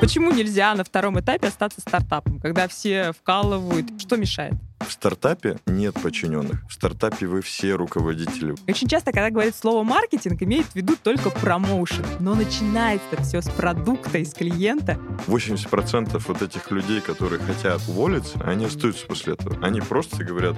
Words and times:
Почему 0.00 0.32
нельзя 0.32 0.74
на 0.74 0.82
втором 0.82 1.20
этапе 1.20 1.48
остаться 1.48 1.82
стартапом, 1.82 2.40
когда 2.40 2.66
все 2.68 3.12
вкалывают? 3.12 4.00
Что 4.00 4.16
мешает? 4.16 4.54
В 4.80 4.92
стартапе 4.92 5.58
нет 5.66 5.94
подчиненных. 5.94 6.62
В 6.68 6.72
стартапе 6.72 7.26
вы 7.26 7.42
все 7.42 7.74
руководители. 7.74 8.54
Очень 8.66 8.88
часто, 8.88 9.12
когда 9.12 9.30
говорит 9.30 9.54
слово 9.54 9.84
маркетинг, 9.84 10.42
имеет 10.42 10.66
в 10.66 10.74
виду 10.74 10.96
только 11.00 11.30
промоушен. 11.30 12.04
Но 12.18 12.34
начинается 12.34 13.22
все 13.22 13.42
с 13.42 13.48
продукта, 13.48 14.18
из 14.18 14.32
клиента. 14.32 14.98
80% 15.26 16.22
вот 16.26 16.42
этих 16.42 16.70
людей, 16.70 17.00
которые 17.00 17.40
хотят 17.40 17.80
уволиться, 17.88 18.40
они 18.44 18.64
остаются 18.64 19.06
после 19.06 19.34
этого. 19.34 19.56
Они 19.64 19.80
просто 19.80 20.24
говорят, 20.24 20.56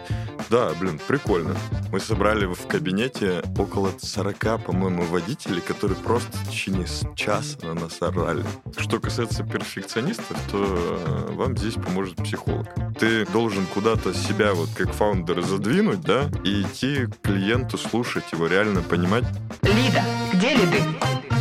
да, 0.49 0.73
блин, 0.81 1.01
прикольно. 1.07 1.57
Мы 1.91 2.01
собрали 2.01 2.47
в 2.47 2.67
кабинете 2.67 3.43
около 3.59 3.93
40, 4.01 4.65
по-моему, 4.65 5.03
водителей, 5.03 5.61
которые 5.61 5.99
просто 5.99 6.37
в 6.39 6.49
течение 6.49 6.87
часа 7.17 7.59
на 7.63 7.75
нас 7.75 8.01
орали. 8.01 8.45
Что 8.77 9.01
касается 9.01 9.45
перфекционистов, 9.45 10.39
то 10.51 10.65
э, 10.65 11.33
вам 11.33 11.57
здесь 11.57 11.75
поможет 11.75 12.17
психолог. 12.17 12.69
Ты 12.99 13.27
должен 13.27 13.67
куда-то 13.67 14.12
себя 14.13 14.55
вот 14.55 14.71
как 14.77 14.93
фаундера 14.93 15.43
задвинуть, 15.43 16.01
да, 16.01 16.31
и 16.45 16.63
идти 16.63 17.07
к 17.07 17.21
клиенту, 17.23 17.79
слушать 17.79 18.25
его, 18.33 18.47
реально 18.47 18.83
понимать. 18.83 19.25
Лида, 19.63 20.03
где 20.33 20.55
лиды? 20.55 21.32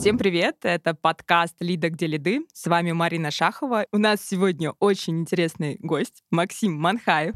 Всем 0.00 0.16
привет! 0.16 0.56
Это 0.62 0.94
подкаст 0.94 1.56
«Лида, 1.60 1.90
где 1.90 2.06
лиды». 2.06 2.46
С 2.54 2.66
вами 2.68 2.92
Марина 2.92 3.30
Шахова. 3.30 3.84
У 3.92 3.98
нас 3.98 4.26
сегодня 4.26 4.70
очень 4.80 5.20
интересный 5.20 5.76
гость 5.78 6.24
Максим 6.30 6.72
Манхаев. 6.72 7.34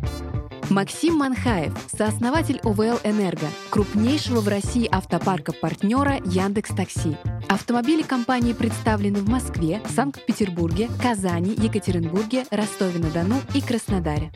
Максим 0.71 1.17
Манхаев, 1.17 1.75
сооснователь 1.95 2.61
ОВЛ 2.63 3.01
«Энерго», 3.05 3.49
крупнейшего 3.69 4.41
в 4.41 4.49
России 4.49 4.89
автопарка 4.91 5.53
партнера 5.53 6.15
Яндекс 6.25 6.71
Такси. 6.71 7.19
Автомобили 7.51 8.01
компании 8.01 8.55
представлены 8.55 9.19
в 9.19 9.29
Москве, 9.29 9.83
Санкт-Петербурге, 9.91 10.89
Казани, 11.03 11.51
Екатеринбурге, 11.51 12.47
Ростове-на-Дону 12.51 13.43
и 13.55 13.61
Краснодаре. 13.61 14.33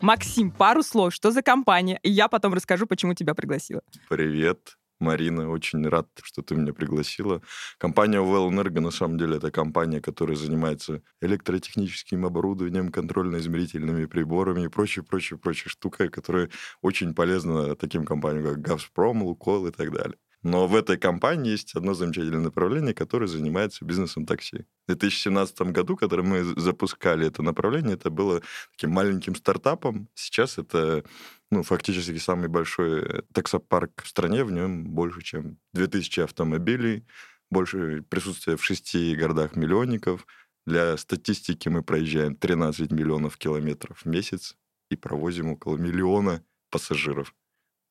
Максим, 0.00 0.52
пару 0.52 0.84
слов, 0.84 1.12
что 1.12 1.32
за 1.32 1.42
компания? 1.42 1.98
И 2.04 2.10
я 2.10 2.28
потом 2.28 2.54
расскажу, 2.54 2.86
почему 2.86 3.14
тебя 3.14 3.34
пригласила. 3.34 3.82
Привет. 4.08 4.76
Марина, 5.00 5.48
очень 5.50 5.86
рад, 5.88 6.08
что 6.22 6.42
ты 6.42 6.54
меня 6.54 6.72
пригласила. 6.72 7.42
Компания 7.78 8.18
Well 8.18 8.48
Energo, 8.50 8.80
на 8.80 8.90
самом 8.90 9.18
деле, 9.18 9.36
это 9.36 9.50
компания, 9.50 10.00
которая 10.00 10.36
занимается 10.36 11.02
электротехническим 11.20 12.26
оборудованием, 12.26 12.90
контрольно-измерительными 12.90 14.06
приборами 14.06 14.64
и 14.64 14.68
прочей, 14.68 15.02
прочей, 15.02 15.36
прочей 15.36 15.68
штукой, 15.68 16.08
которая 16.08 16.50
очень 16.82 17.14
полезна 17.14 17.76
таким 17.76 18.04
компаниям, 18.04 18.44
как 18.44 18.60
Газпром, 18.60 19.22
Лукойл 19.22 19.66
и 19.66 19.70
так 19.72 19.92
далее. 19.92 20.16
Но 20.42 20.68
в 20.68 20.76
этой 20.76 20.96
компании 20.96 21.50
есть 21.50 21.74
одно 21.74 21.94
замечательное 21.94 22.40
направление, 22.40 22.94
которое 22.94 23.26
занимается 23.26 23.84
бизнесом 23.84 24.24
такси. 24.24 24.66
В 24.86 24.92
2017 24.92 25.60
году, 25.72 25.96
когда 25.96 26.22
мы 26.22 26.44
запускали 26.60 27.26
это 27.26 27.42
направление, 27.42 27.94
это 27.94 28.10
было 28.10 28.40
таким 28.72 28.90
маленьким 28.90 29.34
стартапом. 29.34 30.08
Сейчас 30.14 30.58
это 30.58 31.04
ну, 31.50 31.62
фактически 31.62 32.18
самый 32.18 32.48
большой 32.48 33.22
таксопарк 33.32 34.02
в 34.02 34.08
стране. 34.08 34.44
В 34.44 34.52
нем 34.52 34.84
больше, 34.84 35.22
чем 35.22 35.58
2000 35.72 36.20
автомобилей, 36.20 37.06
больше 37.50 38.02
присутствия 38.02 38.56
в 38.56 38.64
шести 38.64 39.14
городах-миллионников. 39.14 40.26
Для 40.66 40.96
статистики 40.98 41.68
мы 41.68 41.82
проезжаем 41.82 42.36
13 42.36 42.92
миллионов 42.92 43.38
километров 43.38 44.02
в 44.02 44.06
месяц 44.06 44.56
и 44.90 44.96
провозим 44.96 45.52
около 45.52 45.76
миллиона 45.78 46.44
пассажиров. 46.70 47.34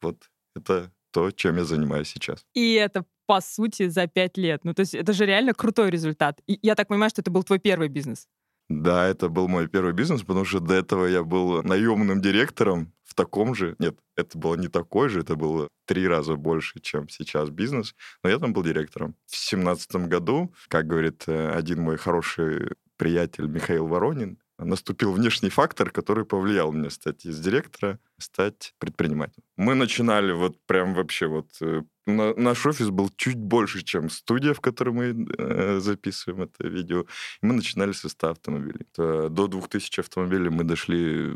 Вот 0.02 0.30
это 0.55 0.91
то, 1.11 1.31
чем 1.31 1.58
я 1.58 1.63
занимаюсь 1.63 2.09
сейчас. 2.09 2.45
И 2.53 2.73
это, 2.73 3.05
по 3.25 3.41
сути, 3.41 3.88
за 3.88 4.05
пять 4.05 4.38
лет. 4.38 4.63
Ну, 4.63 4.75
то 4.75 4.81
есть 4.81 4.94
это 4.94 5.13
же 5.13 5.25
реально 5.25 5.53
крутой 5.53 5.89
результат. 5.89 6.41
И 6.45 6.59
я 6.61 6.75
так 6.75 6.88
понимаю, 6.88 7.09
что 7.09 7.22
это 7.22 7.31
был 7.31 7.44
твой 7.44 7.58
первый 7.58 7.88
бизнес. 7.88 8.28
Да, 8.69 9.08
это 9.08 9.30
был 9.30 9.47
мой 9.47 9.67
первый 9.67 9.94
бизнес, 9.94 10.22
потому 10.22 10.45
что 10.45 10.59
до 10.59 10.75
этого 10.75 11.05
я 11.05 11.23
был 11.23 11.63
наемным 11.63 12.22
директором 12.22 12.94
в 13.07 13.16
таком 13.16 13.56
же... 13.56 13.75
Нет, 13.79 13.97
это 14.16 14.38
было 14.38 14.56
не 14.56 14.68
такой 14.68 15.09
же, 15.09 15.22
это 15.22 15.35
было 15.35 15.69
три 15.85 16.07
раза 16.07 16.35
больше, 16.35 16.79
чем 16.81 17.09
сейчас 17.09 17.50
бизнес, 17.50 17.95
но 18.23 18.29
я 18.29 18.38
там 18.38 18.53
был 18.53 18.63
директором. 18.63 19.16
В 19.25 19.35
семнадцатом 19.38 20.09
году, 20.09 20.53
как 20.68 20.85
говорит 20.88 21.23
э, 21.28 21.50
один 21.50 21.81
мой 21.81 21.97
хороший 21.97 22.73
приятель 22.97 23.47
Михаил 23.47 23.88
Воронин, 23.88 24.38
наступил 24.57 25.13
внешний 25.13 25.50
фактор, 25.50 25.90
который 25.90 26.25
повлиял 26.25 26.72
мне 26.72 26.90
стать 26.90 27.25
из 27.25 27.40
директора, 27.40 28.00
стать 28.19 28.73
предпринимателем. 28.79 29.44
Мы 29.57 29.75
начинали 29.75 30.31
вот 30.31 30.57
прям 30.66 30.94
вообще 30.94 31.28
вот... 31.28 31.50
Э, 31.61 31.83
на, 32.05 32.33
наш 32.35 32.66
офис 32.66 32.89
был 32.89 33.09
чуть 33.16 33.38
больше, 33.38 33.83
чем 33.83 34.09
студия, 34.09 34.53
в 34.53 34.61
которой 34.61 34.89
мы 34.91 35.28
э, 35.38 35.79
записываем 35.79 36.44
это 36.44 36.67
видео. 36.67 37.01
И 37.41 37.45
мы 37.45 37.53
начинали 37.53 37.91
с 37.91 38.07
100 38.07 38.29
автомобилей. 38.29 38.85
Это 38.94 39.29
до 39.29 39.47
2000 39.47 40.00
автомобилей 40.00 40.50
мы 40.50 40.63
дошли 40.63 41.33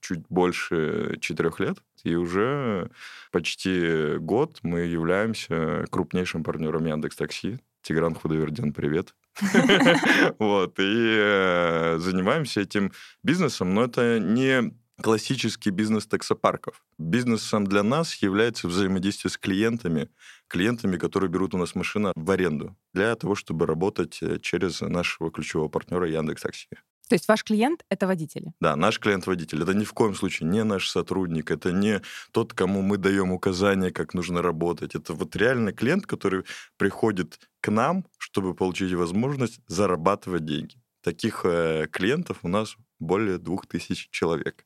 чуть 0.00 0.26
больше 0.28 1.18
4 1.20 1.50
лет. 1.58 1.78
И 2.04 2.16
уже 2.16 2.90
почти 3.30 4.16
год 4.18 4.58
мы 4.62 4.80
являемся 4.80 5.84
крупнейшим 5.90 6.42
партнером 6.42 6.86
Яндекс 6.86 7.16
Такси. 7.16 7.58
Тигран 7.82 8.14
Худовердин, 8.14 8.72
привет. 8.72 9.14
Вот, 10.38 10.78
и 10.78 11.16
э, 11.20 11.98
занимаемся 11.98 12.62
этим 12.62 12.92
бизнесом, 13.22 13.74
но 13.74 13.84
это 13.84 14.18
не 14.18 14.72
классический 15.02 15.70
бизнес 15.70 16.06
таксопарков. 16.06 16.84
Бизнесом 16.98 17.66
для 17.66 17.82
нас 17.82 18.14
является 18.16 18.68
взаимодействие 18.68 19.30
с 19.30 19.38
клиентами, 19.38 20.08
клиентами, 20.48 20.96
которые 20.96 21.30
берут 21.30 21.54
у 21.54 21.58
нас 21.58 21.74
машину 21.74 22.12
в 22.14 22.30
аренду, 22.30 22.76
для 22.92 23.14
того, 23.16 23.34
чтобы 23.34 23.66
работать 23.66 24.18
э, 24.22 24.38
через 24.38 24.80
нашего 24.80 25.30
ключевого 25.30 25.68
партнера 25.68 26.08
Яндекс 26.08 26.42
Такси. 26.42 26.68
То 27.08 27.14
есть 27.14 27.28
ваш 27.28 27.44
клиент— 27.44 27.84
это 27.90 28.06
водители? 28.06 28.54
Да, 28.60 28.76
наш 28.76 28.98
клиент-водитель. 28.98 29.62
Это 29.62 29.74
ни 29.74 29.84
в 29.84 29.92
коем 29.92 30.14
случае 30.14 30.48
не 30.48 30.64
наш 30.64 30.88
сотрудник, 30.88 31.50
это 31.50 31.70
не 31.70 32.00
тот, 32.32 32.54
кому 32.54 32.80
мы 32.80 32.96
даем 32.96 33.30
указания, 33.32 33.90
как 33.90 34.14
нужно 34.14 34.40
работать. 34.40 34.94
Это 34.94 35.12
вот 35.12 35.36
реальный 35.36 35.74
клиент, 35.74 36.06
который 36.06 36.44
приходит 36.78 37.38
к 37.60 37.70
нам, 37.70 38.06
чтобы 38.16 38.54
получить 38.54 38.94
возможность 38.94 39.60
зарабатывать 39.66 40.46
деньги. 40.46 40.76
Таких 41.02 41.42
э, 41.44 41.86
клиентов 41.90 42.38
у 42.42 42.48
нас 42.48 42.76
более 42.98 43.36
двух 43.36 43.66
тысяч 43.66 44.08
человек. 44.10 44.64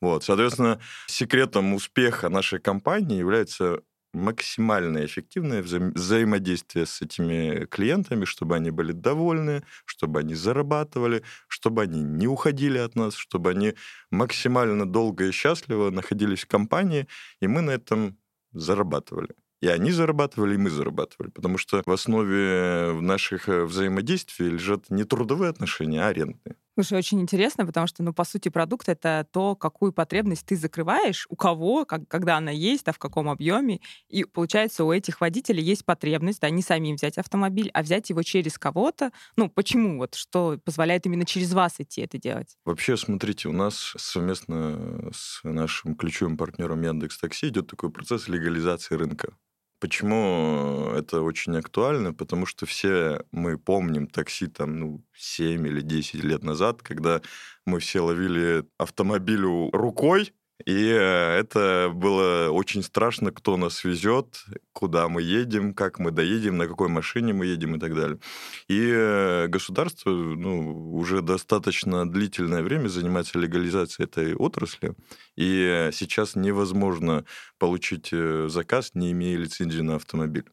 Вот, 0.00 0.24
соответственно, 0.24 0.80
секретом 1.06 1.74
успеха 1.74 2.28
нашей 2.28 2.60
компании 2.60 3.18
является 3.18 3.82
максимально 4.12 5.04
эффективное 5.04 5.62
вза- 5.62 5.92
взаимодействие 5.92 6.86
с 6.86 7.02
этими 7.02 7.66
клиентами, 7.66 8.24
чтобы 8.24 8.56
они 8.56 8.70
были 8.70 8.92
довольны, 8.92 9.62
чтобы 9.84 10.20
они 10.20 10.34
зарабатывали, 10.34 11.22
чтобы 11.46 11.82
они 11.82 12.02
не 12.02 12.26
уходили 12.26 12.78
от 12.78 12.94
нас, 12.96 13.14
чтобы 13.14 13.50
они 13.50 13.74
максимально 14.10 14.86
долго 14.86 15.26
и 15.26 15.32
счастливо 15.32 15.90
находились 15.90 16.44
в 16.44 16.48
компании, 16.48 17.06
и 17.40 17.46
мы 17.46 17.60
на 17.60 17.72
этом 17.72 18.16
зарабатывали. 18.52 19.34
И 19.60 19.66
они 19.66 19.90
зарабатывали, 19.90 20.54
и 20.54 20.58
мы 20.58 20.70
зарабатывали. 20.70 21.30
Потому 21.30 21.58
что 21.58 21.82
в 21.84 21.90
основе 21.90 22.96
наших 23.00 23.48
э, 23.48 23.64
взаимодействий 23.64 24.50
лежат 24.50 24.88
не 24.88 25.04
трудовые 25.04 25.50
отношения, 25.50 26.00
а 26.04 26.08
арендные. 26.08 26.56
Слушай, 26.78 26.98
очень 26.98 27.20
интересно, 27.20 27.66
потому 27.66 27.88
что, 27.88 28.04
ну, 28.04 28.12
по 28.12 28.22
сути, 28.22 28.50
продукт— 28.50 28.88
это 28.90 29.26
то, 29.32 29.56
какую 29.56 29.92
потребность 29.92 30.46
ты 30.46 30.54
закрываешь, 30.54 31.26
у 31.28 31.34
кого, 31.34 31.84
как, 31.84 32.06
когда 32.06 32.36
она 32.36 32.52
есть, 32.52 32.86
а 32.86 32.92
в 32.92 33.00
каком 33.00 33.28
объеме. 33.28 33.80
И, 34.08 34.22
получается, 34.22 34.84
у 34.84 34.92
этих 34.92 35.20
водителей 35.20 35.60
есть 35.60 35.84
потребность, 35.84 36.40
да, 36.40 36.50
не 36.50 36.62
самим 36.62 36.94
взять 36.94 37.18
автомобиль, 37.18 37.68
а 37.74 37.82
взять 37.82 38.10
его 38.10 38.22
через 38.22 38.60
кого-то. 38.60 39.10
Ну, 39.34 39.48
почему? 39.48 39.98
Вот 39.98 40.14
что 40.14 40.56
позволяет 40.64 41.04
именно 41.04 41.24
через 41.24 41.52
вас 41.52 41.74
идти 41.78 42.02
это 42.02 42.16
делать? 42.16 42.56
Вообще, 42.64 42.96
смотрите, 42.96 43.48
у 43.48 43.52
нас 43.52 43.94
совместно 43.96 45.10
с 45.12 45.40
нашим 45.42 45.96
ключевым 45.96 46.36
партнером 46.36 46.80
Яндекс 46.82 47.18
Такси 47.18 47.48
идет 47.48 47.66
такой 47.66 47.90
процесс 47.90 48.28
легализации 48.28 48.94
рынка. 48.94 49.34
Почему 49.80 50.90
это 50.96 51.22
очень 51.22 51.56
актуально? 51.56 52.12
Потому 52.12 52.46
что 52.46 52.66
все 52.66 53.24
мы 53.30 53.58
помним 53.58 54.08
такси 54.08 54.48
там, 54.48 54.76
ну, 54.76 55.04
7 55.14 55.66
или 55.68 55.80
10 55.82 56.24
лет 56.24 56.42
назад, 56.42 56.82
когда 56.82 57.22
мы 57.64 57.78
все 57.78 58.00
ловили 58.00 58.64
автомобилю 58.76 59.70
рукой, 59.72 60.32
и 60.66 60.90
э, 60.90 61.38
это 61.38 61.90
было 61.94 62.50
очень 62.50 62.82
страшно, 62.82 63.30
кто 63.30 63.56
нас 63.56 63.84
везет, 63.84 64.44
куда 64.72 65.08
мы 65.08 65.22
едем, 65.22 65.72
как 65.72 66.00
мы 66.00 66.10
доедем, 66.10 66.56
на 66.56 66.66
какой 66.66 66.88
машине 66.88 67.32
мы 67.32 67.46
едем 67.46 67.76
и 67.76 67.78
так 67.78 67.94
далее. 67.94 68.18
И 68.66 68.90
э, 68.92 69.46
государство 69.46 70.10
ну, 70.10 70.94
уже 70.94 71.22
достаточно 71.22 72.10
длительное 72.10 72.62
время 72.62 72.88
занимается 72.88 73.38
легализацией 73.38 74.06
этой 74.06 74.34
отрасли. 74.34 74.94
И 75.36 75.90
сейчас 75.92 76.34
невозможно 76.34 77.24
получить 77.58 78.08
э, 78.12 78.48
заказ, 78.48 78.90
не 78.94 79.12
имея 79.12 79.38
лицензии 79.38 79.80
на 79.80 79.94
автомобиль. 79.94 80.46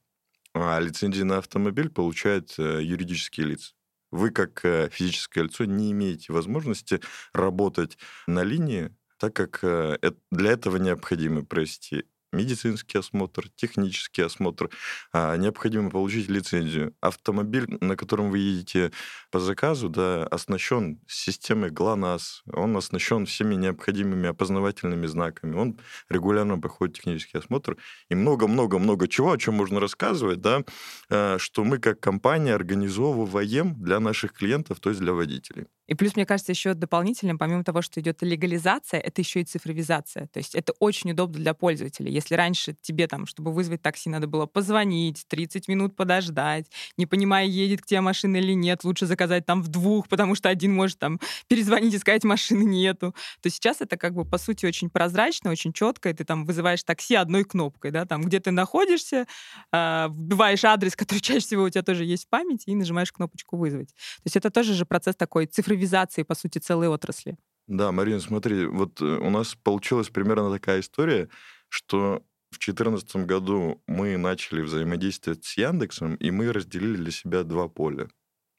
А 0.54 0.80
лицензии 0.80 1.24
на 1.24 1.40
автомобиль 1.40 1.90
получают 1.90 2.58
юридические 2.58 3.48
лица 3.48 3.74
вы 4.12 4.30
как 4.30 4.62
физическое 4.92 5.44
лицо 5.44 5.66
не 5.66 5.92
имеете 5.92 6.31
возможности 6.31 7.01
работать 7.34 7.98
на 8.28 8.44
линии 8.44 8.92
так 9.17 9.33
как 9.33 9.59
э, 9.63 9.97
для 10.31 10.51
этого 10.51 10.77
необходимо 10.77 11.44
провести 11.44 12.06
медицинский 12.35 13.00
осмотр, 13.00 13.50
технический 13.56 14.21
осмотр, 14.21 14.69
а, 15.12 15.35
необходимо 15.38 15.89
получить 15.89 16.29
лицензию. 16.29 16.94
Автомобиль, 17.01 17.65
на 17.81 17.95
котором 17.95 18.29
вы 18.29 18.39
едете 18.39 18.91
по 19.31 19.39
заказу, 19.39 19.89
да, 19.89 20.25
оснащен 20.27 21.00
системой 21.07 21.71
ГЛОНАСС, 21.71 22.44
он 22.53 22.77
оснащен 22.77 23.25
всеми 23.25 23.56
необходимыми 23.56 24.29
опознавательными 24.29 25.07
знаками, 25.07 25.56
он 25.56 25.79
регулярно 26.09 26.59
проходит 26.59 26.97
технический 26.97 27.38
осмотр, 27.38 27.77
и 28.09 28.15
много-много-много 28.15 29.07
чего, 29.07 29.31
о 29.31 29.38
чем 29.38 29.56
можно 29.56 29.79
рассказывать, 29.79 30.41
да, 30.41 30.63
а, 31.09 31.38
что 31.39 31.63
мы 31.63 31.79
как 31.79 32.00
компания 32.00 32.53
организовываем 32.53 33.75
для 33.81 34.00
наших 34.00 34.33
клиентов, 34.33 34.79
то 34.79 34.89
есть 34.89 35.01
для 35.01 35.13
водителей. 35.13 35.67
И 35.88 35.94
плюс, 35.94 36.16
мне 36.16 36.26
кажется, 36.26 36.52
еще 36.52 36.74
дополнительным, 36.74 37.38
помимо 37.38 37.64
того, 37.64 37.82
что 37.82 38.00
идет 38.00 38.22
легализация, 38.22 39.00
это 39.00 39.22
еще 39.22 39.42
и 39.42 39.44
цифровизация. 39.44 40.28
То 40.28 40.40
есть 40.40 40.56
это 40.56 40.74
очень 40.80 41.12
удобно 41.12 41.38
для 41.38 41.54
пользователя. 41.54 42.10
Если 42.10 42.36
раньше 42.36 42.76
тебе 42.82 43.08
там, 43.08 43.26
чтобы 43.28 43.54
вызвать 43.54 43.82
такси, 43.82 44.10
надо 44.10 44.28
было 44.28 44.46
позвонить, 44.46 45.26
30 45.28 45.68
минут 45.68 45.96
подождать, 45.96 46.66
не 46.98 47.06
понимая, 47.06 47.46
едет 47.46 47.82
к 47.82 47.86
тебе 47.86 48.02
машина 48.02 48.38
или 48.38 48.54
нет, 48.54 48.84
лучше 48.84 49.06
заказать 49.06 49.46
там 49.46 49.62
в 49.62 49.68
двух, 49.68 50.08
потому 50.08 50.36
что 50.36 50.50
один 50.50 50.74
может 50.74 51.00
там 51.00 51.20
перезвонить 51.48 51.94
и 51.94 52.00
сказать, 52.00 52.24
машины 52.24 52.64
нету. 52.64 53.16
То 53.42 53.50
сейчас 53.50 53.82
это 53.82 53.98
как 53.98 54.14
бы, 54.14 54.26
по 54.26 54.38
сути, 54.38 54.66
очень 54.66 54.90
прозрачно, 54.90 55.52
очень 55.52 55.72
четко, 55.72 56.10
и 56.10 56.14
ты 56.14 56.24
там 56.24 56.46
вызываешь 56.46 56.84
такси 56.84 57.16
одной 57.16 57.44
кнопкой, 57.44 57.92
да, 57.92 58.06
там, 58.06 58.22
где 58.24 58.40
ты 58.40 58.52
находишься, 58.52 59.28
э, 59.72 60.08
вбиваешь 60.10 60.64
адрес, 60.64 60.96
который 60.96 61.20
чаще 61.20 61.40
всего 61.40 61.64
у 61.64 61.70
тебя 61.70 61.84
тоже 61.84 62.06
есть 62.06 62.26
в 62.26 62.30
памяти, 62.30 62.70
и 62.70 62.76
нажимаешь 62.76 63.12
кнопочку 63.12 63.58
«вызвать». 63.58 63.90
То 63.90 64.26
есть 64.26 64.36
это 64.36 64.50
тоже 64.50 64.74
же 64.74 64.86
процесс 64.86 65.16
такой 65.16 65.46
цифровизации 65.46 65.75
цифровизации, 65.75 66.24
по 66.24 66.36
сути, 66.36 66.60
целой 66.60 66.88
отрасли. 66.88 67.38
Да, 67.68 67.92
Марина, 67.92 68.19
смотри, 68.19 68.66
вот 68.66 69.01
э, 69.01 69.06
у 69.06 69.30
нас 69.30 69.56
получилась 69.56 70.10
примерно 70.10 70.51
такая 70.51 70.80
история, 70.80 71.30
что 71.69 72.24
в 72.51 72.60
2014 72.60 73.16
году 73.27 73.81
мы 73.88 74.18
начали 74.18 74.62
взаимодействовать 74.62 75.44
с 75.45 75.57
Яндексом, 75.57 76.16
и 76.16 76.31
мы 76.31 76.54
разделили 76.54 76.95
для 76.95 77.12
себя 77.12 77.44
два 77.44 77.68
поля. 77.68 78.07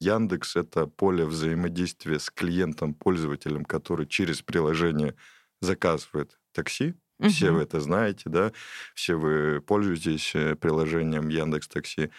Яндекс— 0.00 0.56
это 0.56 0.86
поле 0.86 1.24
взаимодействия 1.24 2.18
с 2.18 2.30
клиентом, 2.30 2.94
пользователем, 2.94 3.64
который 3.64 4.06
через 4.06 4.42
приложение 4.42 5.14
заказывает 5.62 6.38
такси. 6.52 6.94
Угу. 7.18 7.28
Все 7.28 7.50
вы 7.50 7.62
это 7.62 7.80
знаете, 7.80 8.24
да? 8.26 8.52
Все 8.94 9.14
вы 9.14 9.60
пользуетесь 9.60 10.34
э, 10.34 10.54
приложением 10.56 11.28
Яндекс 11.28 11.68
Такси. 11.68 12.10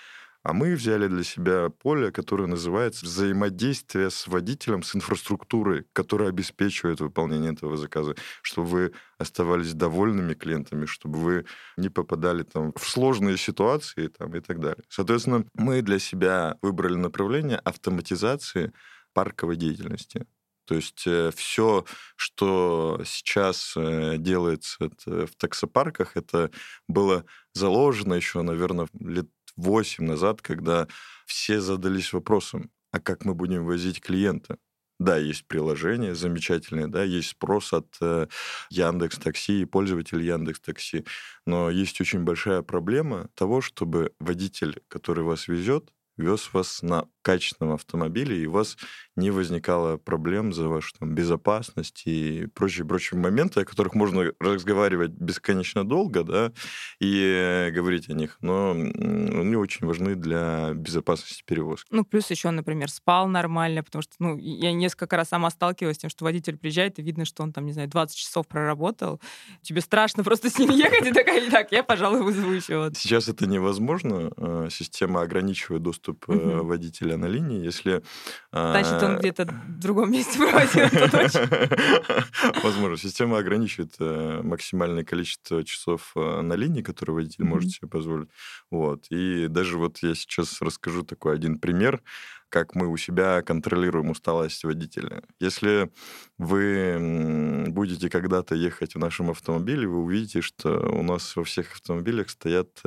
А 0.47 0.53
мы 0.53 0.75
взяли 0.75 1.07
для 1.07 1.25
себя 1.25 1.69
поле, 1.69 2.09
которое 2.09 2.47
называется 2.47 3.05
взаимодействие 3.05 4.09
с 4.09 4.27
водителем, 4.27 4.81
с 4.81 4.95
инфраструктурой, 4.95 5.83
которая 5.91 6.29
обеспечивает 6.29 7.01
выполнение 7.01 7.51
этого 7.51 7.75
заказа, 7.75 8.15
чтобы 8.41 8.67
вы 8.69 8.93
оставались 9.17 9.73
довольными 9.73 10.35
клиентами, 10.35 10.85
чтобы 10.85 11.19
вы 11.19 11.45
не 11.75 11.89
попадали 11.89 12.43
там 12.43 12.71
в 12.77 12.87
сложные 12.87 13.35
ситуации 13.35 14.07
там, 14.07 14.33
и 14.37 14.39
так 14.39 14.61
далее. 14.61 14.85
Соответственно, 14.87 15.43
мы 15.53 15.81
для 15.81 15.99
себя 15.99 16.57
выбрали 16.61 16.95
направление 16.95 17.57
автоматизации 17.57 18.71
парковой 19.11 19.57
деятельности. 19.57 20.25
То 20.63 20.75
есть 20.75 21.05
э, 21.07 21.31
все, 21.35 21.83
что 22.15 23.01
сейчас 23.05 23.73
э, 23.75 24.15
делается 24.17 24.89
в 25.05 25.35
таксопарках, 25.37 26.15
это 26.15 26.51
было 26.87 27.25
заложено 27.53 28.13
еще, 28.13 28.41
наверное, 28.43 28.87
лет 28.97 29.27
8 29.57 30.05
назад, 30.05 30.41
когда 30.41 30.87
все 31.25 31.59
задались 31.61 32.13
вопросом, 32.13 32.71
а 32.91 32.99
как 32.99 33.25
мы 33.25 33.33
будем 33.33 33.65
возить 33.65 34.01
клиента? 34.01 34.57
Да, 34.99 35.17
есть 35.17 35.45
приложение 35.47 36.15
замечательное, 36.15 36.87
да, 36.87 37.03
есть 37.03 37.29
спрос 37.29 37.71
от 37.71 37.95
э, 38.01 38.27
Яндекс 38.71 39.17
Такси 39.19 39.61
и 39.61 39.65
пользователей 39.65 40.25
Яндекс 40.25 40.59
Такси, 40.59 41.05
но 41.45 41.69
есть 41.69 42.01
очень 42.01 42.23
большая 42.23 42.63
проблема 42.63 43.29
того, 43.35 43.61
чтобы 43.61 44.13
водитель, 44.19 44.81
который 44.87 45.23
вас 45.23 45.47
везет, 45.47 45.91
вез 46.17 46.49
вас 46.53 46.81
на 46.81 47.05
качественном 47.21 47.73
автомобиле, 47.73 48.41
и 48.41 48.45
у 48.45 48.51
вас 48.53 48.77
не 49.17 49.31
возникало 49.31 49.97
проблем 49.97 50.53
за 50.53 50.69
вашу 50.69 50.93
там, 50.97 51.13
безопасность 51.13 52.03
и 52.05 52.47
прочие-прочие 52.53 53.19
моменты, 53.19 53.59
о 53.59 53.65
которых 53.65 53.95
можно 53.95 54.31
разговаривать 54.39 55.11
бесконечно 55.11 55.85
долго, 55.85 56.23
да, 56.23 56.53
и 57.01 57.69
говорить 57.73 58.09
о 58.09 58.13
них, 58.13 58.37
но 58.39 58.71
они 58.71 59.55
очень 59.57 59.85
важны 59.85 60.15
для 60.15 60.71
безопасности 60.73 61.43
перевозки. 61.45 61.87
Ну, 61.91 62.05
плюс 62.05 62.29
еще, 62.29 62.49
например, 62.49 62.89
спал 62.89 63.27
нормально, 63.27 63.83
потому 63.83 64.03
что, 64.03 64.13
ну, 64.19 64.37
я 64.37 64.71
несколько 64.71 65.17
раз 65.17 65.27
сама 65.27 65.49
сталкивалась 65.49 65.97
с 65.97 65.99
тем, 65.99 66.09
что 66.09 66.23
водитель 66.23 66.57
приезжает, 66.57 66.97
и 66.97 67.01
видно, 67.01 67.25
что 67.25 67.43
он 67.43 67.51
там, 67.51 67.65
не 67.65 67.73
знаю, 67.73 67.89
20 67.89 68.15
часов 68.15 68.47
проработал, 68.47 69.19
тебе 69.63 69.81
страшно 69.81 70.23
просто 70.23 70.49
с 70.49 70.57
ним 70.57 70.71
ехать, 70.71 71.05
и 71.05 71.11
такая, 71.11 71.51
так, 71.51 71.73
я, 71.73 71.83
пожалуй, 71.83 72.21
вызову 72.23 72.53
еще. 72.53 72.89
Сейчас 72.95 73.27
это 73.27 73.47
невозможно, 73.47 74.31
э, 74.37 74.67
система 74.71 75.21
ограничивает 75.21 75.83
доступ 75.83 76.06
угу. 76.09 76.65
водителя 76.65 77.17
на 77.17 77.25
линии, 77.25 77.63
если... 77.63 78.03
Значит, 78.51 79.03
он 79.03 79.15
а, 79.15 79.19
где-то 79.19 79.45
в 79.45 79.79
другом 79.79 80.11
месте 80.11 80.37
проводил, 80.37 80.87
Возможно. 82.63 82.97
Система 82.97 83.37
ограничивает 83.37 83.95
э, 83.99 84.41
максимальное 84.43 85.03
количество 85.03 85.63
часов 85.63 86.11
э, 86.15 86.41
на 86.41 86.53
линии, 86.53 86.81
которые 86.81 87.15
водитель 87.15 87.43
может 87.43 87.71
себе 87.71 87.87
позволить. 87.87 88.29
Вот. 88.71 89.05
И 89.09 89.47
даже 89.47 89.77
вот 89.77 89.99
я 89.99 90.15
сейчас 90.15 90.61
расскажу 90.61 91.03
такой 91.03 91.35
один 91.35 91.59
пример 91.59 92.01
как 92.49 92.75
мы 92.75 92.87
у 92.87 92.95
себя 92.95 93.41
контролируем 93.41 94.09
усталость 94.09 94.63
водителя. 94.63 95.21
Если 95.39 95.91
вы 96.37 97.65
будете 97.67 98.09
когда-то 98.09 98.55
ехать 98.55 98.95
в 98.95 98.99
нашем 98.99 99.31
автомобиле, 99.31 99.87
вы 99.87 99.97
увидите, 99.97 100.41
что 100.41 100.79
у 100.89 101.03
нас 101.03 101.35
во 101.35 101.43
всех 101.43 101.73
автомобилях 101.73 102.29
стоят 102.29 102.81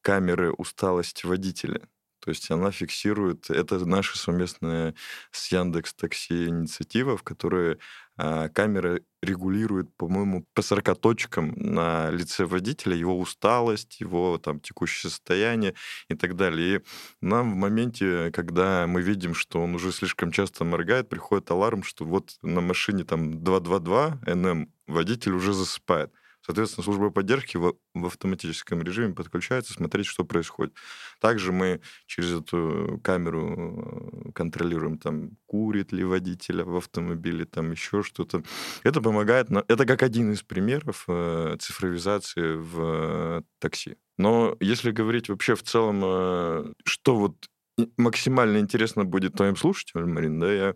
камеры 0.00 0.52
усталости 0.52 1.26
водителя. 1.26 1.80
То 2.22 2.30
есть 2.30 2.50
она 2.52 2.70
фиксирует, 2.70 3.50
это 3.50 3.84
наша 3.84 4.16
совместная 4.16 4.94
с 5.32 5.50
Яндекс 5.50 5.92
Такси 5.94 6.46
инициатива, 6.46 7.16
в 7.16 7.24
которой 7.24 7.78
а, 8.16 8.48
камера 8.48 9.00
регулирует, 9.22 9.92
по-моему, 9.96 10.46
по 10.54 10.62
40 10.62 11.00
точкам 11.00 11.52
на 11.56 12.10
лице 12.10 12.44
водителя 12.44 12.94
его 12.94 13.18
усталость, 13.18 14.00
его 14.00 14.38
там 14.38 14.60
текущее 14.60 15.10
состояние 15.10 15.74
и 16.08 16.14
так 16.14 16.36
далее. 16.36 16.76
И 16.76 16.80
нам 17.20 17.52
в 17.52 17.56
моменте, 17.56 18.30
когда 18.32 18.86
мы 18.86 19.02
видим, 19.02 19.34
что 19.34 19.60
он 19.60 19.74
уже 19.74 19.90
слишком 19.90 20.30
часто 20.30 20.64
моргает, 20.64 21.08
приходит 21.08 21.50
аларм, 21.50 21.82
что 21.82 22.04
вот 22.04 22.36
на 22.42 22.60
машине 22.60 23.02
там 23.04 23.42
222 23.42 24.20
НМ 24.26 24.72
водитель 24.86 25.32
уже 25.32 25.52
засыпает. 25.52 26.12
Соответственно, 26.44 26.84
служба 26.84 27.10
поддержки 27.10 27.56
в, 27.56 27.74
в 27.94 28.06
автоматическом 28.06 28.82
режиме 28.82 29.14
подключается, 29.14 29.72
смотреть, 29.72 30.06
что 30.06 30.24
происходит. 30.24 30.74
Также 31.20 31.52
мы 31.52 31.80
через 32.06 32.40
эту 32.40 33.00
камеру 33.02 34.26
э, 34.26 34.32
контролируем, 34.32 34.98
там, 34.98 35.36
курит 35.46 35.92
ли 35.92 36.04
водитель 36.04 36.64
в 36.64 36.76
автомобиле, 36.76 37.44
там 37.44 37.70
еще 37.70 38.02
что-то. 38.02 38.42
Это 38.82 39.00
помогает, 39.00 39.50
на... 39.50 39.64
это 39.68 39.86
как 39.86 40.02
один 40.02 40.32
из 40.32 40.42
примеров 40.42 41.04
э, 41.08 41.56
цифровизации 41.60 42.56
в 42.56 42.76
э, 42.78 43.42
такси. 43.60 43.96
Но 44.18 44.56
если 44.60 44.90
говорить 44.90 45.28
вообще 45.28 45.54
в 45.54 45.62
целом, 45.62 46.74
что 46.84 47.16
вот 47.16 47.48
максимально 47.96 48.58
интересно 48.58 49.04
будет 49.04 49.34
твоим 49.34 49.56
слушателям, 49.56 50.14
Марин, 50.14 50.40
да, 50.40 50.52
я 50.52 50.74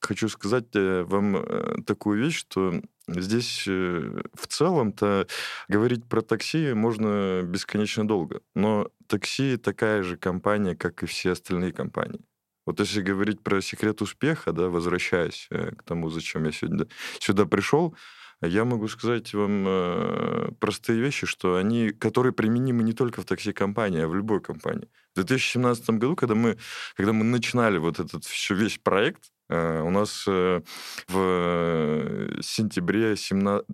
хочу 0.00 0.28
сказать 0.28 0.66
вам 0.74 1.84
такую 1.84 2.24
вещь, 2.24 2.38
что 2.38 2.80
Здесь 3.08 3.64
э, 3.68 4.22
в 4.34 4.46
целом-то 4.48 5.28
говорить 5.68 6.08
про 6.08 6.22
такси 6.22 6.72
можно 6.72 7.42
бесконечно 7.42 8.06
долго. 8.06 8.40
Но 8.56 8.90
такси 9.06 9.56
такая 9.58 10.02
же 10.02 10.16
компания, 10.16 10.74
как 10.74 11.04
и 11.04 11.06
все 11.06 11.32
остальные 11.32 11.72
компании. 11.72 12.24
Вот 12.66 12.80
если 12.80 13.00
говорить 13.00 13.42
про 13.42 13.62
секрет 13.62 14.02
успеха, 14.02 14.50
да, 14.52 14.68
возвращаясь 14.68 15.46
э, 15.50 15.70
к 15.76 15.84
тому, 15.84 16.10
зачем 16.10 16.44
я 16.44 16.52
сегодня 16.52 16.88
сюда 17.20 17.46
пришел, 17.46 17.94
я 18.42 18.64
могу 18.64 18.88
сказать 18.88 19.32
вам 19.34 19.64
э, 19.66 20.50
простые 20.60 21.00
вещи, 21.00 21.26
что 21.26 21.56
они, 21.56 21.90
которые 21.90 22.32
применимы 22.32 22.82
не 22.82 22.92
только 22.92 23.22
в 23.22 23.24
такси-компании, 23.24 24.02
а 24.02 24.08
в 24.08 24.14
любой 24.14 24.40
компании. 24.40 24.88
В 25.14 25.16
2017 25.16 25.90
году, 25.90 26.16
когда 26.16 26.34
мы, 26.34 26.58
когда 26.96 27.12
мы 27.12 27.24
начинали 27.24 27.78
вот 27.78 27.98
этот 27.98 28.24
весь 28.50 28.78
проект, 28.78 29.30
Э, 29.48 29.80
у 29.82 29.90
нас 29.90 30.24
э, 30.26 30.60
в 31.08 32.42
сентябре 32.42 33.08
2017 33.08 33.66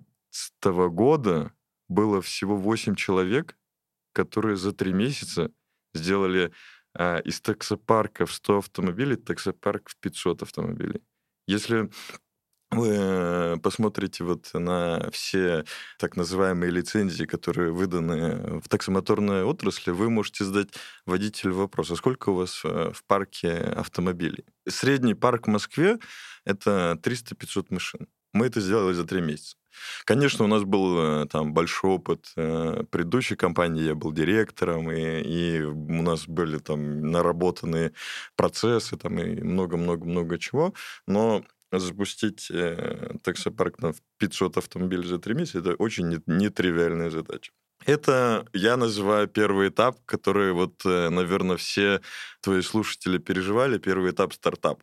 года 0.91 1.51
было 1.87 2.21
всего 2.21 2.55
8 2.57 2.95
человек, 2.95 3.57
которые 4.13 4.55
за 4.55 4.73
три 4.73 4.93
месяца 4.93 5.51
сделали 5.93 6.51
из 7.25 7.41
таксопарка 7.41 8.27
в 8.27 8.33
100 8.33 8.59
автомобилей 8.59 9.15
таксопарк 9.15 9.89
в 9.89 9.97
500 9.97 10.43
автомобилей. 10.43 11.01
Если 11.47 11.89
вы 12.75 12.89
э, 12.91 13.57
посмотрите 13.61 14.23
вот 14.23 14.49
на 14.53 15.09
все 15.11 15.65
так 15.97 16.15
называемые 16.15 16.71
лицензии, 16.71 17.25
которые 17.25 17.71
выданы 17.71 18.59
в 18.59 18.69
таксомоторной 18.69 19.43
отрасли, 19.43 19.91
вы 19.91 20.09
можете 20.09 20.45
задать 20.45 20.69
водителю 21.05 21.55
вопрос, 21.55 21.91
а 21.91 21.95
сколько 21.95 22.29
у 22.29 22.35
вас 22.35 22.61
э, 22.63 22.91
в 22.93 23.03
парке 23.05 23.53
автомобилей? 23.53 24.45
Средний 24.67 25.13
парк 25.13 25.47
в 25.47 25.51
Москве— 25.51 25.99
это 26.45 26.99
300-500 27.01 27.67
машин. 27.69 28.07
Мы 28.33 28.47
это 28.47 28.61
сделали 28.61 28.93
за 28.93 29.05
три 29.05 29.21
месяца. 29.21 29.55
Конечно, 30.05 30.45
у 30.45 30.47
нас 30.47 30.63
был 30.63 30.97
э, 31.23 31.27
там 31.27 31.53
большой 31.53 31.91
опыт 31.91 32.31
предыдущей 32.35 33.35
компании, 33.35 33.83
я 33.83 33.95
был 33.95 34.11
директором, 34.11 34.91
и, 34.91 35.21
и 35.21 35.61
у 35.61 36.01
нас 36.01 36.27
были 36.27 36.59
там 36.59 37.11
наработанные 37.11 37.93
процессы 38.35 38.97
там 38.97 39.17
и 39.19 39.41
много-много-много 39.41 40.37
чего, 40.37 40.73
но 41.07 41.43
запустить 41.79 42.49
э, 42.51 43.15
таксопарк 43.23 43.79
на 43.79 43.93
500 44.17 44.57
автомобилей 44.57 45.07
за 45.07 45.19
три 45.19 45.33
месяца, 45.33 45.59
это 45.59 45.75
очень 45.75 46.21
нетривиальная 46.25 47.09
задача. 47.09 47.51
Это 47.85 48.45
я 48.53 48.77
называю 48.77 49.27
первый 49.27 49.69
этап, 49.69 49.97
который 50.05 50.53
вот, 50.53 50.85
э, 50.85 51.09
наверное, 51.09 51.57
все 51.57 52.01
твои 52.41 52.61
слушатели 52.61 53.17
переживали, 53.17 53.77
первый 53.77 54.11
этап 54.11 54.33
стартап. 54.33 54.81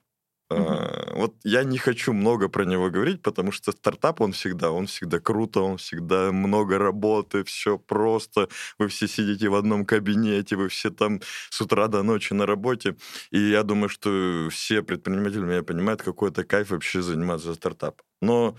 Uh-huh. 0.51 1.15
Вот 1.15 1.35
я 1.45 1.63
не 1.63 1.79
хочу 1.79 2.13
много 2.13 2.49
про 2.49 2.65
него 2.65 2.91
говорить, 2.91 3.23
потому 3.23 3.53
что 3.53 3.73
стартап, 3.73 4.21
он 4.21 4.33
всегда, 4.33 4.73
он 4.73 4.87
всегда 4.87 5.21
круто, 5.21 5.61
он 5.61 5.77
всегда 5.77 6.33
много 6.33 6.79
работы, 6.79 7.45
все 7.45 7.79
просто. 7.79 8.49
Вы 8.79 8.89
все 8.89 9.07
сидите 9.07 9.49
в 9.49 9.55
одном 9.55 9.85
кабинете, 9.85 10.57
вы 10.57 10.69
все 10.69 10.91
там 10.91 11.21
с 11.51 11.61
утра 11.61 11.87
до 11.89 12.03
ночи 12.03 12.33
на 12.33 12.47
работе. 12.47 12.97
И 13.31 13.39
я 13.39 13.63
думаю, 13.63 13.89
что 13.89 14.49
все 14.51 14.83
предприниматели 14.83 15.41
меня 15.41 15.63
понимают, 15.63 16.03
какой 16.03 16.31
это 16.31 16.43
кайф 16.45 16.71
вообще 16.71 17.03
заниматься 17.03 17.55
стартапом. 17.55 18.05
Но 18.21 18.57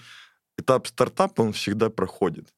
этап 0.58 0.88
стартапа, 0.88 1.42
он 1.42 1.54
всегда 1.54 1.90
проходит. 1.90 2.54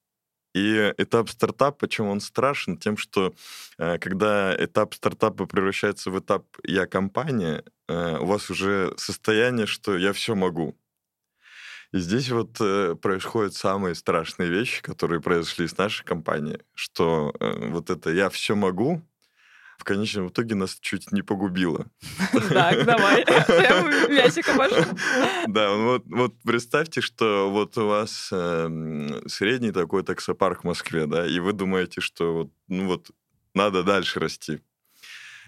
И 0.53 0.93
этап 0.97 1.29
стартапа, 1.29 1.77
почему 1.77 2.11
он 2.11 2.19
страшен? 2.21 2.77
Тем, 2.77 2.95
что 2.95 3.33
э, 3.77 3.97
когда 3.97 4.55
этап 4.55 4.93
стартапа 4.93 5.45
превращается 5.45 6.11
в 6.11 6.19
этап 6.19 6.45
«я 6.63 6.85
компания», 6.85 7.63
э, 7.87 8.17
у 8.19 8.25
вас 8.25 8.49
уже 8.51 8.93
состояние, 8.97 9.65
что 9.65 9.97
«я 9.97 10.13
все 10.13 10.35
могу». 10.35 10.77
И 11.91 11.97
здесь 11.97 12.29
вот 12.29 12.57
э, 12.59 12.95
происходят 12.95 13.55
самые 13.55 13.95
страшные 13.95 14.49
вещи, 14.49 14.83
которые 14.83 15.21
произошли 15.21 15.67
с 15.67 15.77
нашей 15.77 16.05
компанией, 16.05 16.59
что 16.75 17.33
вот 17.39 17.89
это 17.89 18.11
«я 18.11 18.29
все 18.29 18.55
могу», 18.55 19.01
в 19.77 19.83
конечном 19.83 20.29
итоге 20.29 20.55
нас 20.55 20.77
чуть 20.79 21.11
не 21.11 21.21
погубило. 21.21 21.87
Так, 22.49 22.83
давай. 22.85 23.25
Мясика 24.09 24.55
пошел. 24.55 24.83
Да, 25.47 25.73
вот, 25.75 26.03
вот 26.05 26.33
представьте, 26.43 27.01
что 27.01 27.49
вот 27.49 27.77
у 27.77 27.87
вас 27.87 28.29
э, 28.31 29.21
средний 29.27 29.71
такой 29.71 30.03
таксопарк 30.03 30.61
в 30.61 30.67
Москве, 30.67 31.05
да, 31.05 31.27
и 31.27 31.39
вы 31.39 31.53
думаете, 31.53 32.01
что 32.01 32.33
вот, 32.33 32.51
ну 32.67 32.87
вот 32.87 33.11
надо 33.53 33.83
дальше 33.83 34.19
расти. 34.19 34.61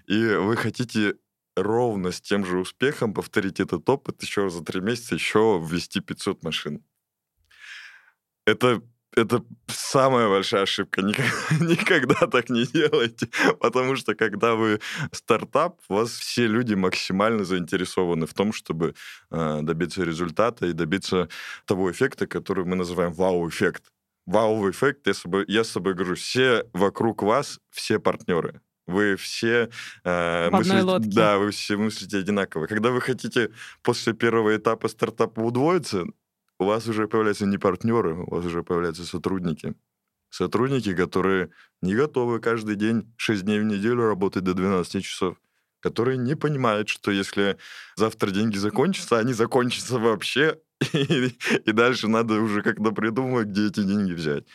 И 0.08 0.17
вы 0.17 0.55
хотите 0.58 1.15
ровно 1.55 2.12
с 2.12 2.22
тем 2.22 2.46
же 2.46 2.60
успехом 2.60 3.13
повторить 3.13 3.60
этот 3.60 3.89
опыт 3.89 4.22
еще 4.22 4.50
за 4.50 4.63
три 4.63 4.82
месяца, 4.82 5.15
еще 5.15 5.63
ввести 5.63 6.01
500 6.01 6.44
машин. 6.44 6.84
Это 8.46 8.82
это 9.15 9.43
самая 9.67 10.29
большая 10.29 10.63
ошибка. 10.63 11.01
Никогда, 11.01 11.31
никогда 11.65 12.27
так 12.27 12.50
не 12.50 12.65
делайте. 12.65 13.29
Потому 13.60 13.95
что 13.95 14.15
когда 14.15 14.55
вы 14.55 14.79
стартап, 15.12 15.79
у 15.89 15.95
вас 15.95 16.12
все 16.12 16.48
люди 16.48 16.74
максимально 16.75 17.43
заинтересованы 17.45 18.25
в 18.25 18.34
том, 18.34 18.53
чтобы 18.53 18.93
э, 19.31 19.60
добиться 19.62 20.03
результата 20.03 20.65
и 20.65 20.74
добиться 20.74 21.29
того 21.65 21.91
эффекта, 21.91 22.27
который 22.27 22.65
мы 22.65 22.75
называем 22.75 23.13
вау-эффект. 23.13 23.84
Вау-эффект, 24.25 25.07
я, 25.07 25.13
с 25.13 25.19
собой, 25.19 25.45
я 25.48 25.63
с 25.63 25.69
собой 25.69 25.93
говорю, 25.93 26.15
все 26.15 26.65
вокруг 26.74 27.24
вас, 27.24 27.60
все 27.72 28.00
партнеры. 28.00 28.62
Вы 28.88 29.15
все 29.15 29.69
э, 30.03 30.50
мыслите, 30.51 30.81
лодке. 30.81 31.10
да, 31.10 31.38
вы 31.38 31.51
все 31.51 31.75
мыслите 31.75 32.17
одинаково. 32.17 32.67
Когда 32.67 32.91
вы 32.91 33.01
хотите 33.01 33.50
после 33.81 34.13
первого 34.13 34.55
этапа 34.55 34.88
стартапа 34.88 35.39
удвоиться, 35.39 36.05
у 36.60 36.66
вас 36.66 36.88
уже 36.88 37.08
появляются 37.08 37.46
не 37.46 37.58
партнеры, 37.58 38.16
у 38.16 38.36
вас 38.36 38.46
уже 38.46 38.64
появляются 38.64 39.06
сотрудники. 39.06 39.76
Сотрудники, 40.30 40.96
которые 40.96 41.50
не 41.82 41.96
готовы 41.96 42.40
каждый 42.40 42.76
день 42.76 43.14
6 43.18 43.44
дней 43.44 43.60
в 43.60 43.64
неделю 43.64 44.08
работать 44.08 44.44
до 44.44 44.54
12 44.54 45.04
часов 45.04 45.38
которые 45.86 46.18
не 46.18 46.36
понимают, 46.36 46.90
что 46.90 47.12
если 47.12 47.58
завтра 47.96 48.32
деньги 48.32 48.58
закончатся, 48.58 49.20
они 49.20 49.34
закончатся 49.34 50.00
вообще, 50.00 50.58
и, 50.94 51.38
и 51.64 51.72
дальше 51.74 52.08
надо 52.08 52.42
уже 52.42 52.64
как-то 52.64 52.92
придумать, 52.92 53.50
где 53.50 53.68
эти 53.68 53.84
деньги 53.84 54.14
взять. 54.14 54.46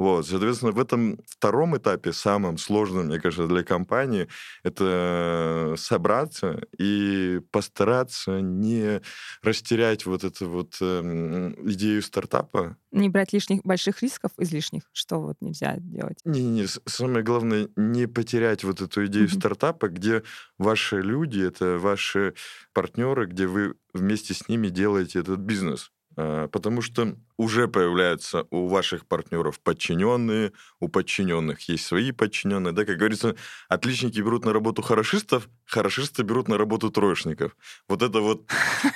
Вот, 0.00 0.26
соответственно, 0.26 0.72
в 0.72 0.80
этом 0.80 1.18
втором 1.28 1.76
этапе, 1.76 2.14
самым 2.14 2.56
сложным, 2.56 3.08
мне 3.08 3.20
кажется, 3.20 3.46
для 3.46 3.62
компании, 3.62 4.28
это 4.62 5.74
собраться 5.76 6.58
и 6.78 7.42
постараться 7.50 8.40
не 8.40 9.02
растерять 9.42 10.06
вот 10.06 10.24
эту 10.24 10.48
вот 10.48 10.78
э, 10.80 11.52
идею 11.66 12.00
стартапа. 12.00 12.78
Не 12.92 13.10
брать 13.10 13.34
лишних 13.34 13.60
больших 13.62 14.00
рисков 14.00 14.32
излишних, 14.38 14.84
что 14.94 15.20
вот 15.20 15.36
нельзя 15.42 15.76
делать. 15.76 16.18
Не-не-не, 16.24 16.66
самое 16.86 17.22
главное, 17.22 17.68
не 17.76 18.06
потерять 18.06 18.64
вот 18.64 18.80
эту 18.80 19.04
идею 19.04 19.26
mm-hmm. 19.26 19.38
стартапа, 19.38 19.88
где 19.88 20.22
ваши 20.56 21.02
люди, 21.02 21.42
это 21.42 21.76
ваши 21.76 22.32
партнеры, 22.72 23.26
где 23.26 23.46
вы 23.46 23.74
вместе 23.92 24.32
с 24.32 24.48
ними 24.48 24.68
делаете 24.68 25.18
этот 25.18 25.40
бизнес. 25.40 25.92
А, 26.16 26.48
потому 26.48 26.82
что 26.82 27.16
уже 27.36 27.68
появляются 27.68 28.46
у 28.50 28.66
ваших 28.68 29.06
партнеров 29.06 29.60
подчиненные, 29.60 30.52
у 30.80 30.88
подчиненных 30.88 31.60
есть 31.68 31.86
свои 31.86 32.12
подчиненные. 32.12 32.72
Да, 32.72 32.84
как 32.84 32.96
говорится, 32.98 33.36
отличники 33.68 34.20
берут 34.20 34.44
на 34.44 34.52
работу 34.52 34.82
хорошистов, 34.82 35.48
хорошисты 35.70 36.22
берут 36.22 36.48
на 36.48 36.58
работу 36.58 36.90
троечников. 36.90 37.56
Вот 37.88 38.02
это 38.02 38.20
вот... 38.20 38.42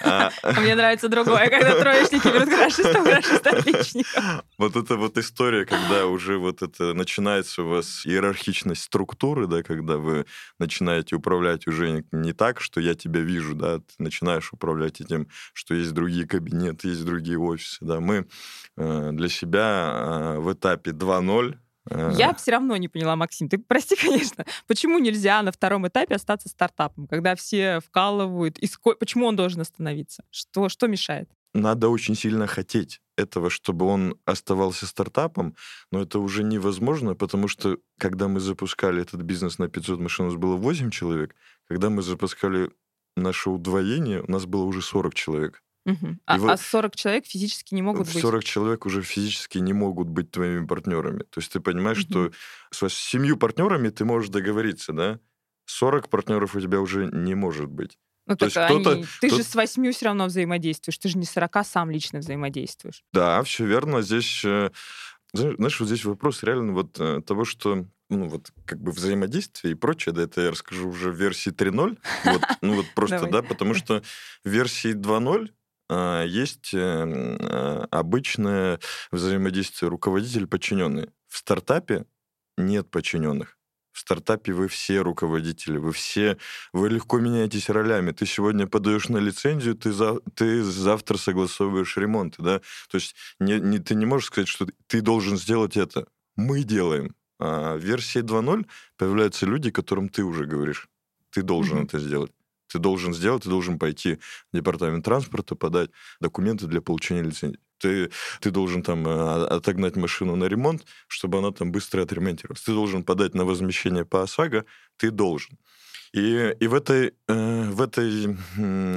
А, 0.02 0.30
мне 0.60 0.74
нравится 0.74 1.08
другое, 1.08 1.48
когда 1.48 1.78
троечники 1.80 2.28
берут 2.28 2.48
хорошистов, 2.48 3.04
хорошисты 3.04 3.50
отличников. 3.50 4.44
Вот 4.58 4.76
это 4.76 4.96
вот 4.96 5.18
история, 5.18 5.64
когда 5.64 6.06
уже 6.06 6.38
вот 6.38 6.62
это 6.62 6.94
начинается 6.94 7.62
у 7.62 7.68
вас 7.68 8.06
иерархичность 8.06 8.82
структуры, 8.82 9.46
да, 9.46 9.62
когда 9.62 9.96
вы 9.96 10.26
начинаете 10.58 11.16
управлять 11.16 11.66
уже 11.66 12.04
не 12.12 12.32
так, 12.32 12.60
что 12.60 12.80
я 12.80 12.94
тебя 12.94 13.20
вижу, 13.20 13.54
да, 13.54 13.78
ты 13.78 13.94
начинаешь 13.98 14.52
управлять 14.52 15.00
этим, 15.00 15.28
что 15.52 15.74
есть 15.74 15.92
другие 15.92 16.26
кабинеты, 16.26 16.88
есть 16.88 17.04
другие 17.04 17.38
офисы, 17.38 17.78
да. 17.80 18.00
Мы 18.00 18.26
Э, 18.76 19.10
для 19.12 19.28
себя 19.28 19.92
э, 19.94 20.38
в 20.40 20.52
этапе 20.52 20.90
2.0 20.90 21.52
э, 21.52 21.56
я 21.90 22.34
все 22.34 22.52
равно 22.52 22.76
не 22.76 22.88
поняла, 22.88 23.16
Максим. 23.16 23.48
Ты 23.48 23.58
прости, 23.58 23.96
конечно. 24.00 24.44
Почему 24.66 24.98
нельзя 24.98 25.42
на 25.42 25.52
втором 25.52 25.86
этапе 25.86 26.14
остаться 26.14 26.48
стартапом, 26.48 27.06
когда 27.06 27.34
все 27.34 27.80
вкалывают? 27.80 28.58
И 28.58 28.66
ско... 28.66 28.94
Почему 28.94 29.26
он 29.26 29.36
должен 29.36 29.60
остановиться? 29.60 30.24
Что, 30.30 30.68
что 30.68 30.86
мешает? 30.86 31.28
Надо 31.52 31.88
очень 31.88 32.16
сильно 32.16 32.48
хотеть 32.48 33.00
этого, 33.16 33.48
чтобы 33.48 33.86
он 33.86 34.16
оставался 34.24 34.86
стартапом, 34.86 35.54
но 35.92 36.02
это 36.02 36.18
уже 36.18 36.42
невозможно, 36.42 37.14
потому 37.14 37.46
что 37.46 37.78
когда 37.96 38.26
мы 38.26 38.40
запускали 38.40 39.00
этот 39.02 39.22
бизнес 39.22 39.58
на 39.58 39.68
500 39.68 40.00
машин, 40.00 40.26
у 40.26 40.28
нас 40.30 40.36
было 40.36 40.56
8 40.56 40.90
человек. 40.90 41.36
Когда 41.68 41.90
мы 41.90 42.02
запускали 42.02 42.70
наше 43.16 43.50
удвоение, 43.50 44.22
у 44.22 44.30
нас 44.30 44.46
было 44.46 44.64
уже 44.64 44.82
40 44.82 45.14
человек. 45.14 45.62
Угу. 45.86 46.18
А, 46.24 46.38
вот 46.38 46.50
а 46.50 46.56
40 46.56 46.96
человек 46.96 47.26
физически 47.26 47.74
не 47.74 47.82
могут 47.82 48.06
40 48.06 48.14
быть? 48.14 48.22
40 48.22 48.44
человек 48.44 48.86
уже 48.86 49.02
физически 49.02 49.58
не 49.58 49.72
могут 49.72 50.08
быть 50.08 50.30
твоими 50.30 50.66
партнерами. 50.66 51.20
То 51.24 51.40
есть 51.40 51.52
ты 51.52 51.60
понимаешь, 51.60 52.04
угу. 52.08 52.32
что 52.70 52.88
с 52.88 52.94
семью 52.94 53.36
партнерами 53.36 53.90
ты 53.90 54.04
можешь 54.04 54.30
договориться, 54.30 54.92
да? 54.92 55.20
40 55.66 56.08
партнеров 56.08 56.54
у 56.54 56.60
тебя 56.60 56.80
уже 56.80 57.06
не 57.12 57.34
может 57.34 57.68
быть. 57.68 57.98
Ну, 58.26 58.36
То 58.36 58.46
есть 58.46 58.56
они... 58.56 59.04
Ты 59.20 59.28
кто... 59.28 59.36
же 59.36 59.42
с 59.42 59.54
восьмью 59.54 59.92
все 59.92 60.06
равно 60.06 60.26
взаимодействуешь. 60.26 60.96
Ты 60.98 61.08
же 61.08 61.18
не 61.18 61.26
40 61.26 61.66
сам 61.66 61.90
лично 61.90 62.20
взаимодействуешь. 62.20 63.04
Да, 63.12 63.42
все 63.42 63.66
верно. 63.66 64.00
Здесь, 64.00 64.42
э, 64.44 64.70
знаешь, 65.34 65.78
вот 65.78 65.86
здесь 65.86 66.04
вопрос 66.04 66.42
реально 66.42 66.72
вот 66.72 66.98
э, 66.98 67.20
того, 67.20 67.44
что 67.44 67.86
ну, 68.08 68.28
вот 68.28 68.50
как 68.64 68.80
бы 68.80 68.92
взаимодействие 68.92 69.72
и 69.72 69.74
прочее, 69.74 70.14
да, 70.14 70.22
это 70.22 70.42
я 70.42 70.50
расскажу 70.50 70.88
уже 70.88 71.10
в 71.10 71.16
версии 71.16 71.52
3.0, 71.52 71.98
вот, 72.24 72.42
ну, 72.60 72.74
вот 72.74 72.86
просто, 72.94 73.26
да, 73.28 73.42
потому 73.42 73.74
что 73.74 74.02
в 74.44 74.48
версии 74.48 74.94
2.0 74.94 75.48
а, 75.48 75.63
есть 76.26 76.74
эм, 76.74 77.36
а, 77.40 77.86
обычное 77.90 78.80
взаимодействие 79.10 79.88
руководитель-подчиненный. 79.90 81.10
В 81.28 81.38
стартапе 81.38 82.06
нет 82.56 82.90
подчиненных. 82.90 83.58
В 83.92 84.00
стартапе 84.00 84.52
вы 84.52 84.66
все 84.66 85.00
руководители, 85.02 85.76
вы 85.78 85.92
все, 85.92 86.36
вы 86.72 86.88
легко 86.88 87.20
меняетесь 87.20 87.68
ролями. 87.68 88.10
Ты 88.10 88.26
сегодня 88.26 88.66
подаешь 88.66 89.08
на 89.08 89.18
лицензию, 89.18 89.76
ты, 89.76 89.92
за, 89.92 90.20
ты 90.34 90.64
завтра 90.64 91.16
согласовываешь 91.16 91.96
ремонт, 91.96 92.34
да? 92.38 92.58
То 92.90 92.96
есть 92.96 93.14
не, 93.38 93.60
не, 93.60 93.78
ты 93.78 93.94
не 93.94 94.04
можешь 94.04 94.26
сказать, 94.26 94.48
что 94.48 94.66
ты 94.88 95.00
должен 95.00 95.36
сделать 95.36 95.76
это. 95.76 96.08
Мы 96.34 96.64
делаем. 96.64 97.14
А 97.38 97.76
в 97.76 97.80
версии 97.80 98.20
2.0 98.20 98.66
появляются 98.96 99.46
люди, 99.46 99.70
которым 99.70 100.08
ты 100.08 100.24
уже 100.24 100.46
говоришь. 100.46 100.88
Ты 101.30 101.42
должен 101.42 101.78
mm-hmm. 101.78 101.84
это 101.84 101.98
сделать 102.00 102.32
ты 102.74 102.80
должен 102.80 103.14
сделать, 103.14 103.44
ты 103.44 103.48
должен 103.48 103.78
пойти 103.78 104.18
в 104.52 104.56
департамент 104.56 105.04
транспорта, 105.04 105.54
подать 105.54 105.90
документы 106.20 106.66
для 106.66 106.80
получения 106.80 107.22
лицензии. 107.22 107.60
Ты, 107.78 108.10
ты 108.40 108.50
должен 108.50 108.82
там 108.82 109.06
э, 109.06 109.46
отогнать 109.46 109.96
машину 109.96 110.34
на 110.34 110.46
ремонт, 110.46 110.84
чтобы 111.06 111.38
она 111.38 111.52
там 111.52 111.70
быстро 111.70 112.02
отремонтировалась. 112.02 112.62
Ты 112.62 112.72
должен 112.72 113.04
подать 113.04 113.34
на 113.34 113.44
возмещение 113.44 114.04
по 114.04 114.22
ОСАГО, 114.22 114.64
ты 114.96 115.12
должен. 115.12 115.56
И, 116.12 116.56
и 116.60 116.66
в 116.66 116.74
этой, 116.74 117.12
э, 117.28 117.70
в 117.70 117.80
этой 117.80 118.36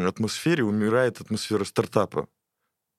атмосфере 0.08 0.64
умирает 0.64 1.22
атмосфера 1.22 1.64
стартапа. 1.64 2.28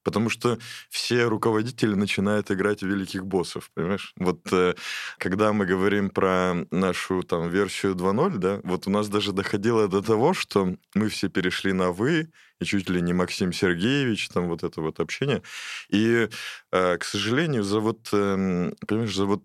Потому 0.08 0.30
что 0.30 0.58
все 0.88 1.24
руководители 1.24 1.92
начинают 1.94 2.50
играть 2.50 2.80
великих 2.80 3.26
боссов, 3.26 3.70
понимаешь? 3.74 4.14
Вот 4.16 4.40
э, 4.52 4.74
когда 5.18 5.52
мы 5.52 5.66
говорим 5.66 6.08
про 6.08 6.54
нашу 6.70 7.22
там 7.22 7.50
версию 7.50 7.94
2.0, 7.94 8.38
да, 8.38 8.60
вот 8.64 8.86
у 8.86 8.90
нас 8.90 9.08
даже 9.10 9.32
доходило 9.32 9.86
до 9.86 10.00
того, 10.00 10.32
что 10.32 10.76
мы 10.94 11.10
все 11.10 11.28
перешли 11.28 11.74
на 11.74 11.92
«вы», 11.92 12.30
и 12.60 12.64
чуть 12.64 12.88
ли 12.88 13.02
не 13.02 13.12
Максим 13.12 13.52
Сергеевич, 13.52 14.30
там 14.30 14.48
вот 14.48 14.64
это 14.64 14.80
вот 14.80 14.98
общение. 14.98 15.42
И, 15.90 16.28
э, 16.72 16.96
к 16.96 17.04
сожалению, 17.04 17.62
за 17.62 17.80
вот, 17.80 18.08
э, 18.12 18.72
понимаешь, 18.86 19.14
за 19.14 19.26
вот 19.26 19.42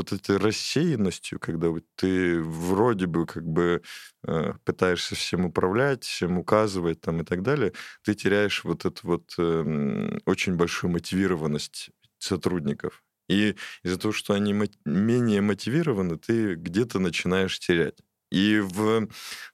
вот 0.00 0.12
этой 0.12 0.36
рассеянностью, 0.38 1.38
когда 1.38 1.68
ты 1.96 2.40
вроде 2.42 3.06
бы 3.06 3.26
как 3.26 3.44
бы 3.46 3.82
э, 4.26 4.54
пытаешься 4.64 5.14
всем 5.14 5.44
управлять, 5.46 6.04
всем 6.04 6.38
указывать 6.38 7.00
там 7.00 7.20
и 7.20 7.24
так 7.24 7.42
далее, 7.42 7.72
ты 8.02 8.14
теряешь 8.14 8.64
вот 8.64 8.84
эту 8.86 9.06
вот 9.06 9.34
э, 9.38 10.18
очень 10.26 10.54
большую 10.56 10.90
мотивированность 10.92 11.90
сотрудников. 12.18 13.02
И 13.28 13.56
из-за 13.84 13.98
того, 13.98 14.12
что 14.12 14.34
они 14.34 14.52
менее 14.84 15.40
мотивированы, 15.40 16.18
ты 16.18 16.54
где-то 16.54 16.98
начинаешь 16.98 17.58
терять. 17.60 17.98
И 18.30 18.60
в 18.60 19.08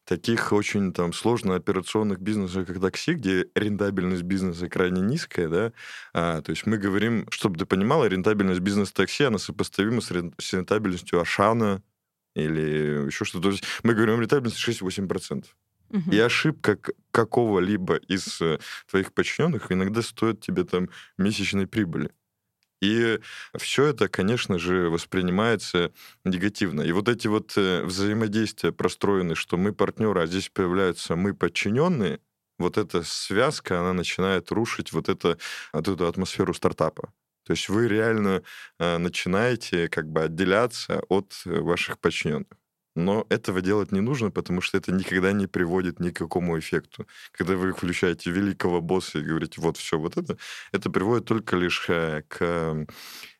таких 0.04 0.52
очень 0.52 0.92
там 0.92 1.12
сложно 1.12 1.54
операционных 1.54 2.20
бизнесах, 2.20 2.66
как 2.66 2.80
такси, 2.80 3.14
где 3.14 3.46
рентабельность 3.54 4.22
бизнеса 4.22 4.68
крайне 4.68 5.00
низкая, 5.00 5.48
да, 5.48 5.72
а, 6.12 6.42
то 6.42 6.50
есть 6.50 6.66
мы 6.66 6.76
говорим, 6.76 7.26
чтобы 7.30 7.58
ты 7.58 7.64
понимала, 7.64 8.04
рентабельность 8.04 8.60
бизнеса 8.60 8.94
такси, 8.94 9.24
она 9.24 9.38
сопоставима 9.38 10.00
с, 10.00 10.10
рен- 10.10 10.34
с 10.38 10.52
рентабельностью 10.52 11.20
Ашана 11.20 11.82
или 12.34 13.06
еще 13.06 13.24
что-то. 13.24 13.44
То 13.44 13.50
есть 13.52 13.64
мы 13.82 13.94
говорим 13.94 14.18
о 14.18 14.20
рентабельности 14.20 14.68
6-8%. 14.68 15.46
Угу. 15.88 16.10
И 16.10 16.18
ошибка 16.18 16.78
какого-либо 17.12 17.96
из 17.96 18.40
э, 18.40 18.58
твоих 18.90 19.12
подчиненных 19.12 19.70
иногда 19.70 20.02
стоит 20.02 20.40
тебе 20.40 20.64
там 20.64 20.90
месячной 21.16 21.66
прибыли. 21.66 22.10
И 22.82 23.18
все 23.56 23.86
это, 23.86 24.08
конечно 24.08 24.58
же, 24.58 24.90
воспринимается 24.90 25.92
негативно. 26.24 26.82
И 26.82 26.92
вот 26.92 27.08
эти 27.08 27.26
вот 27.26 27.54
э, 27.56 27.82
взаимодействия 27.84 28.72
простроены, 28.72 29.34
что 29.34 29.56
мы 29.56 29.72
партнеры, 29.72 30.22
а 30.22 30.26
здесь 30.26 30.50
появляются 30.50 31.16
мы 31.16 31.34
подчиненные, 31.34 32.20
вот 32.58 32.78
эта 32.78 33.02
связка, 33.02 33.80
она 33.80 33.92
начинает 33.92 34.50
рушить 34.50 34.92
вот, 34.92 35.08
это, 35.08 35.38
вот 35.72 35.88
эту 35.88 36.06
атмосферу 36.06 36.54
стартапа. 36.54 37.12
То 37.44 37.52
есть 37.52 37.68
вы 37.68 37.88
реально 37.88 38.42
э, 38.78 38.98
начинаете 38.98 39.88
как 39.88 40.10
бы 40.10 40.22
отделяться 40.22 41.02
от 41.08 41.32
ваших 41.44 41.98
подчиненных. 41.98 42.48
Но 42.96 43.26
этого 43.28 43.60
делать 43.60 43.92
не 43.92 44.00
нужно, 44.00 44.30
потому 44.30 44.62
что 44.62 44.78
это 44.78 44.90
никогда 44.90 45.32
не 45.32 45.46
приводит 45.46 46.00
ни 46.00 46.08
к 46.08 46.16
какому 46.16 46.58
эффекту. 46.58 47.06
Когда 47.32 47.54
вы 47.54 47.72
включаете 47.72 48.30
великого 48.30 48.80
босса 48.80 49.18
и 49.18 49.22
говорите, 49.22 49.60
вот 49.60 49.76
все, 49.76 49.98
вот 49.98 50.16
это, 50.16 50.38
это 50.72 50.90
приводит 50.90 51.26
только 51.26 51.56
лишь 51.56 51.84
э, 51.90 52.22
к 52.26 52.86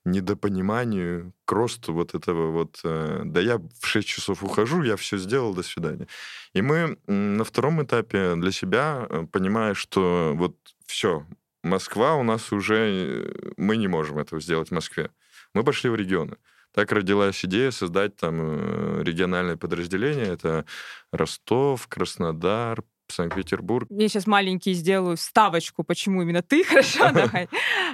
недопониманию, 0.05 1.33
к 1.47 1.53
росту 1.53 1.95
вот 1.95 2.15
этого 2.15 2.51
вот, 2.51 2.81
э, 2.85 3.23
да 3.25 3.41
я 3.41 3.57
в 3.57 3.87
6 3.87 4.07
часов 4.07 4.45
ухожу, 4.45 4.83
я 4.83 4.97
все 4.97 5.17
сделал, 5.17 5.55
до 5.55 5.63
свидания. 5.63 6.07
И 6.53 6.61
мы 6.61 6.99
на 7.07 7.43
втором 7.43 7.83
этапе 7.83 8.37
для 8.37 8.53
себя, 8.53 9.07
э, 9.09 9.27
понимая, 9.33 9.73
что 9.73 10.35
вот 10.37 10.55
все, 10.87 11.27
Москва 11.63 12.15
у 12.17 12.23
нас 12.23 12.53
уже, 12.53 13.33
мы 13.57 13.79
не 13.79 13.89
можем 13.89 14.19
этого 14.19 14.39
сделать 14.41 14.69
в 14.69 14.75
Москве. 14.75 15.11
Мы 15.55 15.65
пошли 15.65 15.89
в 15.89 15.97
регионы. 15.97 16.37
Так 16.77 16.93
родилась 16.93 17.43
идея 17.43 17.71
создать 17.71 18.17
там 18.17 18.39
э, 18.39 19.03
региональное 19.03 19.57
подразделение. 19.57 20.27
Это 20.27 20.67
Ростов, 21.11 21.89
Краснодар, 21.89 22.85
Санкт-Петербург. 23.09 23.89
Я 23.91 24.09
сейчас 24.11 24.27
маленький 24.27 24.75
сделаю 24.75 25.17
вставочку, 25.17 25.85
почему 25.85 26.21
именно 26.21 26.43
ты, 26.43 26.65
хорошо, 26.69 27.11
давай. 27.13 27.49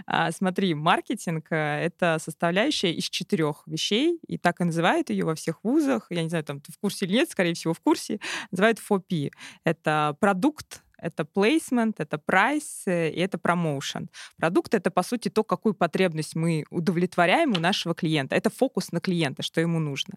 А, 0.06 0.32
смотри, 0.32 0.74
маркетинг 0.74 1.46
э,— 1.50 1.54
это 1.84 2.18
составляющая 2.20 2.92
из 2.92 3.04
четырех 3.04 3.62
вещей, 3.66 4.18
и 4.26 4.36
так 4.36 4.60
и 4.60 4.64
называют 4.64 5.10
ее 5.10 5.26
во 5.26 5.36
всех 5.36 5.62
вузах. 5.62 6.08
Я 6.10 6.24
не 6.24 6.28
знаю, 6.28 6.42
там 6.42 6.60
ты 6.60 6.72
в 6.72 6.78
курсе 6.78 7.06
или 7.06 7.12
нет, 7.12 7.30
скорее 7.30 7.54
всего, 7.54 7.74
в 7.74 7.80
курсе. 7.80 8.18
Называют 8.50 8.80
FOP. 8.80 9.30
Это 9.62 10.16
продукт, 10.18 10.82
это 11.02 11.24
placement, 11.24 11.94
это 11.98 12.18
прайс 12.18 12.82
э, 12.86 13.10
и 13.10 13.20
это 13.20 13.38
промоушен. 13.38 14.08
Продукт— 14.38 14.74
это, 14.76 14.90
по 14.90 15.02
сути, 15.02 15.28
то, 15.28 15.42
какую 15.44 15.74
потребность 15.74 16.36
мы 16.36 16.64
удовлетворяем 16.70 17.52
у 17.52 17.60
нашего 17.60 17.94
клиента. 17.94 18.36
Это 18.36 18.50
фокус 18.50 18.92
на 18.92 19.00
клиента, 19.00 19.42
что 19.42 19.60
ему 19.60 19.80
нужно. 19.80 20.14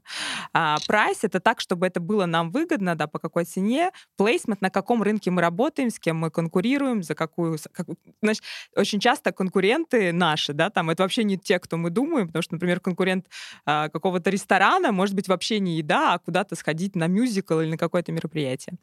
А 0.53 0.77
прайс— 0.87 1.19
это 1.23 1.39
так, 1.39 1.59
чтобы 1.59 1.87
это 1.87 1.99
было 1.99 2.25
нам 2.25 2.51
выгодно, 2.51 2.95
да, 2.95 3.07
по 3.07 3.19
какой 3.19 3.45
цене. 3.45 3.91
Placement— 4.19 4.57
на 4.61 4.69
каком 4.69 5.01
рынке 5.01 5.31
мы 5.31 5.41
работаем, 5.41 5.89
с 5.89 5.99
кем 5.99 6.17
мы 6.17 6.29
конкурируем, 6.29 7.03
за 7.03 7.15
какую... 7.15 7.57
Как, 7.71 7.87
значит, 8.21 8.43
очень 8.75 8.99
часто 8.99 9.31
конкуренты 9.31 10.13
наши, 10.13 10.53
да, 10.53 10.69
там, 10.69 10.89
это 10.89 11.03
вообще 11.03 11.23
не 11.23 11.37
те, 11.37 11.59
кто 11.59 11.77
мы 11.77 11.89
думаем, 11.89 12.27
потому 12.27 12.43
что, 12.43 12.53
например, 12.53 12.79
конкурент 12.79 13.25
а, 13.65 13.89
какого-то 13.89 14.29
ресторана 14.29 14.91
может 14.91 15.15
быть 15.15 15.27
вообще 15.27 15.59
не 15.59 15.77
еда, 15.77 16.13
а 16.13 16.19
куда-то 16.19 16.55
сходить 16.55 16.95
на 16.95 17.07
мюзикл 17.07 17.59
или 17.59 17.71
на 17.71 17.77
какое-то 17.77 18.11
мероприятие. 18.11 18.75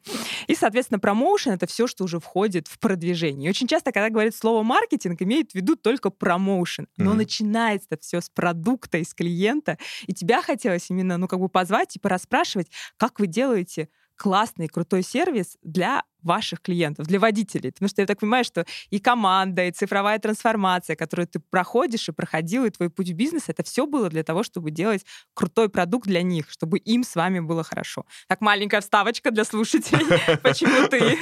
И, 0.47 0.55
соответственно, 0.55 0.99
промоушен— 0.99 1.51
это 1.53 1.65
все, 1.65 1.87
что 1.93 2.03
уже 2.05 2.19
входит 2.19 2.67
в 2.67 2.79
продвижение. 2.79 3.47
И 3.47 3.49
очень 3.49 3.67
часто, 3.67 3.91
когда 3.91 4.09
говорят 4.09 4.35
слово 4.35 4.63
маркетинг, 4.63 5.21
имеют 5.21 5.51
в 5.51 5.55
виду 5.55 5.75
только 5.75 6.09
промоушен. 6.09 6.87
Но 6.97 7.11
mm-hmm. 7.11 7.15
начинается 7.15 7.87
это 7.91 8.01
все 8.01 8.19
с 8.19 8.29
продукта, 8.29 8.97
из 8.97 9.13
клиента. 9.13 9.77
И 10.07 10.13
тебя 10.13 10.41
хотелось 10.41 10.89
именно, 10.89 11.17
ну, 11.17 11.27
как 11.27 11.39
бы 11.39 11.49
позвать 11.49 11.95
и 11.95 11.99
порасспрашивать, 11.99 12.69
как 12.97 13.19
вы 13.19 13.27
делаете 13.27 13.89
классный, 14.15 14.67
крутой 14.67 15.03
сервис 15.03 15.57
для 15.61 16.03
ваших 16.23 16.61
клиентов, 16.61 17.07
для 17.07 17.19
водителей. 17.19 17.71
Потому 17.71 17.89
что 17.89 18.01
я 18.01 18.07
так 18.07 18.19
понимаю, 18.19 18.43
что 18.43 18.65
и 18.89 18.99
команда, 18.99 19.65
и 19.65 19.71
цифровая 19.71 20.19
трансформация, 20.19 20.95
которую 20.95 21.27
ты 21.27 21.39
проходишь 21.39 22.09
и 22.09 22.11
проходил, 22.11 22.65
и 22.65 22.69
твой 22.69 22.89
путь 22.89 23.09
в 23.09 23.13
бизнес, 23.13 23.43
это 23.47 23.63
все 23.63 23.85
было 23.85 24.09
для 24.09 24.23
того, 24.23 24.43
чтобы 24.43 24.71
делать 24.71 25.05
крутой 25.33 25.69
продукт 25.69 26.07
для 26.07 26.21
них, 26.21 26.49
чтобы 26.49 26.77
им 26.77 27.03
с 27.03 27.15
вами 27.15 27.39
было 27.39 27.63
хорошо. 27.63 28.05
Так, 28.27 28.41
маленькая 28.41 28.81
вставочка 28.81 29.31
для 29.31 29.43
слушателей. 29.43 30.05
Почему 30.43 30.87
ты? 30.87 31.17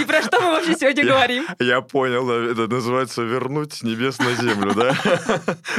И 0.00 0.04
про 0.04 0.22
что 0.22 0.40
мы 0.40 0.50
вообще 0.52 0.74
сегодня 0.74 1.04
говорим? 1.04 1.46
Я 1.58 1.80
понял, 1.80 2.28
это 2.30 2.66
называется 2.66 3.22
«вернуть 3.22 3.82
небес 3.82 4.18
на 4.18 4.34
землю», 4.34 4.74
да? 4.74 4.96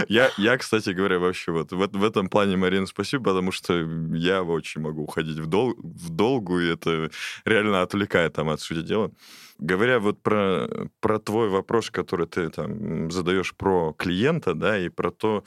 Я, 0.37 0.57
кстати 0.57 0.89
говоря, 0.89 1.19
вообще 1.19 1.51
вот 1.51 1.71
в 1.71 2.03
этом 2.03 2.29
плане, 2.29 2.57
Марина, 2.57 2.85
спасибо, 2.87 3.25
потому 3.25 3.51
что 3.51 3.73
я 4.13 4.43
очень 4.43 4.81
могу 4.81 5.03
уходить 5.03 5.37
в, 5.37 5.45
дол 5.47 5.75
в 5.77 6.09
долгу, 6.09 6.59
и 6.59 6.73
это 6.73 7.09
реально 7.45 7.81
отвлекает 7.81 8.33
там 8.33 8.49
от 8.49 8.61
сути 8.67 8.85
дела. 8.85 9.11
Говоря 9.59 9.99
вот 9.99 10.21
про, 10.21 10.67
про 10.99 11.19
твой 11.19 11.49
вопрос, 11.49 11.89
который 11.89 12.27
ты 12.27 12.49
там 12.49 13.11
задаешь 13.11 13.55
про 13.55 13.93
клиента, 13.93 14.53
да, 14.53 14.77
и 14.77 14.89
про 14.89 15.11
то, 15.11 15.43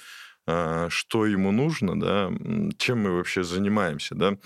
а, 0.46 0.88
что 0.90 1.26
ему 1.26 1.52
нужно, 1.52 1.98
да, 2.00 2.30
чем 2.78 3.02
мы 3.02 3.12
вообще 3.12 3.44
занимаемся, 3.44 4.14
да. 4.14 4.36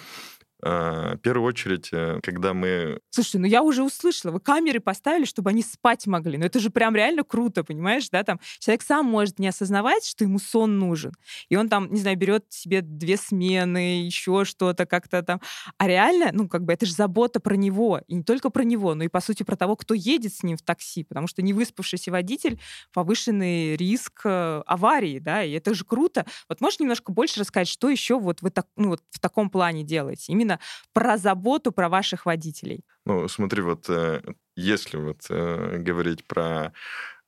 А, 0.66 1.16
в 1.16 1.18
первую 1.18 1.46
очередь, 1.46 1.90
э, 1.92 2.20
когда 2.22 2.54
мы... 2.54 2.98
Слушай, 3.10 3.36
ну 3.36 3.46
я 3.46 3.62
уже 3.62 3.82
услышала, 3.82 4.32
вы 4.32 4.40
камеры 4.40 4.80
поставили, 4.80 5.26
чтобы 5.26 5.50
они 5.50 5.62
спать 5.62 6.06
могли. 6.06 6.38
Ну 6.38 6.46
это 6.46 6.58
же 6.58 6.70
прям 6.70 6.96
реально 6.96 7.22
круто, 7.22 7.64
понимаешь, 7.64 8.08
да? 8.08 8.22
Там 8.24 8.40
человек 8.60 8.82
сам 8.82 9.04
может 9.04 9.38
не 9.38 9.48
осознавать, 9.48 10.06
что 10.06 10.24
ему 10.24 10.38
сон 10.38 10.78
нужен. 10.78 11.12
И 11.50 11.56
он 11.56 11.68
там, 11.68 11.92
не 11.92 12.00
знаю, 12.00 12.16
берет 12.16 12.46
себе 12.48 12.80
две 12.80 13.18
смены, 13.18 14.06
еще 14.06 14.46
что-то 14.46 14.86
как-то 14.86 15.22
там. 15.22 15.42
А 15.76 15.86
реально, 15.86 16.30
ну 16.32 16.48
как 16.48 16.64
бы 16.64 16.72
это 16.72 16.86
же 16.86 16.94
забота 16.94 17.40
про 17.40 17.56
него. 17.56 18.00
И 18.06 18.14
не 18.14 18.22
только 18.22 18.48
про 18.48 18.64
него, 18.64 18.94
но 18.94 19.04
и, 19.04 19.08
по 19.08 19.20
сути, 19.20 19.42
про 19.42 19.56
того, 19.56 19.76
кто 19.76 19.92
едет 19.92 20.32
с 20.32 20.42
ним 20.42 20.56
в 20.56 20.62
такси. 20.62 21.04
Потому 21.04 21.26
что 21.26 21.42
невыспавшийся 21.42 22.10
водитель— 22.10 22.58
повышенный 22.94 23.76
риск 23.76 24.22
э, 24.24 24.62
аварии, 24.64 25.18
да, 25.18 25.44
и 25.44 25.52
это 25.52 25.74
же 25.74 25.84
круто. 25.84 26.24
Вот 26.48 26.62
можешь 26.62 26.80
немножко 26.80 27.12
больше 27.12 27.40
рассказать, 27.40 27.68
что 27.68 27.90
еще 27.90 28.18
вот 28.18 28.40
вы 28.40 28.48
так, 28.48 28.66
ну, 28.76 28.90
вот 28.90 29.02
в 29.10 29.20
таком 29.20 29.50
плане 29.50 29.82
делаете? 29.82 30.32
Именно 30.32 30.53
именно 30.54 30.58
про 30.92 31.16
заботу 31.18 31.72
про 31.72 31.88
ваших 31.88 32.26
водителей? 32.26 32.84
Ну, 33.06 33.28
смотри, 33.28 33.62
вот 33.62 33.88
э, 33.88 34.22
если 34.56 34.96
вот 34.96 35.26
э, 35.28 35.78
говорить 35.78 36.26
про 36.26 36.72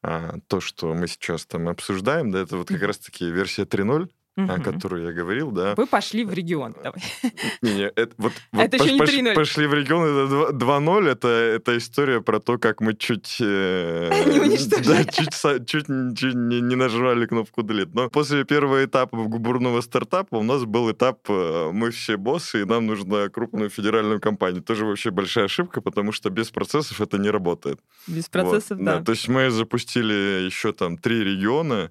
э, 0.03 0.33
то, 0.47 0.61
что 0.61 0.95
мы 0.95 1.07
сейчас 1.09 1.47
там 1.47 1.69
обсуждаем, 1.69 2.31
да, 2.31 2.41
это 2.41 2.57
вот 2.57 2.69
как 2.69 2.83
раз-таки 2.83 3.31
версия 3.31 3.65
3.0, 3.65 4.09
угу. 4.37 4.53
о 4.53 4.59
которой 4.59 5.05
я 5.05 5.13
говорил, 5.13 5.51
да. 5.51 5.75
Вы 5.77 5.87
пошли 5.87 6.25
в 6.25 6.33
регион, 6.33 6.75
давай. 6.83 7.03
Не, 7.63 7.75
не, 7.75 7.83
это, 7.83 8.13
вот, 8.19 8.33
вот 8.53 8.63
это 8.63 8.79
пош, 8.79 8.87
еще 8.87 9.23
не 9.23 9.31
3-0. 9.31 9.35
Пошли 9.35 9.67
в 9.67 9.75
регион, 9.75 10.05
это 10.05 10.57
2.0, 10.57 11.09
это, 11.09 11.29
это 11.29 11.79
история 11.79 12.21
про 12.21 12.41
то, 12.41 12.59
как 12.59 12.81
мы 12.81 12.95
чуть... 12.95 13.39
Э, 13.41 14.11
да, 14.85 15.05
чуть, 15.05 15.67
чуть, 15.67 15.87
чуть 16.19 16.39
не, 16.39 16.61
не 16.61 16.77
нажимали 16.77 17.27
кнопку 17.27 17.63
delete. 17.63 17.91
Но 17.95 18.11
после 18.11 18.45
первого 18.45 18.85
этапа 18.85 19.17
губурного 19.17 19.81
стартапа 19.81 20.37
у 20.37 20.43
нас 20.43 20.65
был 20.65 20.91
этап 20.91 21.21
э, 21.29 21.71
«Мы 21.73 21.91
все 21.91 22.17
боссы, 22.17 22.63
и 22.63 22.65
нам 22.65 22.87
нужна 22.87 23.29
крупную 23.29 23.71
федеральную 23.71 24.21
компанию». 24.21 24.63
Тоже 24.63 24.85
вообще 24.85 25.11
большая 25.11 25.47
ошибка, 25.47 25.81
потому 25.81 26.13
что 26.13 26.31
без 26.31 26.51
процессов 26.51 27.01
это 27.01 27.19
не 27.19 27.31
работает. 27.31 27.81
Без 28.07 28.29
процессов, 28.29 28.79
вот. 28.79 28.85
да. 28.85 28.99
да. 28.99 29.05
То 29.05 29.13
есть 29.13 29.29
мы 29.29 29.51
запустили 29.51 30.45
еще 30.45 30.73
там 30.73 30.99
три 30.99 31.25
региона, 31.25 31.91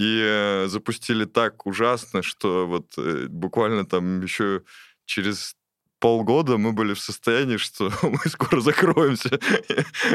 и 0.00 0.18
э, 0.24 0.66
запустили 0.68 1.26
так 1.26 1.66
ужасно, 1.66 2.22
что 2.22 2.66
вот 2.66 2.94
э, 2.96 3.26
буквально 3.28 3.84
там 3.84 4.22
еще 4.22 4.62
через 5.04 5.56
полгода 6.00 6.56
мы 6.56 6.72
были 6.72 6.94
в 6.94 6.98
состоянии, 6.98 7.58
что 7.58 7.92
мы 8.02 8.18
скоро 8.26 8.60
закроемся. 8.60 9.38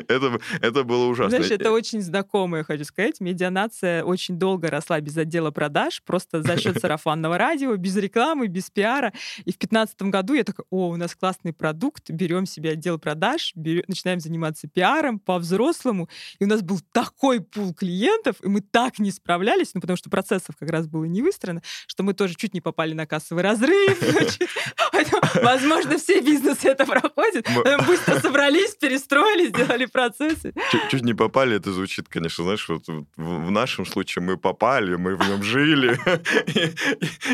это, 0.08 0.40
это 0.60 0.84
было 0.84 1.06
ужасно. 1.06 1.38
Знаешь, 1.38 1.52
это 1.52 1.72
очень 1.72 2.02
знакомое, 2.02 2.64
хочу 2.64 2.84
сказать. 2.84 3.22
Медианация 3.22 4.04
очень 4.04 4.38
долго 4.38 4.70
росла 4.70 5.00
без 5.00 5.16
отдела 5.16 5.52
продаж, 5.52 6.02
просто 6.04 6.42
за 6.42 6.58
счет 6.58 6.80
сарафанного 6.82 7.38
радио, 7.38 7.76
без 7.76 7.96
рекламы, 7.96 8.48
без 8.48 8.70
пиара. 8.70 9.14
И 9.40 9.52
в 9.52 9.58
2015 9.58 10.02
году 10.04 10.34
я 10.34 10.44
такая, 10.44 10.66
о, 10.72 10.90
у 10.90 10.96
нас 10.98 11.16
классный 11.16 11.54
продукт, 11.54 12.10
берем 12.10 12.46
себе 12.46 12.72
отдел 12.72 12.98
продаж, 12.98 13.54
берем, 13.56 13.84
начинаем 13.88 14.20
заниматься 14.20 14.68
пиаром 14.68 15.20
по-взрослому. 15.20 16.10
И 16.40 16.46
у 16.46 16.48
нас 16.48 16.64
был 16.64 16.80
такой 16.92 17.42
пул 17.42 17.74
клиентов, 17.74 18.38
и 18.42 18.48
мы 18.48 18.62
так 18.62 18.98
не 18.98 19.12
справлялись, 19.12 19.72
ну, 19.76 19.82
потому 19.82 19.98
что 19.98 20.10
процессов 20.10 20.56
как 20.60 20.70
раз 20.70 20.88
было 20.88 21.06
не 21.06 21.22
выстроено, 21.22 21.62
что 21.88 22.02
мы 22.04 22.14
тоже 22.14 22.34
чуть 22.34 22.56
не 22.56 22.62
попали 22.62 22.94
на 22.94 23.06
кассовый 23.06 23.44
разрыв. 23.44 24.02
Возможно, 25.44 25.75
все 25.98 26.22
бизнесы 26.22 26.70
это 26.70 26.86
проходят. 26.86 27.48
Быстро 27.88 28.20
собрались, 28.20 28.76
перестроили, 28.76 29.48
сделали 29.48 29.86
процессы. 29.86 30.54
Чуть 30.90 31.04
не 31.04 31.14
попали, 31.14 31.56
это 31.56 31.72
звучит, 31.72 32.08
конечно, 32.10 32.44
знаешь, 32.44 32.68
вот 32.70 32.84
в 33.16 33.52
нашем 33.52 33.86
случае 33.86 34.24
мы 34.24 34.38
попали, 34.38 34.96
мы 34.96 35.16
в 35.16 35.28
нем 35.28 35.44
жили, 35.44 35.98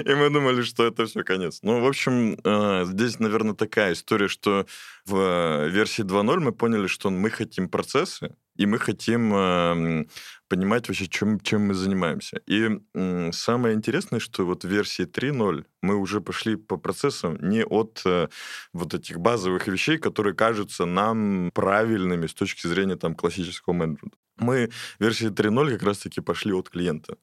и 0.09 0.15
мы 0.15 0.29
думали, 0.29 0.61
что 0.63 0.85
это 0.85 1.05
все 1.05 1.23
конец. 1.23 1.59
Ну, 1.63 1.81
в 1.81 1.87
общем, 1.87 2.37
э, 2.43 2.85
здесь, 2.85 3.19
наверное, 3.19 3.55
такая 3.55 3.93
история, 3.93 4.27
что 4.27 4.65
в 5.05 5.67
версии 5.67 6.03
2.0 6.03 6.39
мы 6.39 6.51
поняли, 6.51 6.87
что 6.87 7.09
мы 7.09 7.29
хотим 7.29 7.69
процессы, 7.69 8.35
и 8.55 8.65
мы 8.65 8.79
хотим 8.79 9.33
э, 9.33 10.05
понимать 10.51 10.89
вообще, 10.89 11.07
чем, 11.07 11.39
чем 11.39 11.67
мы 11.67 11.73
занимаемся. 11.73 12.41
И 12.45 12.69
э, 12.93 13.31
самое 13.31 13.73
интересное, 13.73 14.19
что 14.19 14.45
вот 14.45 14.65
в 14.65 14.67
версии 14.67 15.05
3.0 15.05 15.63
мы 15.81 15.95
уже 15.95 16.19
пошли 16.19 16.57
по 16.57 16.75
процессам 16.75 17.37
не 17.41 17.63
от 17.63 18.01
э, 18.05 18.27
вот 18.73 18.93
этих 18.93 19.17
базовых 19.17 19.67
вещей, 19.67 19.97
которые 19.97 20.35
кажутся 20.35 20.85
нам 20.85 21.51
правильными 21.53 22.27
с 22.27 22.33
точки 22.33 22.67
зрения 22.67 22.97
там 22.97 23.15
классического 23.15 23.73
менеджмента. 23.73 24.17
Мы 24.35 24.69
в 24.99 25.03
версии 25.03 25.29
3.0 25.29 25.71
как 25.71 25.83
раз-таки 25.83 26.19
пошли 26.19 26.51
от 26.51 26.69
клиента. 26.69 27.15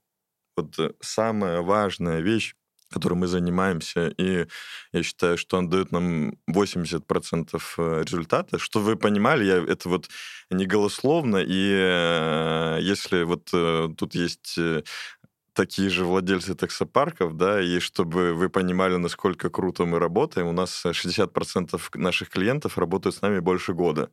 Вот 0.57 0.79
э, 0.79 0.93
самая 1.01 1.61
важная 1.61 2.21
вещь 2.21 2.55
которым 2.91 3.19
мы 3.19 3.27
занимаемся, 3.27 4.09
и 4.17 4.47
я 4.93 5.03
считаю, 5.03 5.37
что 5.37 5.59
он 5.59 5.69
дает 5.69 5.93
нам 5.93 6.35
80% 6.51 7.61
э, 7.79 8.03
результата. 8.05 8.59
Что 8.59 8.81
вы 8.81 8.97
понимали, 8.97 9.45
я, 9.45 9.57
это 9.57 9.89
вот 9.89 10.09
не 10.51 10.67
голословно, 10.67 11.39
и 11.39 11.73
э, 11.73 12.79
если 12.81 13.25
вот 13.25 13.51
э, 13.53 13.89
тут 13.97 14.15
есть 14.15 14.59
такие 15.53 15.91
же 15.91 16.05
владельцы 16.05 16.55
таксопарков, 16.55 17.37
да, 17.37 17.61
и 17.61 17.81
чтобы 17.81 18.35
вы 18.35 18.49
понимали, 18.49 18.97
насколько 18.97 19.51
круто 19.51 19.85
мы 19.85 19.99
работаем, 19.99 20.47
у 20.47 20.53
нас 20.53 20.87
60% 20.87 21.81
наших 21.95 22.31
клиентов 22.31 22.79
работают 22.79 23.17
с 23.17 23.23
нами 23.23 23.41
больше 23.41 23.75
года. 23.75 24.11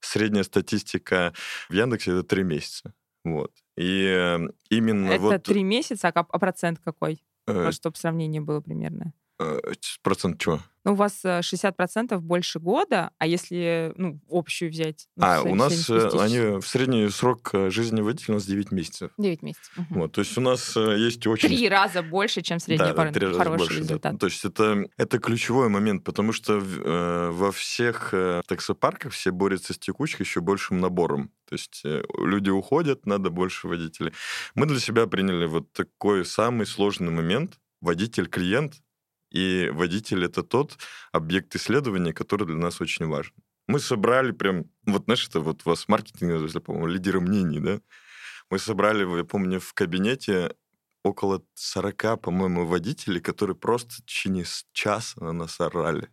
Средняя 0.00 0.44
статистика 0.44 1.32
в 1.68 1.74
Яндексе 1.74 2.12
это 2.12 2.22
три 2.22 2.44
месяца. 2.44 2.94
Вот. 3.24 3.50
И 3.76 4.38
именно 4.70 5.10
это 5.10 5.22
вот... 5.22 5.42
три 5.42 5.64
месяца, 5.64 6.08
а, 6.08 6.20
а 6.20 6.38
процент 6.38 6.78
какой? 6.84 7.20
Э, 7.46 7.70
чтобы 7.72 7.96
сравнение 7.96 8.40
было 8.40 8.60
примерно. 8.60 9.12
Э, 9.38 9.58
процент 10.02 10.40
чего? 10.40 10.60
Ну, 10.84 10.92
у 10.92 10.94
вас 10.94 11.24
60% 11.24 11.74
э, 12.10 12.18
больше 12.18 12.58
года, 12.58 13.10
а 13.18 13.26
если 13.26 13.92
ну, 13.96 14.20
общую 14.30 14.70
взять? 14.70 15.08
Ну, 15.16 15.26
а, 15.26 15.42
у 15.42 15.54
нас 15.54 15.90
они 15.90 16.60
в 16.60 16.62
средний 16.62 17.08
срок 17.10 17.50
жизни 17.68 18.00
водителя 18.00 18.34
у 18.34 18.36
нас 18.36 18.46
9 18.46 18.70
месяцев. 18.70 19.10
9 19.18 19.42
месяцев. 19.42 19.72
Угу. 19.76 19.98
Вот, 19.98 20.12
то 20.12 20.20
есть 20.20 20.38
у 20.38 20.40
нас 20.40 20.76
есть 20.76 21.26
очень... 21.26 21.48
Три 21.48 21.68
раза 21.68 22.02
больше, 22.02 22.40
чем 22.40 22.60
средний 22.60 22.92
да, 22.92 23.12
три 23.12 23.26
раза 23.26 23.38
хороший 23.38 23.58
больше, 23.58 23.78
результат. 23.80 24.12
Да. 24.12 24.18
То 24.18 24.26
есть 24.26 24.44
это, 24.44 24.88
это 24.96 25.18
ключевой 25.18 25.68
момент, 25.68 26.04
потому 26.04 26.32
что 26.32 26.58
э, 26.58 27.30
во 27.30 27.52
всех 27.52 28.10
э, 28.12 28.42
таксопарках 28.46 29.12
все 29.12 29.32
борются 29.32 29.74
с 29.74 29.78
текучкой 29.78 30.24
еще 30.24 30.40
большим 30.40 30.78
набором. 30.78 31.30
То 31.48 31.54
есть 31.54 31.82
э, 31.84 32.04
люди 32.16 32.50
уходят, 32.50 33.06
надо 33.06 33.30
больше 33.30 33.68
водителей. 33.68 34.12
Мы 34.54 34.66
для 34.66 34.80
себя 34.80 35.06
приняли 35.06 35.46
вот 35.46 35.72
такой 35.72 36.24
самый 36.24 36.64
сложный 36.64 37.10
момент. 37.10 37.58
Водитель-клиент 37.80 38.80
и 39.36 39.68
водитель— 39.70 40.24
это 40.26 40.42
тот 40.42 40.78
объект 41.12 41.54
исследования, 41.54 42.12
который 42.12 42.46
для 42.46 42.56
нас 42.56 42.80
очень 42.80 43.06
важен. 43.06 43.34
Мы 43.68 43.80
собрали 43.80 44.32
прям, 44.32 44.64
вот 44.86 45.04
знаешь, 45.04 45.28
это 45.28 45.40
вот 45.40 45.62
у 45.64 45.70
вас 45.70 45.88
маркетинг, 45.88 46.62
по-моему, 46.64 46.86
лидеры 46.86 47.20
мнений, 47.20 47.60
да? 47.60 47.80
Мы 48.50 48.58
собрали, 48.58 49.16
я 49.16 49.24
помню, 49.24 49.60
в 49.60 49.74
кабинете 49.74 50.54
около 51.02 51.42
40, 51.54 52.20
по-моему, 52.20 52.64
водителей, 52.66 53.20
которые 53.20 53.56
просто 53.56 53.94
в 53.94 54.06
течение 54.06 54.44
часа 54.72 55.22
на 55.22 55.32
нас 55.32 55.60
орали. 55.60 56.08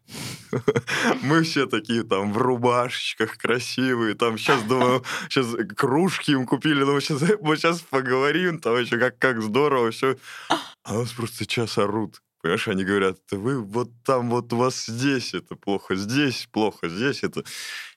Мы 1.24 1.44
все 1.44 1.66
такие 1.66 2.04
там 2.04 2.34
в 2.34 2.38
рубашечках 2.38 3.38
красивые, 3.38 4.16
там 4.16 4.38
сейчас, 4.38 4.62
думаю, 4.64 5.04
сейчас 5.30 5.48
кружки 5.76 6.32
им 6.32 6.46
купили, 6.46 6.84
ну, 6.84 7.00
сейчас, 7.00 7.24
мы 7.42 7.58
сейчас 7.58 7.82
поговорим, 7.82 8.60
там 8.60 8.78
еще 8.78 8.98
как, 9.00 9.18
как 9.18 9.42
здорово, 9.42 9.92
все. 9.92 10.18
А 10.50 10.94
нас 10.94 11.12
просто 11.12 11.46
час 11.46 11.78
орут. 11.78 12.22
Понимаешь, 12.44 12.68
они 12.68 12.84
говорят, 12.84 13.20
вы 13.32 13.64
вот 13.64 13.90
там 14.04 14.30
вот 14.30 14.52
у 14.52 14.58
вас 14.58 14.86
здесь 14.86 15.34
это 15.34 15.56
плохо, 15.56 15.96
здесь 15.96 16.50
плохо, 16.52 16.90
здесь 16.90 17.24
это... 17.24 17.46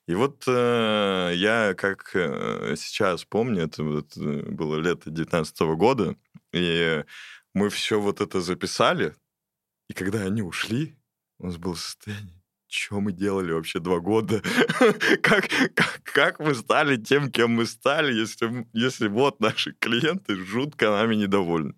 И 0.06 0.14
вот 0.14 0.44
э, 0.46 1.32
я 1.34 1.74
как 1.74 2.12
э, 2.14 2.76
сейчас 2.76 3.24
помню, 3.24 3.64
это 3.64 3.82
вот, 3.82 4.16
э, 4.16 4.42
было 4.48 4.76
лето 4.76 5.10
19 5.10 5.60
года, 5.76 6.14
и 6.52 7.04
мы 7.54 7.70
все 7.70 8.00
вот 8.00 8.20
это 8.20 8.40
записали, 8.40 9.16
и 9.90 9.94
когда 9.94 10.20
они 10.20 10.42
ушли, 10.42 10.96
у 11.40 11.46
нас 11.46 11.56
было 11.56 11.74
состояние, 11.74 12.40
что 12.68 13.00
мы 13.00 13.10
делали 13.10 13.50
вообще 13.50 13.80
два 13.80 13.98
года? 13.98 14.42
как, 15.22 15.48
как, 15.74 16.00
как 16.04 16.38
мы 16.38 16.54
стали 16.54 16.96
тем, 16.96 17.32
кем 17.32 17.50
мы 17.50 17.66
стали, 17.66 18.12
если, 18.12 18.64
если 18.72 19.08
вот 19.08 19.40
наши 19.40 19.72
клиенты 19.72 20.36
жутко 20.36 20.90
нами 20.90 21.16
недовольны? 21.16 21.74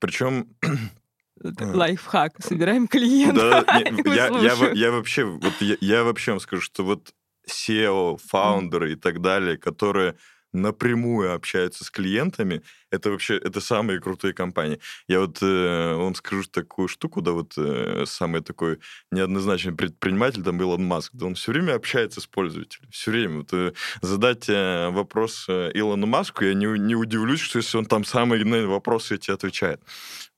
Причем 0.00 0.48
лайфхак. 1.42 2.32
Собираем 2.42 2.86
клиентов. 2.88 3.64
Да, 3.66 3.80
я, 4.06 4.28
я, 4.28 4.70
я, 4.72 4.90
вообще, 4.90 5.24
вот 5.24 5.54
я, 5.60 5.76
я 5.80 6.04
вообще 6.04 6.32
вам 6.32 6.40
скажу, 6.40 6.62
что 6.62 6.84
вот 6.84 7.12
SEO, 7.48 8.18
фаундеры 8.18 8.92
и 8.92 8.96
так 8.96 9.20
далее, 9.20 9.56
которые 9.56 10.16
напрямую 10.54 11.34
общаются 11.34 11.84
с 11.84 11.90
клиентами, 11.90 12.62
это 12.90 13.10
вообще 13.10 13.36
это 13.36 13.60
самые 13.60 14.00
крутые 14.00 14.32
компании. 14.32 14.80
Я 15.08 15.20
вот 15.20 15.38
э, 15.42 15.94
вам 15.94 16.14
скажу 16.14 16.44
такую 16.44 16.88
штуку, 16.88 17.20
да, 17.20 17.32
вот 17.32 17.54
э, 17.56 18.04
самый 18.06 18.40
такой 18.40 18.78
неоднозначный 19.10 19.74
предприниматель, 19.74 20.42
там 20.42 20.60
Илон 20.60 20.84
Маск, 20.84 21.10
да, 21.14 21.26
он 21.26 21.34
все 21.34 21.52
время 21.52 21.74
общается 21.74 22.20
с 22.20 22.26
пользователем, 22.26 22.88
все 22.90 23.10
время. 23.10 23.38
Вот, 23.38 23.52
э, 23.52 23.72
задать 24.00 24.48
э, 24.48 24.90
вопрос 24.90 25.46
э, 25.48 25.70
Илону 25.74 26.06
Маску, 26.06 26.44
я 26.44 26.54
не, 26.54 26.66
не 26.78 26.94
удивлюсь, 26.94 27.40
что 27.40 27.58
если 27.58 27.76
он 27.76 27.86
там 27.86 28.04
самые 28.04 28.44
на 28.44 28.66
вопросы 28.66 29.16
эти 29.16 29.30
отвечает. 29.30 29.80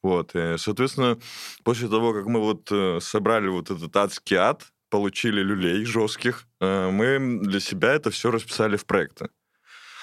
Вот, 0.03 0.35
и, 0.35 0.55
соответственно, 0.57 1.19
после 1.65 1.89
того, 1.89 2.13
как 2.13 2.27
мы 2.27 2.41
вот 2.41 2.69
э, 2.71 3.01
собрали 3.01 3.49
вот 3.49 3.71
этот 3.71 3.95
адский 3.97 4.37
ад, 4.37 4.67
получили 4.89 5.43
люлей 5.43 5.85
жестких, 5.85 6.47
э, 6.61 6.91
мы 6.91 7.41
для 7.43 7.61
себя 7.61 7.93
это 7.93 8.11
все 8.11 8.31
расписали 8.31 8.77
в 8.77 8.87
проекты. 8.87 9.29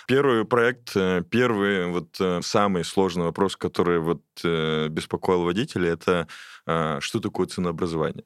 Первый 0.07 0.45
проект, 0.45 0.95
э, 0.95 1.23
первый 1.29 1.87
вот 1.87 2.19
самый 2.45 2.83
сложный 2.83 3.25
вопрос, 3.25 3.55
который 3.55 3.99
вот 3.99 4.23
беспокоил 4.43 5.43
водителей, 5.43 5.89
это 5.89 6.27
что 6.65 7.19
такое 7.19 7.47
ценообразование? 7.47 8.25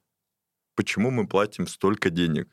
Почему 0.75 1.09
мы 1.09 1.27
платим 1.27 1.67
столько 1.67 2.09
денег? 2.09 2.49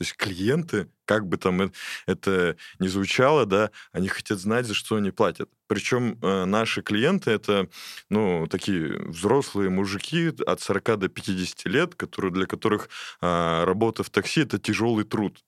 То 0.00 0.04
есть 0.04 0.16
клиенты, 0.16 0.88
как 1.04 1.26
бы 1.26 1.36
там 1.36 1.72
это 2.06 2.56
ни 2.78 2.86
звучало, 2.88 3.44
да, 3.44 3.70
они 3.92 4.08
хотят 4.08 4.38
знать, 4.38 4.64
за 4.64 4.72
что 4.72 4.96
они 4.96 5.10
платят. 5.10 5.50
Причем 5.66 6.18
э, 6.22 6.46
наши 6.46 6.80
клиенты 6.80 7.30
это, 7.32 7.68
ну, 8.08 8.46
такие 8.46 8.98
взрослые 9.08 9.68
мужики 9.68 10.32
от 10.46 10.60
40 10.62 10.98
до 11.00 11.08
50 11.08 11.66
лет, 11.66 11.94
которые, 11.96 12.32
для 12.32 12.46
которых 12.46 12.88
э, 13.20 13.64
работа 13.64 14.02
в 14.02 14.08
такси 14.08 14.40
это 14.40 14.58
тяжелый 14.58 15.04
труд. 15.04 15.44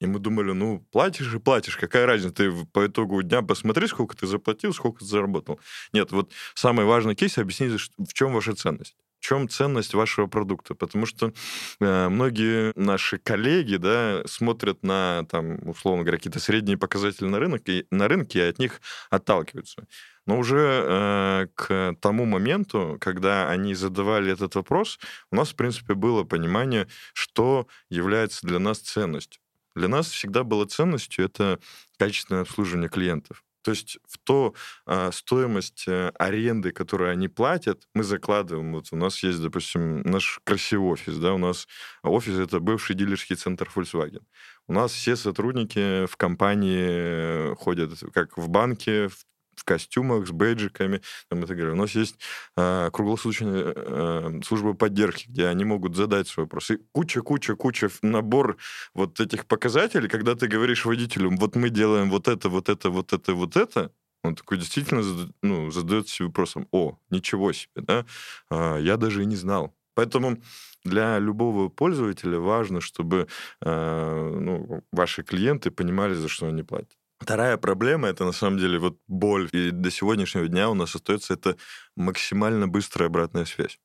И 0.00 0.06
мы 0.06 0.18
думали, 0.18 0.52
ну, 0.52 0.86
платишь 0.90 1.32
и 1.34 1.38
платишь, 1.38 1.76
какая 1.76 2.06
разница, 2.06 2.34
ты 2.34 2.66
по 2.72 2.86
итогу 2.86 3.22
дня 3.22 3.42
посмотри, 3.42 3.86
сколько 3.86 4.16
ты 4.16 4.26
заплатил, 4.26 4.72
сколько 4.72 5.00
ты 5.00 5.06
заработал. 5.06 5.60
Нет, 5.92 6.12
вот 6.12 6.32
самый 6.54 6.84
важный 6.84 7.14
кейс— 7.14 7.38
объяснить, 7.38 7.80
в 7.98 8.12
чем 8.12 8.32
ваша 8.34 8.54
ценность 8.54 8.96
чем 9.24 9.48
ценность 9.48 9.94
вашего 9.94 10.26
продукта? 10.26 10.74
Потому 10.74 11.06
что 11.06 11.32
э, 11.80 12.08
многие 12.08 12.72
наши 12.76 13.18
коллеги, 13.18 13.76
да, 13.76 14.22
смотрят 14.26 14.82
на, 14.82 15.24
там, 15.30 15.66
условно 15.66 16.02
говоря, 16.02 16.18
какие-то 16.18 16.40
средние 16.40 16.76
показатели 16.76 17.26
на, 17.26 17.38
рынок, 17.38 17.62
и, 17.68 17.86
на 17.90 18.06
рынке 18.06 18.40
и 18.40 18.42
от 18.42 18.58
них 18.58 18.82
отталкиваются. 19.08 19.86
Но 20.26 20.38
уже 20.38 20.58
э, 20.58 21.46
к 21.54 21.96
тому 22.00 22.26
моменту, 22.26 22.98
когда 23.00 23.48
они 23.48 23.74
задавали 23.74 24.30
этот 24.30 24.56
вопрос, 24.56 24.98
у 25.30 25.36
нас, 25.36 25.52
в 25.52 25.56
принципе, 25.56 25.94
было 25.94 26.24
понимание, 26.24 26.86
что 27.14 27.66
является 27.88 28.46
для 28.46 28.58
нас 28.58 28.78
ценностью. 28.78 29.40
Для 29.74 29.88
нас 29.88 30.08
всегда 30.08 30.44
было 30.44 30.66
ценностью 30.66 31.24
это 31.24 31.58
качественное 31.98 32.42
обслуживание 32.42 32.88
клиентов. 32.88 33.44
То 33.64 33.70
есть 33.70 33.98
в 34.06 34.18
то 34.18 34.54
а, 34.84 35.10
стоимость 35.10 35.86
а, 35.88 36.12
аренды, 36.18 36.70
которую 36.70 37.10
они 37.10 37.28
платят, 37.28 37.88
мы 37.94 38.04
закладываем. 38.04 38.74
Вот 38.74 38.88
у 38.92 38.96
нас 38.96 39.22
есть, 39.22 39.40
допустим, 39.40 40.02
наш 40.02 40.38
красивый 40.44 40.90
офис, 40.90 41.16
да, 41.16 41.32
у 41.32 41.38
нас 41.38 41.66
офис 42.02 42.38
это 42.38 42.60
бывший 42.60 42.94
дилерский 42.94 43.36
центр 43.36 43.70
Volkswagen. 43.74 44.22
У 44.68 44.74
нас 44.74 44.92
все 44.92 45.16
сотрудники 45.16 46.06
в 46.06 46.16
компании 46.16 47.54
ходят 47.54 47.92
как 48.12 48.36
в 48.36 48.48
банке, 48.50 49.08
в 49.08 49.24
в 49.56 49.64
костюмах, 49.64 50.26
с 50.26 50.30
бейджиками 50.30 51.00
там, 51.28 51.42
и 51.44 51.46
так 51.46 51.56
далее. 51.56 51.72
У 51.72 51.76
нас 51.76 51.92
есть 51.92 52.16
э, 52.56 52.90
круглосуточная 52.92 53.72
э, 53.74 54.40
служба 54.44 54.74
поддержки, 54.74 55.28
где 55.28 55.46
они 55.46 55.64
могут 55.64 55.96
задать 55.96 56.28
свой 56.28 56.44
вопрос. 56.44 56.70
И 56.70 56.78
куча-куча-куча 56.92 57.90
набор 58.02 58.56
вот 58.94 59.20
этих 59.20 59.46
показателей, 59.46 60.08
когда 60.08 60.34
ты 60.34 60.46
говоришь 60.46 60.84
водителю, 60.84 61.30
вот 61.36 61.56
мы 61.56 61.70
делаем 61.70 62.10
вот 62.10 62.28
это, 62.28 62.48
вот 62.48 62.68
это, 62.68 62.90
вот 62.90 63.12
это, 63.12 63.34
вот 63.34 63.56
это, 63.56 63.90
он 64.24 64.34
такой 64.34 64.58
действительно 64.58 65.02
ну, 65.42 65.70
задает 65.70 66.08
себе 66.08 66.26
вопросом, 66.26 66.66
о, 66.72 66.98
ничего 67.10 67.52
себе, 67.52 67.82
да, 67.82 68.06
а, 68.50 68.78
я 68.78 68.96
даже 68.96 69.22
и 69.22 69.26
не 69.26 69.36
знал. 69.36 69.74
Поэтому 69.94 70.38
для 70.82 71.18
любого 71.18 71.68
пользователя 71.68 72.38
важно, 72.38 72.80
чтобы 72.80 73.28
э, 73.60 74.38
ну, 74.40 74.82
ваши 74.92 75.22
клиенты 75.22 75.70
понимали, 75.70 76.14
за 76.14 76.28
что 76.28 76.46
они 76.46 76.62
платят. 76.62 76.96
Вторая 77.24 77.56
проблема 77.56 78.08
это 78.08 78.26
на 78.26 78.32
самом 78.32 78.58
деле 78.58 78.78
вот 78.78 78.98
боль. 79.08 79.48
И 79.52 79.70
до 79.70 79.90
сегодняшнего 79.90 80.46
дня 80.46 80.68
у 80.68 80.74
нас 80.74 80.94
остается 80.94 81.32
это 81.32 81.56
максимально 81.96 82.68
быстрая 82.68 83.08
обратная 83.08 83.46
связь. 83.46 83.78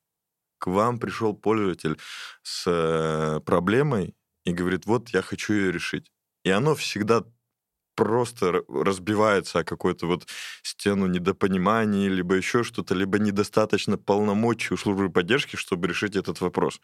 К 0.58 0.68
вам 0.68 1.00
пришел 1.00 1.34
пользователь 1.34 1.98
с 2.44 2.66
э, 2.68 3.40
проблемой 3.46 4.14
и 4.44 4.52
говорит, 4.52 4.86
вот 4.86 5.08
я 5.12 5.22
хочу 5.22 5.54
ее 5.54 5.72
решить. 5.72 6.12
И 6.44 6.50
оно 6.50 6.76
всегда 6.76 7.24
просто 7.96 8.62
разбивается 8.68 9.60
о 9.60 9.64
какую-то 9.64 10.06
вот 10.06 10.28
стену 10.62 11.08
недопонимания, 11.08 12.10
либо 12.10 12.36
еще 12.36 12.66
что-то, 12.66 12.94
либо 12.94 13.20
недостаточно 13.20 13.98
полномочий 13.98 14.74
у 14.74 14.78
службы 14.78 15.10
поддержки, 15.10 15.56
чтобы 15.56 15.88
решить 15.88 16.18
этот 16.18 16.42
вопрос. 16.42 16.82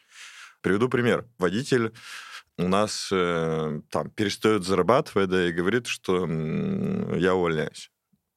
Приведу 0.62 0.88
пример. 0.88 1.28
Водитель 1.38 1.92
у 2.58 2.68
нас 2.68 3.10
э, 3.12 3.82
там 3.90 4.10
перестает 4.12 4.64
зарабатывать, 4.64 5.30
да, 5.30 5.48
и 5.48 5.52
говорит, 5.52 5.88
что 5.88 6.26
я 7.16 7.36
увольняюсь. 7.36 7.92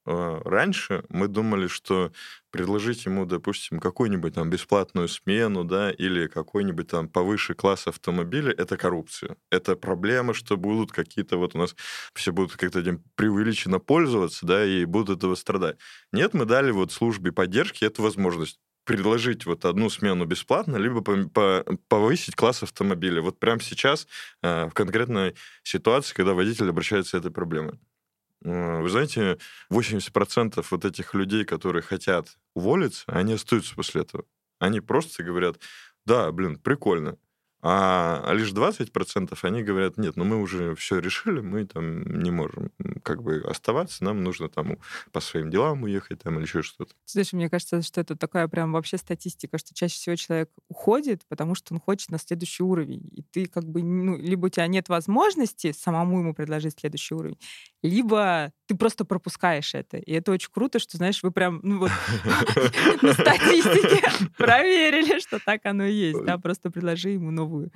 А 0.05 0.41
раньше 0.43 1.03
мы 1.09 1.27
думали, 1.27 1.67
что 1.67 2.11
предложить 2.51 3.05
ему, 3.05 3.25
допустим, 3.25 3.79
какую-нибудь 3.79 4.33
там 4.33 4.49
бесплатную 4.49 5.07
смену, 5.07 5.63
да, 5.63 5.91
или 5.91 6.27
какой-нибудь 6.27 6.87
там 6.87 7.09
повыше 7.09 7.53
класс 7.53 7.85
автомобиля, 7.87 8.51
это 8.51 8.75
коррупция. 8.75 9.37
Это 9.51 9.75
проблема, 9.75 10.33
что 10.33 10.57
будут 10.57 10.91
какие-то 10.91 11.37
вот 11.37 11.53
у 11.55 11.59
нас 11.59 11.75
все 12.15 12.31
будут 12.31 12.53
как-то 12.57 12.79
этим 12.79 13.03
преувеличенно 13.15 13.79
пользоваться, 13.79 14.45
да, 14.47 14.65
и 14.65 14.85
будут 14.85 15.19
этого 15.19 15.35
страдать. 15.35 15.77
Нет, 16.11 16.33
мы 16.33 16.45
дали 16.45 16.71
вот 16.71 16.91
службе 16.91 17.31
поддержки 17.31 17.85
эту 17.85 18.01
возможность 18.01 18.59
предложить 18.85 19.45
вот 19.45 19.65
одну 19.65 19.89
смену 19.89 20.25
бесплатно, 20.25 20.77
либо 20.77 21.01
повысить 21.87 22.35
класс 22.35 22.63
автомобиля. 22.63 23.21
Вот 23.21 23.39
прямо 23.39 23.61
сейчас 23.61 24.07
э, 24.41 24.65
в 24.65 24.73
конкретной 24.73 25.35
ситуации, 25.63 26.15
когда 26.15 26.33
водитель 26.33 26.69
обращается 26.69 27.11
с 27.11 27.19
этой 27.19 27.31
проблемой. 27.31 27.79
Э, 28.43 28.81
вы 28.81 28.89
знаете, 28.89 29.37
80% 29.71 30.65
вот 30.69 30.85
этих 30.85 31.13
людей, 31.13 31.45
которые 31.45 31.81
хотят 31.81 32.37
уволиться, 32.55 33.03
они 33.07 33.33
остаются 33.33 33.75
после 33.75 34.01
этого. 34.01 34.25
Они 34.59 34.81
просто 34.81 35.23
говорят, 35.23 35.59
да, 36.05 36.31
блин, 36.31 36.57
прикольно, 36.57 37.17
а, 37.61 38.23
а 38.25 38.33
лишь 38.33 38.53
20% 38.53 39.37
они 39.41 39.63
говорят, 39.63 39.97
нет, 39.97 40.15
ну 40.15 40.23
мы 40.23 40.37
уже 40.41 40.75
все 40.75 40.99
решили, 40.99 41.41
мы 41.41 41.65
там 41.65 42.21
не 42.21 42.31
можем 42.31 42.71
как 43.03 43.21
бы 43.21 43.43
оставаться, 43.45 44.03
нам 44.03 44.23
нужно 44.23 44.47
там 44.47 44.77
по 45.11 45.19
своим 45.19 45.49
делам 45.49 45.83
уехать 45.83 46.21
там 46.23 46.35
или 46.37 46.43
еще 46.43 46.61
что-то. 46.61 46.93
Знаешь, 47.05 47.33
мне 47.33 47.49
кажется, 47.49 47.81
что 47.81 47.99
это 47.99 48.15
такая 48.15 48.47
прям 48.47 48.71
вообще 48.71 48.97
статистика, 48.97 49.57
что 49.57 49.73
чаще 49.73 49.95
всего 49.95 50.15
человек 50.15 50.49
уходит, 50.69 51.23
потому 51.27 51.53
что 51.53 51.73
он 51.73 51.81
хочет 51.81 52.09
на 52.11 52.17
следующий 52.17 52.63
уровень. 52.63 53.09
И 53.13 53.23
ты 53.23 53.45
как 53.45 53.65
бы, 53.65 53.83
ну, 53.83 54.17
либо 54.17 54.45
у 54.45 54.49
тебя 54.49 54.67
нет 54.67 54.87
возможности 54.87 55.73
самому 55.73 56.19
ему 56.19 56.33
предложить 56.33 56.79
следующий 56.79 57.15
уровень, 57.15 57.37
либо 57.81 58.51
ты 58.67 58.75
просто 58.75 59.05
пропускаешь 59.05 59.73
это. 59.73 59.97
И 59.97 60.11
это 60.11 60.31
очень 60.31 60.51
круто, 60.51 60.79
что, 60.79 60.97
знаешь, 60.97 61.23
вы 61.23 61.31
прям, 61.31 61.59
ну 61.63 61.79
вот, 61.79 61.91
на 63.01 63.13
статистике 63.13 64.03
проверили, 64.37 65.19
что 65.19 65.39
так 65.43 65.65
оно 65.65 65.85
и 65.85 65.93
есть, 65.93 66.23
да, 66.23 66.37
просто 66.37 66.69
предложи 66.69 67.09
ему 67.09 67.31
новую. 67.31 67.71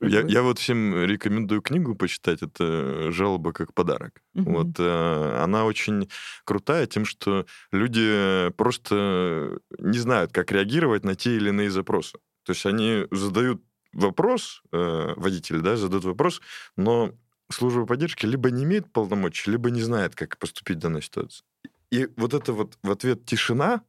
Я, 0.00 0.42
вот 0.42 0.58
всем 0.58 1.04
рекомендую 1.04 1.62
книгу 1.62 1.94
почитать, 1.94 2.42
это 2.42 3.10
«Жалоба 3.10 3.52
как 3.52 3.74
подарок». 3.74 4.22
Вот 4.34 4.78
э, 4.78 5.40
она 5.42 5.64
очень 5.64 6.08
крутая 6.44 6.86
тем, 6.86 7.04
что 7.04 7.46
люди 7.72 8.50
просто 8.56 9.58
не 9.78 9.98
знают, 9.98 10.32
как 10.32 10.52
реагировать 10.52 11.04
на 11.04 11.14
те 11.14 11.36
или 11.36 11.48
иные 11.48 11.70
запросы. 11.70 12.18
То 12.44 12.52
есть 12.52 12.66
они 12.66 13.06
задают 13.10 13.62
вопрос, 13.92 14.62
э, 14.72 15.14
водитель, 15.16 15.60
да, 15.60 15.76
задают 15.76 16.04
вопрос, 16.04 16.40
но 16.76 17.12
служба 17.50 17.86
поддержки 17.86 18.26
либо 18.26 18.50
не 18.50 18.64
имеет 18.64 18.92
полномочий, 18.92 19.50
либо 19.50 19.70
не 19.70 19.82
знает, 19.82 20.14
как 20.14 20.38
поступить 20.38 20.78
в 20.78 20.80
данной 20.80 21.02
ситуации. 21.02 21.44
И 21.90 22.08
вот 22.16 22.34
это 22.34 22.52
вот 22.52 22.78
в 22.82 22.90
ответ 22.90 23.24
тишина 23.24 23.82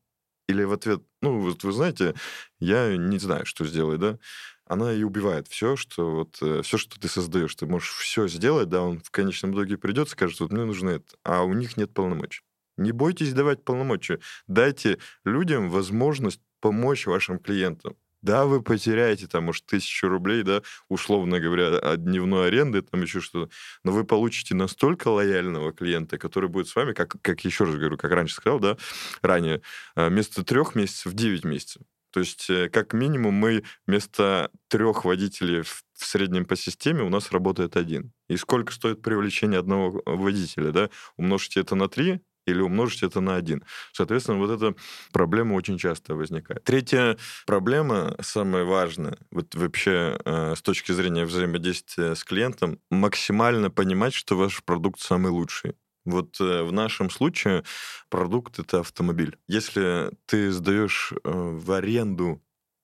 или 0.48 0.64
в 0.64 0.72
ответ, 0.72 1.02
ну, 1.22 1.40
вот 1.40 1.64
вы 1.64 1.72
знаете, 1.72 2.16
я 2.60 2.96
не 2.96 3.20
знаю, 3.20 3.46
что 3.46 3.66
сделать, 3.66 4.00
да, 4.00 4.18
она 4.66 4.94
и 4.94 5.04
убивает 5.04 5.48
все, 5.48 5.76
что 5.76 6.12
вот 6.12 6.38
э, 6.42 6.62
все, 6.62 6.78
что 6.78 7.00
ты 7.00 7.08
создаешь, 7.08 7.56
ты 7.56 7.66
можешь 7.66 7.92
все 7.92 8.28
сделать, 8.28 8.70
да, 8.70 8.82
он 8.82 9.00
в 9.00 9.12
конечном 9.12 9.54
итоге 9.54 9.78
придет, 9.78 10.10
скажет, 10.10 10.40
вот 10.40 10.52
мне 10.52 10.66
нужно 10.66 10.90
это, 10.92 11.16
а 11.24 11.44
у 11.44 11.54
них 11.54 11.78
нет 11.78 11.94
полномочий. 11.94 12.44
Не 12.78 12.92
бойтесь 12.92 13.34
давать 13.34 13.64
полномочия, 13.64 14.20
дайте 14.48 15.00
людям 15.26 15.70
возможность 15.70 16.42
помочь 16.60 17.08
вашим 17.08 17.40
клиентам. 17.40 17.96
Да, 18.22 18.46
вы 18.46 18.62
потеряете 18.62 19.28
там, 19.28 19.46
может, 19.46 19.66
тысячу 19.66 20.08
рублей, 20.08 20.44
да, 20.44 20.62
условно 20.90 21.40
говоря, 21.40 21.78
от 21.78 22.04
дневной 22.04 22.48
аренды, 22.48 22.82
там 22.82 23.02
еще 23.02 23.22
что-то, 23.22 23.52
но 23.84 23.92
вы 23.92 24.04
получите 24.06 24.56
настолько 24.56 25.10
лояльного 25.10 25.72
клиента, 25.72 26.18
который 26.18 26.50
будет 26.50 26.68
с 26.68 26.76
вами, 26.76 26.94
как, 26.94 27.16
как 27.22 27.42
еще 27.46 27.66
раз 27.66 27.76
говорю, 27.76 27.98
как 27.98 28.12
раньше 28.12 28.36
сказал, 28.36 28.60
да, 28.60 28.78
ранее, 29.22 29.62
э, 29.96 30.10
вместо 30.10 30.44
трех 30.44 30.76
месяцев, 30.76 31.14
девять 31.14 31.46
месяцев. 31.46 31.84
То 32.12 32.22
есть, 32.22 32.50
э, 32.50 32.70
как 32.70 32.94
минимум, 32.94 33.36
мы 33.36 33.64
вместо 33.86 34.50
трех 34.70 35.06
водителей 35.06 35.62
в 35.62 35.84
среднем 35.94 36.46
по 36.46 36.56
системе 36.56 37.04
у 37.04 37.10
нас 37.10 37.32
работает 37.32 37.76
один. 37.78 38.12
И 38.28 38.38
сколько 38.38 38.74
стоит 38.74 39.02
привлечение 39.02 39.60
одного 39.60 40.02
водителя, 40.06 40.72
да? 40.72 40.90
Умножьте 41.18 41.60
это 41.60 41.76
на 41.76 41.88
три, 41.90 42.22
или 42.48 42.62
умножить 42.62 43.04
это 43.04 43.22
на 43.22 43.36
один. 43.36 43.64
Соответственно, 43.92 44.40
вот 44.40 44.50
эта 44.50 44.76
проблема 45.12 45.54
очень 45.54 45.78
часто 45.78 46.16
возникает. 46.16 46.64
Третья 46.64 47.18
проблема, 47.46 48.16
самая 48.22 48.64
важная, 48.64 49.18
вот 49.32 49.54
вообще 49.56 50.20
э, 50.24 50.56
с 50.56 50.62
точки 50.62 50.92
зрения 50.92 51.26
взаимодействия 51.26 52.16
с 52.16 52.24
клиентом, 52.24 52.80
максимально 52.90 53.70
понимать, 53.70 54.14
что 54.14 54.38
ваш 54.38 54.64
продукт 54.64 55.00
самый 55.00 55.32
лучший. 55.32 55.76
Вот 56.06 56.40
э, 56.40 56.64
в 56.64 56.72
нашем 56.72 57.10
случае 57.10 57.64
продукт 58.10 58.60
это 58.60 58.80
автомобиль. 58.80 59.38
Если 59.48 60.12
ты 60.26 60.52
сдаешь 60.52 61.12
э, 61.12 61.18
в 61.24 61.72
аренду 61.72 62.42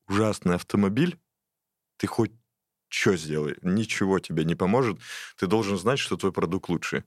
ужасный 0.07 0.55
автомобиль, 0.55 1.17
ты 1.97 2.07
хоть 2.07 2.31
что 2.89 3.15
сделай, 3.15 3.55
ничего 3.63 4.19
тебе 4.19 4.43
не 4.43 4.53
поможет. 4.53 4.99
Ты 5.39 5.47
должен 5.47 5.79
знать, 5.79 5.97
что 5.97 6.15
твой 6.15 6.31
продукт 6.31 6.69
лучший 6.69 7.03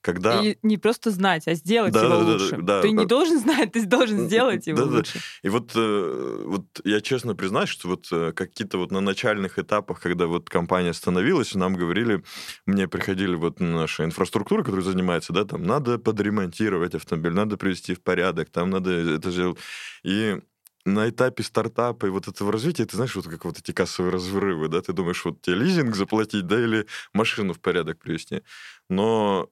когда... 0.00 0.42
И 0.42 0.56
не 0.62 0.78
просто 0.78 1.10
знать, 1.10 1.48
а 1.48 1.54
сделать 1.54 1.92
да, 1.92 2.04
его 2.04 2.08
да, 2.10 2.24
лучше. 2.24 2.56
Да, 2.56 2.62
да, 2.62 2.82
ты 2.82 2.88
да. 2.88 2.94
не 2.94 3.06
должен 3.06 3.38
знать, 3.40 3.72
ты 3.72 3.84
должен 3.84 4.26
сделать 4.26 4.66
его 4.66 4.78
да, 4.78 4.84
лучше. 4.84 5.14
Да. 5.14 5.20
И 5.42 5.48
вот, 5.48 5.72
э, 5.74 6.42
вот 6.46 6.64
я 6.84 7.00
честно 7.00 7.34
признаюсь, 7.34 7.68
что 7.68 7.88
вот 7.88 8.06
э, 8.12 8.32
какие-то 8.32 8.78
вот 8.78 8.90
на 8.92 9.00
начальных 9.00 9.58
этапах, 9.58 10.00
когда 10.00 10.26
вот 10.26 10.48
компания 10.48 10.92
становилась, 10.92 11.54
нам 11.54 11.74
говорили, 11.74 12.22
мне 12.66 12.86
приходили 12.88 13.34
вот 13.34 13.60
наша 13.60 14.04
инфраструктура, 14.04 14.62
которая 14.62 14.84
занимается, 14.84 15.32
да, 15.32 15.44
там, 15.44 15.64
надо 15.64 15.98
подремонтировать 15.98 16.94
автомобиль, 16.94 17.32
надо 17.32 17.56
привести 17.56 17.94
в 17.94 18.00
порядок, 18.00 18.50
там 18.50 18.70
надо 18.70 18.90
это 18.90 19.30
сделать. 19.30 19.58
И 20.04 20.36
на 20.84 21.08
этапе 21.08 21.42
стартапа 21.42 22.06
и 22.06 22.10
вот 22.10 22.28
этого 22.28 22.52
развития, 22.52 22.86
ты 22.86 22.96
знаешь, 22.96 23.14
вот 23.14 23.26
как 23.26 23.44
вот 23.44 23.58
эти 23.58 23.72
кассовые 23.72 24.12
разрывы, 24.12 24.68
да, 24.68 24.80
ты 24.80 24.92
думаешь, 24.92 25.24
вот 25.24 25.42
тебе 25.42 25.56
лизинг 25.56 25.94
заплатить, 25.94 26.46
да, 26.46 26.60
или 26.60 26.86
машину 27.12 27.52
в 27.52 27.60
порядок 27.60 27.98
привести. 27.98 28.42
Но 28.88 29.50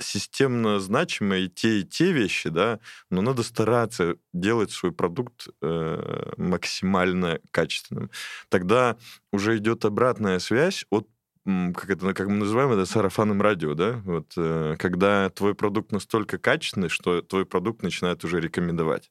системно 0.00 0.80
значимые 0.80 1.48
те, 1.48 1.80
и 1.80 1.84
те 1.84 2.12
вещи, 2.12 2.48
да, 2.48 2.80
но 3.10 3.22
надо 3.22 3.42
стараться 3.42 4.16
делать 4.32 4.70
свой 4.70 4.92
продукт 4.92 5.48
э, 5.62 6.32
максимально 6.36 7.40
качественным. 7.50 8.10
Тогда 8.48 8.96
уже 9.32 9.56
идет 9.58 9.84
обратная 9.84 10.38
связь 10.38 10.84
от 10.90 11.08
как 11.46 11.88
это, 11.88 12.12
как 12.12 12.26
мы 12.28 12.34
называем 12.34 12.72
это, 12.72 12.84
сарафанным 12.84 13.40
радио, 13.40 13.72
да, 13.72 14.02
вот, 14.04 14.32
э, 14.36 14.76
когда 14.78 15.30
твой 15.30 15.54
продукт 15.54 15.92
настолько 15.92 16.36
качественный, 16.38 16.90
что 16.90 17.22
твой 17.22 17.46
продукт 17.46 17.82
начинает 17.82 18.22
уже 18.22 18.38
рекомендовать. 18.38 19.10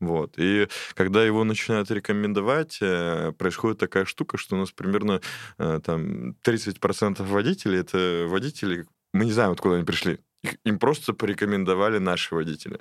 Вот. 0.00 0.34
И 0.38 0.66
когда 0.94 1.22
его 1.24 1.44
начинают 1.44 1.90
рекомендовать, 1.90 2.78
э, 2.80 3.32
происходит 3.38 3.78
такая 3.78 4.06
штука, 4.06 4.38
что 4.38 4.56
у 4.56 4.58
нас 4.58 4.72
примерно 4.72 5.20
э, 5.58 5.80
там 5.84 6.34
30% 6.42 7.22
водителей— 7.22 7.80
это 7.80 8.26
водители, 8.26 8.86
мы 9.12 9.24
не 9.24 9.32
знаем, 9.32 9.52
откуда 9.52 9.76
они 9.76 9.84
пришли. 9.84 10.18
Их- 10.42 10.56
Им 10.64 10.78
просто 10.78 11.12
порекомендовали 11.12 11.98
наши 11.98 12.34
водители. 12.34 12.80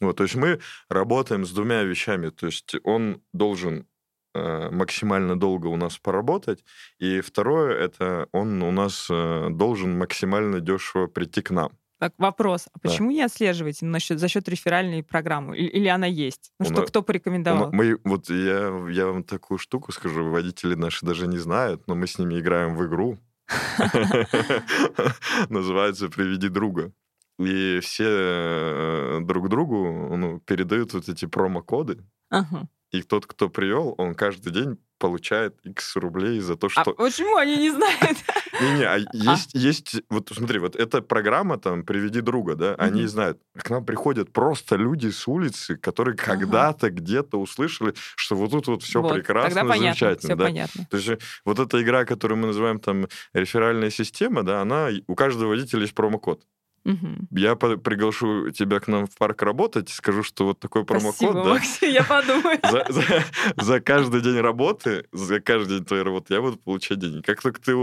Вот, 0.00 0.16
то 0.16 0.24
есть 0.24 0.34
мы 0.36 0.60
работаем 0.90 1.44
с 1.46 1.50
двумя 1.52 1.82
вещами. 1.82 2.30
То 2.30 2.46
есть 2.46 2.74
он 2.84 3.20
должен 3.32 3.86
э, 4.34 4.70
максимально 4.70 5.38
долго 5.38 5.66
у 5.68 5.76
нас 5.76 5.98
поработать, 5.98 6.62
и 6.98 7.20
второе 7.20 7.74
это 7.76 8.28
он 8.32 8.62
у 8.62 8.70
нас 8.70 9.08
э, 9.10 9.48
должен 9.50 9.96
максимально 9.98 10.60
дешево 10.60 11.06
прийти 11.06 11.40
к 11.42 11.50
нам. 11.50 11.72
Так, 11.98 12.12
вопрос. 12.18 12.66
А 12.72 12.78
Да. 12.80 12.88
почему 12.88 13.10
не 13.10 13.22
отслеживаете 13.22 13.84
насчет, 13.86 14.20
за 14.20 14.28
счет 14.28 14.48
реферальной 14.48 15.02
программы? 15.02 15.56
Или, 15.56 15.88
она 15.88 16.06
есть? 16.06 16.52
Ну 16.60 16.66
У 16.66 16.68
что, 16.70 16.80
на- 16.82 16.86
кто 16.86 17.02
порекомендовал? 17.02 17.72
Мы, 17.72 17.98
вот 18.04 18.30
я, 18.30 18.68
я 18.90 19.06
вам 19.06 19.24
такую 19.24 19.58
штуку 19.58 19.90
скажу, 19.92 20.30
водители 20.30 20.74
наши 20.74 21.04
даже 21.04 21.26
не 21.26 21.38
знают, 21.38 21.88
но 21.88 21.96
мы 21.96 22.06
с 22.06 22.18
ними 22.18 22.38
играем 22.38 22.76
в 22.76 22.86
игру. 22.86 23.18
Называется 25.48 26.08
«Приведи 26.08 26.48
друга». 26.48 26.92
И 27.38 27.78
все 27.80 28.06
э, 28.08 29.20
друг 29.22 29.48
другу 29.48 30.16
ну, 30.16 30.40
передают 30.40 30.92
вот 30.92 31.08
эти 31.08 31.26
промокоды, 31.26 32.04
Ага. 32.30 32.68
И 32.90 33.02
тот, 33.02 33.26
кто 33.26 33.48
привел, 33.48 33.94
он 33.98 34.14
каждый 34.14 34.52
день 34.52 34.78
получает 34.98 35.56
X 35.64 35.96
рублей 35.96 36.40
за 36.40 36.56
то, 36.56 36.68
А 36.74 36.82
что... 36.82 36.92
почему 36.92 37.36
они 37.36 37.56
не 37.56 37.70
знают? 37.70 38.18
Не-не, 38.60 38.84
а 38.86 38.98
есть, 39.12 39.54
есть, 39.54 39.96
вот 40.10 40.30
смотри, 40.34 40.58
вот 40.58 40.76
эта 40.76 41.00
программа 41.00 41.58
там 41.58 41.84
«Приведи 41.84 42.20
друга», 42.20 42.56
да, 42.56 42.74
они 42.74 43.06
знают, 43.06 43.40
к 43.56 43.70
нам 43.70 43.84
приходят 43.84 44.32
просто 44.32 44.76
люди 44.76 45.08
с 45.08 45.28
улицы, 45.28 45.76
которые 45.76 46.16
когда-то 46.16 46.90
где-то 46.90 47.38
услышали, 47.38 47.94
что 48.16 48.34
вот 48.34 48.50
тут 48.50 48.66
вот 48.66 48.82
все 48.82 49.06
прекрасно, 49.08 49.66
замечательно, 49.66 50.36
да. 50.36 50.44
понятно. 50.44 50.86
То 50.90 50.96
есть 50.96 51.08
э, 51.08 51.18
вот 51.44 51.58
эта 51.58 51.80
игра, 51.80 52.04
которую 52.04 52.38
мы 52.38 52.48
называем 52.48 52.80
там 52.80 53.06
реферальная 53.32 53.90
система, 53.90 54.42
да, 54.42 54.60
она, 54.60 54.88
у 55.06 55.14
каждого 55.14 55.50
водителя 55.50 55.82
есть 55.82 55.94
промокод. 55.94 56.42
Мгм. 56.88 57.28
Я 57.32 57.54
приглашу 57.54 58.50
тебя 58.50 58.80
к 58.80 58.88
нам 58.88 59.06
в 59.06 59.14
парк 59.18 59.42
работать, 59.42 59.90
скажу, 59.90 60.22
что 60.22 60.46
вот 60.46 60.58
такой 60.58 60.84
промокод, 60.86 61.14
Спасибо, 61.16 61.44
да, 61.44 61.50
Максим, 61.50 61.90
я 61.90 62.02
подумаю. 62.02 62.58
за, 62.62 62.86
за- 62.88 63.24
за 63.62 63.80
каждый 63.80 64.20
день 64.22 64.40
работы, 64.40 65.04
за 65.12 65.38
каждый 65.40 65.76
день 65.78 65.84
твоей 65.84 66.02
работы 66.02 66.32
я 66.34 66.40
буду 66.40 66.56
получать 66.56 66.98
деньги. 66.98 67.20
Как 67.20 67.42
только 67.42 67.60
ты 67.60 67.74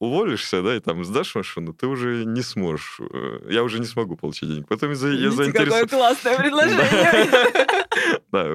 уволишься, 0.00 0.62
да, 0.62 0.76
и 0.76 0.80
там 0.80 1.04
сдашь 1.04 1.34
машину, 1.34 1.72
ты 1.72 1.86
уже 1.86 2.24
не 2.24 2.42
сможешь, 2.42 3.00
э, 3.00 3.48
я 3.50 3.62
уже 3.64 3.80
не 3.80 3.86
смогу 3.86 4.16
получать 4.16 4.48
денег. 4.48 4.66
Поэтому 4.68 4.92
я, 4.92 4.96
за- 4.96 5.08
я 5.08 5.14
Видите, 5.28 5.52
какое 5.52 5.66
заинтересован. 5.70 5.88
классное 5.88 6.38
предложение. 6.38 7.66
Да, 8.30 8.46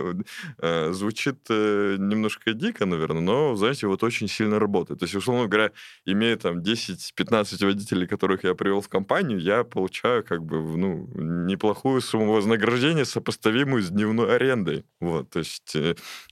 э, 0.62 0.92
звучит 0.94 1.38
э, 1.50 1.96
немножко 2.00 2.54
дико, 2.54 2.86
наверное, 2.86 3.22
но, 3.22 3.56
знаете, 3.56 3.88
вот 3.88 4.04
очень 4.04 4.28
сильно 4.28 4.60
работает. 4.60 5.00
То 5.00 5.04
есть, 5.06 5.16
условно 5.16 5.48
говоря, 5.48 5.72
имея 6.06 6.38
там 6.38 6.60
10-15 6.60 7.66
водителей, 7.66 8.08
которых 8.08 8.44
я 8.44 8.54
привел 8.54 8.82
в 8.82 8.88
компанию, 8.88 9.40
я 9.40 9.64
получаю 9.64 10.24
как 10.24 10.44
бы 10.44 10.62
ну, 10.78 11.10
неплохую 11.16 12.02
сумму 12.02 12.34
вознаграждения, 12.34 13.04
сопоставимую 13.06 13.82
с 13.84 13.90
дневной 13.90 14.36
арендой. 14.36 14.86
Вот, 15.02 15.30
то 15.32 15.40
есть 15.40 15.76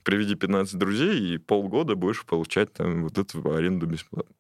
приведи 0.04 0.36
15 0.36 0.78
друзей, 0.78 1.34
и 1.34 1.38
полгода 1.38 1.96
будешь 1.96 2.24
получать 2.26 2.72
там 2.74 3.04
вот 3.04 3.18
эту 3.18 3.54
аренду 3.54 3.88
бесплатно. 3.88 4.34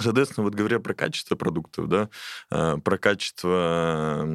Соответственно, 0.00 0.44
вот 0.44 0.54
говоря 0.54 0.78
про 0.80 0.94
качество 0.94 1.36
продуктов, 1.36 1.88
да, 1.88 2.10
э, 2.50 2.76
про 2.84 2.98
качество 2.98 4.26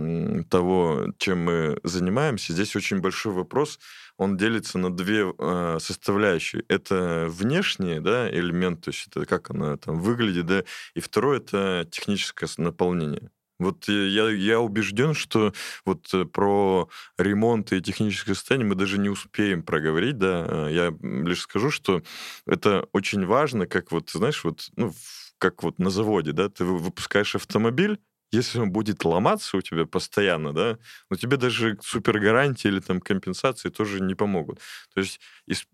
того, 0.49 1.07
чем 1.17 1.43
мы 1.45 1.79
занимаемся, 1.83 2.53
здесь 2.53 2.75
очень 2.75 2.99
большой 2.99 3.33
вопрос. 3.33 3.79
Он 4.17 4.37
делится 4.37 4.77
на 4.77 4.89
две 4.95 5.31
э, 5.37 5.77
составляющие. 5.79 6.63
Это 6.67 7.27
внешний 7.29 7.99
да, 7.99 8.29
элемент, 8.29 8.81
то 8.85 8.89
есть 8.91 9.07
это 9.07 9.25
как 9.25 9.49
оно 9.51 9.77
там 9.77 9.99
выглядит, 9.99 10.45
да, 10.45 10.63
и 10.95 10.99
второе 10.99 11.37
это 11.37 11.87
техническое 11.91 12.47
наполнение. 12.57 13.29
Вот 13.59 13.87
я, 13.87 14.27
я 14.29 14.59
убежден, 14.59 15.13
что 15.13 15.53
вот 15.85 16.11
э, 16.13 16.25
про 16.25 16.89
ремонт 17.19 17.71
и 17.73 17.81
техническое 17.81 18.33
состояние 18.33 18.67
мы 18.67 18.75
даже 18.75 18.97
не 18.97 19.09
успеем 19.09 19.61
проговорить, 19.61 20.17
да. 20.17 20.67
Я 20.69 20.91
лишь 21.01 21.41
скажу, 21.41 21.69
что 21.69 22.01
это 22.47 22.87
очень 22.91 23.25
важно, 23.25 23.67
как 23.67 23.91
вот, 23.91 24.09
знаешь, 24.09 24.43
вот, 24.43 24.69
ну, 24.75 24.89
в- 24.89 25.20
как 25.41 25.63
вот 25.63 25.79
на 25.79 25.89
заводе, 25.89 26.31
да, 26.33 26.49
ты 26.49 26.63
вы- 26.63 26.77
выпускаешь 26.77 27.35
автомобиль, 27.35 27.99
если 28.31 28.59
он 28.59 28.71
будет 28.71 29.03
ломаться 29.03 29.57
у 29.57 29.61
тебя 29.61 29.85
постоянно, 29.85 30.53
да, 30.53 30.77
но 31.09 31.17
тебе 31.17 31.35
даже 31.37 31.77
супергарантии 31.81 32.69
или 32.69 32.79
там 32.79 33.01
компенсации 33.01 33.69
тоже 33.69 33.99
не 34.01 34.15
помогут. 34.15 34.59
То 34.93 35.01
есть 35.01 35.19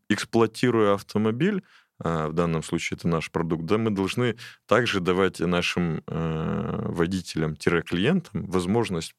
эксплуатируя 0.09 0.93
автомобиль, 0.95 1.63
а, 1.99 2.29
в 2.29 2.33
данном 2.33 2.63
случае 2.63 2.97
это 2.97 3.07
наш 3.07 3.29
продукт, 3.29 3.65
да, 3.65 3.77
мы 3.77 3.91
должны 3.91 4.37
также 4.67 5.01
давать 5.01 5.39
нашим 5.39 6.01
э, 6.07 6.85
водителям-клиентам 6.89 8.45
возможность 8.45 9.13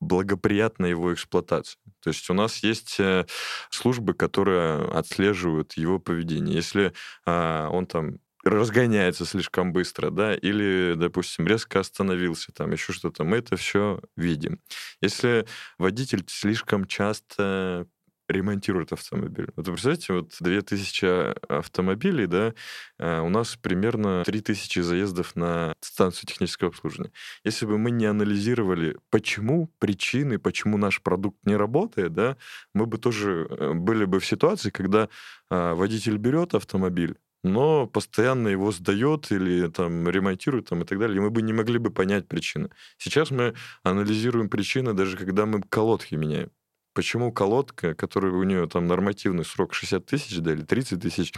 благоприятной 0.00 0.90
его 0.90 1.12
эксплуатации. 1.14 1.78
То 2.02 2.10
есть 2.10 2.28
у 2.28 2.34
нас 2.34 2.58
есть 2.62 3.00
э, 3.00 3.26
службы, 3.70 4.12
которые 4.14 4.84
отслеживают 4.90 5.72
его 5.74 5.98
поведение. 5.98 6.54
Если 6.54 6.92
а, 7.24 7.68
он 7.70 7.86
там 7.86 8.18
разгоняется 8.46 9.24
слишком 9.24 9.72
быстро, 9.72 10.10
да, 10.10 10.34
или, 10.34 10.94
допустим, 10.96 11.46
резко 11.46 11.80
остановился, 11.80 12.52
там 12.52 12.72
еще 12.72 12.92
что-то, 12.92 13.24
мы 13.24 13.38
это 13.38 13.56
все 13.56 14.00
видим. 14.16 14.60
Если 15.00 15.46
водитель 15.78 16.24
слишком 16.28 16.86
часто 16.86 17.86
ремонтирует 18.28 18.92
автомобиль. 18.92 19.48
Вот 19.56 19.68
вы 19.68 19.74
представляете, 19.74 20.12
вот 20.12 20.34
2000 20.40 21.56
автомобилей, 21.58 22.26
да, 22.26 22.54
э, 22.98 23.20
у 23.20 23.28
нас 23.28 23.56
примерно 23.56 24.24
3000 24.24 24.80
заездов 24.80 25.36
на 25.36 25.74
станцию 25.80 26.26
технического 26.26 26.70
обслуживания. 26.70 27.12
Если 27.44 27.66
бы 27.66 27.78
мы 27.78 27.90
не 27.90 28.06
анализировали, 28.06 28.96
почему, 29.10 29.70
причины, 29.78 30.38
почему 30.38 30.76
наш 30.76 31.02
продукт 31.02 31.38
не 31.44 31.56
работает, 31.56 32.14
да, 32.14 32.36
мы 32.74 32.86
бы 32.86 32.98
тоже 32.98 33.46
э, 33.48 33.72
были 33.74 34.04
бы 34.04 34.18
в 34.18 34.26
ситуации, 34.26 34.70
когда 34.70 35.08
э, 35.50 35.74
водитель 35.74 36.16
берет 36.16 36.54
автомобиль, 36.54 37.16
но 37.46 37.86
постоянно 37.86 38.48
его 38.48 38.72
сдает 38.72 39.30
или 39.30 39.68
там 39.68 40.08
ремонтирует 40.08 40.68
там, 40.68 40.82
и 40.82 40.84
так 40.84 40.98
далее, 40.98 41.16
и 41.16 41.20
мы 41.20 41.30
бы 41.30 41.42
не 41.42 41.52
могли 41.52 41.78
бы 41.78 41.90
понять 41.90 42.28
причины. 42.28 42.70
Сейчас 42.98 43.30
мы 43.30 43.54
анализируем 43.82 44.48
причины, 44.48 44.92
даже 44.92 45.16
когда 45.16 45.46
мы 45.46 45.62
колодки 45.62 46.14
меняем. 46.14 46.50
Почему 46.94 47.30
колодка, 47.30 47.94
которая 47.94 48.32
у 48.32 48.42
нее 48.42 48.66
там 48.68 48.86
нормативный 48.86 49.44
срок 49.44 49.74
60 49.74 50.06
тысяч, 50.06 50.38
да, 50.38 50.52
или 50.52 50.62
30 50.62 51.00
тысяч, 51.00 51.32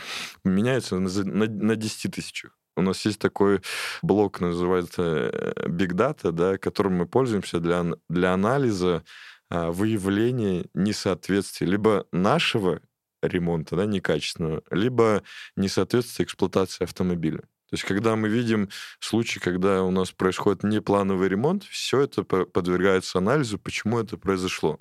меняется 0.44 0.98
на, 0.98 1.10
на, 1.24 1.46
на 1.46 1.76
10 1.76 2.14
тысячах? 2.14 2.56
У 2.76 2.82
нас 2.82 3.04
есть 3.04 3.18
такой 3.18 3.60
блок, 4.02 4.40
называется 4.40 5.02
э, 5.02 5.66
Big 5.66 5.94
Data, 5.94 6.30
да, 6.30 6.58
которым 6.58 6.94
мы 6.98 7.06
пользуемся 7.06 7.58
для, 7.58 7.84
для 8.08 8.32
анализа 8.32 9.02
а, 9.50 9.72
выявления 9.72 10.66
несоответствия 10.74 11.66
либо 11.66 12.06
нашего 12.12 12.80
ремонта, 13.22 13.76
да, 13.76 13.86
некачественного, 13.86 14.62
либо 14.70 15.22
несоответствия 15.56 16.24
эксплуатации 16.24 16.84
автомобиля. 16.84 17.40
То 17.40 17.74
есть, 17.74 17.84
когда 17.84 18.16
мы 18.16 18.28
видим 18.28 18.70
случаи, 18.98 19.38
когда 19.38 19.82
у 19.82 19.90
нас 19.90 20.10
происходит 20.10 20.62
неплановый 20.62 21.28
ремонт, 21.28 21.64
все 21.64 22.00
это 22.00 22.22
по- 22.22 22.46
подвергается 22.46 23.18
анализу, 23.18 23.58
почему 23.58 23.98
это 23.98 24.16
произошло. 24.16 24.78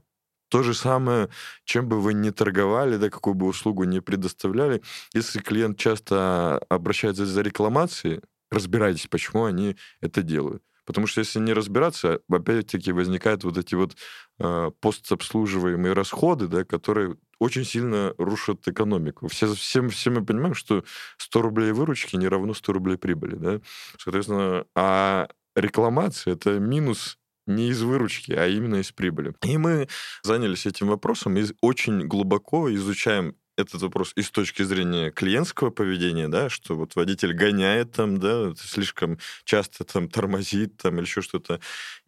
То 0.49 0.63
же 0.63 0.73
самое, 0.73 1.29
чем 1.65 1.89
бы 1.89 1.99
вы 1.99 2.13
ни 2.13 2.29
торговали, 2.29 2.95
да, 2.95 3.09
какую 3.09 3.33
бы 3.33 3.47
услугу 3.47 3.83
ни 3.83 3.99
предоставляли, 3.99 4.81
если 5.13 5.39
клиент 5.39 5.77
часто 5.77 6.59
обращается 6.69 7.25
за 7.25 7.41
рекламацией, 7.41 8.21
разбирайтесь, 8.49 9.07
почему 9.07 9.43
они 9.43 9.75
это 9.99 10.21
делают. 10.21 10.63
Потому 10.87 11.05
что 11.05 11.19
если 11.19 11.39
не 11.39 11.51
разбираться, 11.51 12.21
опять-таки 12.29 12.93
возникают 12.93 13.43
вот 13.43 13.57
эти 13.57 13.75
вот 13.75 13.97
э, 14.39 14.71
постобслуживаемые 14.79 15.91
расходы, 15.93 16.47
да, 16.47 16.63
которые 16.63 17.17
очень 17.39 17.65
сильно 17.65 18.13
рушат 18.17 18.65
экономику. 18.69 19.27
Все, 19.27 19.53
все, 19.53 19.85
все 19.89 20.09
мы 20.09 20.25
понимаем, 20.25 20.55
что 20.55 20.85
100 21.17 21.41
рублей 21.41 21.73
выручки 21.73 22.15
не 22.15 22.29
равно 22.29 22.53
100 22.53 22.73
рублей 22.73 22.97
прибыли. 22.97 23.35
Да? 23.35 23.61
Соответственно, 23.99 24.65
а 24.75 25.27
рекламация— 25.57 26.33
это 26.35 26.57
минус 26.57 27.19
не 27.47 27.69
из 27.69 27.81
выручки, 27.81 28.31
а 28.31 28.47
именно 28.47 28.77
из 28.77 28.93
прибыли. 28.93 29.33
И 29.43 29.57
мы 29.57 29.89
занялись 30.23 30.65
этим 30.65 30.87
вопросом 30.87 31.37
и 31.37 31.45
очень 31.61 32.07
глубоко 32.07 32.73
изучаем 32.73 33.35
этот 33.57 33.81
вопрос 33.81 34.13
и 34.15 34.21
с 34.21 34.29
точки 34.29 34.61
зрения 34.63 35.11
клиентского 35.11 35.71
поведения, 35.71 36.27
да, 36.27 36.49
что 36.49 36.75
вот 36.75 36.95
водитель 36.95 37.33
гоняет 37.33 37.91
там, 37.91 38.19
да, 38.19 38.53
слишком 38.55 39.17
часто 39.43 39.83
там 39.83 40.07
тормозит 40.07 40.77
там 40.77 40.95
или 40.95 41.05
еще 41.05 41.21
что-то, 41.21 41.59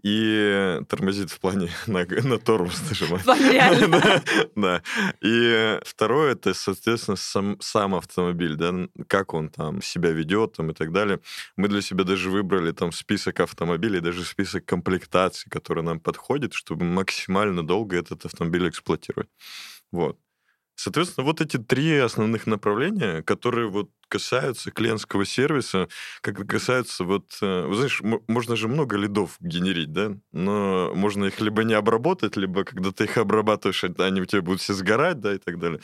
и 0.03 0.79
тормозит 0.87 1.31
в 1.31 1.39
плане 1.39 1.69
на, 1.87 2.05
на 2.05 2.37
тормоз 2.37 2.81
нажимает. 2.89 3.25
Да, 3.89 4.21
да. 4.55 4.83
И 5.21 5.79
второе, 5.83 6.33
это, 6.33 6.53
соответственно, 6.53 7.17
сам, 7.17 7.57
сам 7.59 7.95
автомобиль, 7.95 8.55
да, 8.55 8.73
как 9.07 9.33
он 9.33 9.49
там 9.49 9.81
себя 9.81 10.11
ведет 10.11 10.53
там 10.53 10.71
и 10.71 10.73
так 10.73 10.91
далее. 10.91 11.19
Мы 11.57 11.67
для 11.67 11.81
себя 11.81 12.03
даже 12.03 12.29
выбрали 12.29 12.71
там 12.71 12.91
список 12.91 13.39
автомобилей, 13.39 13.99
даже 13.99 14.23
список 14.23 14.65
комплектаций, 14.65 15.49
которые 15.49 15.83
нам 15.83 15.99
подходит, 15.99 16.53
чтобы 16.53 16.85
максимально 16.85 17.65
долго 17.65 17.97
этот 17.97 18.25
автомобиль 18.25 18.69
эксплуатировать. 18.69 19.29
Вот. 19.91 20.17
Соответственно, 20.81 21.25
вот 21.25 21.41
эти 21.41 21.57
три 21.57 21.97
основных 21.97 22.47
направления, 22.47 23.21
которые 23.23 23.67
вот 23.69 23.89
касается 24.09 24.71
клиентского 24.71 25.25
сервиса, 25.25 25.87
как 26.21 26.45
касается 26.47 27.03
вот... 27.03 27.37
Э, 27.41 27.65
вы 27.65 27.75
знаешь, 27.75 28.01
можно 28.01 28.55
же 28.55 28.67
много 28.67 28.97
лидов 28.97 29.37
генерить, 29.39 29.93
да? 29.93 30.17
Но 30.31 30.91
можно 30.95 31.25
их 31.25 31.39
либо 31.39 31.63
не 31.63 31.75
обработать, 31.75 32.35
либо 32.35 32.63
когда 32.63 32.91
ты 32.91 33.05
их 33.05 33.17
обрабатываешь, 33.17 33.83
они 33.83 34.21
у 34.21 34.25
тебя 34.25 34.41
будут 34.41 34.61
все 34.61 34.73
сгорать, 34.73 35.19
да, 35.21 35.33
и 35.33 35.37
так 35.37 35.59
далее. 35.59 35.79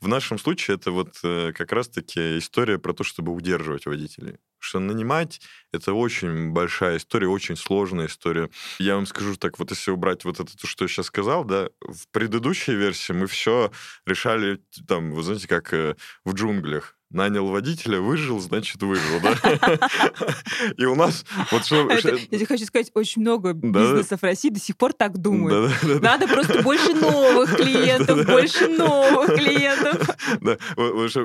В 0.00 0.08
нашем 0.08 0.38
случае 0.38 0.76
это 0.76 0.90
вот 0.90 1.18
э, 1.22 1.52
как 1.52 1.72
раз-таки 1.72 2.38
история 2.38 2.78
про 2.78 2.94
то, 2.94 3.04
чтобы 3.04 3.32
удерживать 3.32 3.86
водителей. 3.86 4.38
Что 4.58 4.78
нанимать— 4.78 5.42
это 5.72 5.92
очень 5.92 6.50
большая 6.50 6.96
история, 6.96 7.28
очень 7.28 7.56
сложная 7.56 8.06
история. 8.06 8.48
Я 8.78 8.94
вам 8.94 9.04
скажу 9.04 9.36
так, 9.36 9.58
вот 9.58 9.70
если 9.70 9.90
убрать 9.90 10.24
вот 10.24 10.40
это, 10.40 10.56
то, 10.56 10.66
что 10.66 10.84
я 10.84 10.88
сейчас 10.88 11.06
сказал, 11.06 11.44
да, 11.44 11.68
в 11.80 12.08
предыдущей 12.12 12.74
версии 12.74 13.12
мы 13.12 13.26
все 13.26 13.70
решали, 14.06 14.60
там, 14.88 15.10
вы 15.10 15.22
знаете, 15.22 15.48
как 15.48 15.74
э, 15.74 15.96
в 16.24 16.32
джунглях 16.32 16.96
нанял 17.14 17.46
водителя, 17.46 18.00
выжил, 18.00 18.40
значит, 18.40 18.82
выжил, 18.82 19.20
да? 19.22 19.34
И 20.76 20.84
у 20.84 20.94
нас... 20.94 21.24
вот 21.50 21.64
что. 21.64 21.88
Я 22.30 22.46
хочу 22.46 22.64
сказать, 22.66 22.90
очень 22.94 23.22
много 23.22 23.52
бизнесов 23.52 24.20
в 24.20 24.24
России 24.24 24.50
до 24.50 24.60
сих 24.60 24.76
пор 24.76 24.92
так 24.92 25.18
думают. 25.18 25.72
Надо 26.02 26.26
просто 26.28 26.62
больше 26.62 26.94
новых 26.94 27.56
клиентов, 27.56 28.26
больше 28.26 28.68
новых 28.68 29.34
клиентов. 29.34 30.10
Да, 30.40 30.58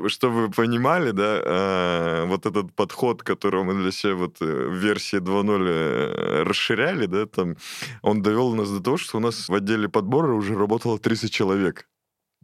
чтобы 0.09 0.47
вы 0.47 0.51
понимали, 0.51 1.11
да, 1.11 1.41
а, 1.43 2.25
вот 2.25 2.45
этот 2.45 2.73
подход, 2.73 3.23
который 3.23 3.63
мы 3.63 3.73
для 3.73 3.91
себя 3.91 4.15
вот 4.15 4.37
э, 4.41 4.45
в 4.45 4.73
версии 4.73 5.19
2.0 5.19 5.67
э, 5.67 6.43
расширяли, 6.43 7.05
да, 7.05 7.25
там, 7.25 7.57
он 8.01 8.21
довел 8.21 8.53
нас 8.55 8.69
до 8.69 8.81
того, 8.81 8.97
что 8.97 9.17
у 9.17 9.19
нас 9.19 9.49
в 9.49 9.53
отделе 9.53 9.89
подбора 9.89 10.33
уже 10.33 10.55
работало 10.55 10.99
30 10.99 11.31
человек. 11.31 11.87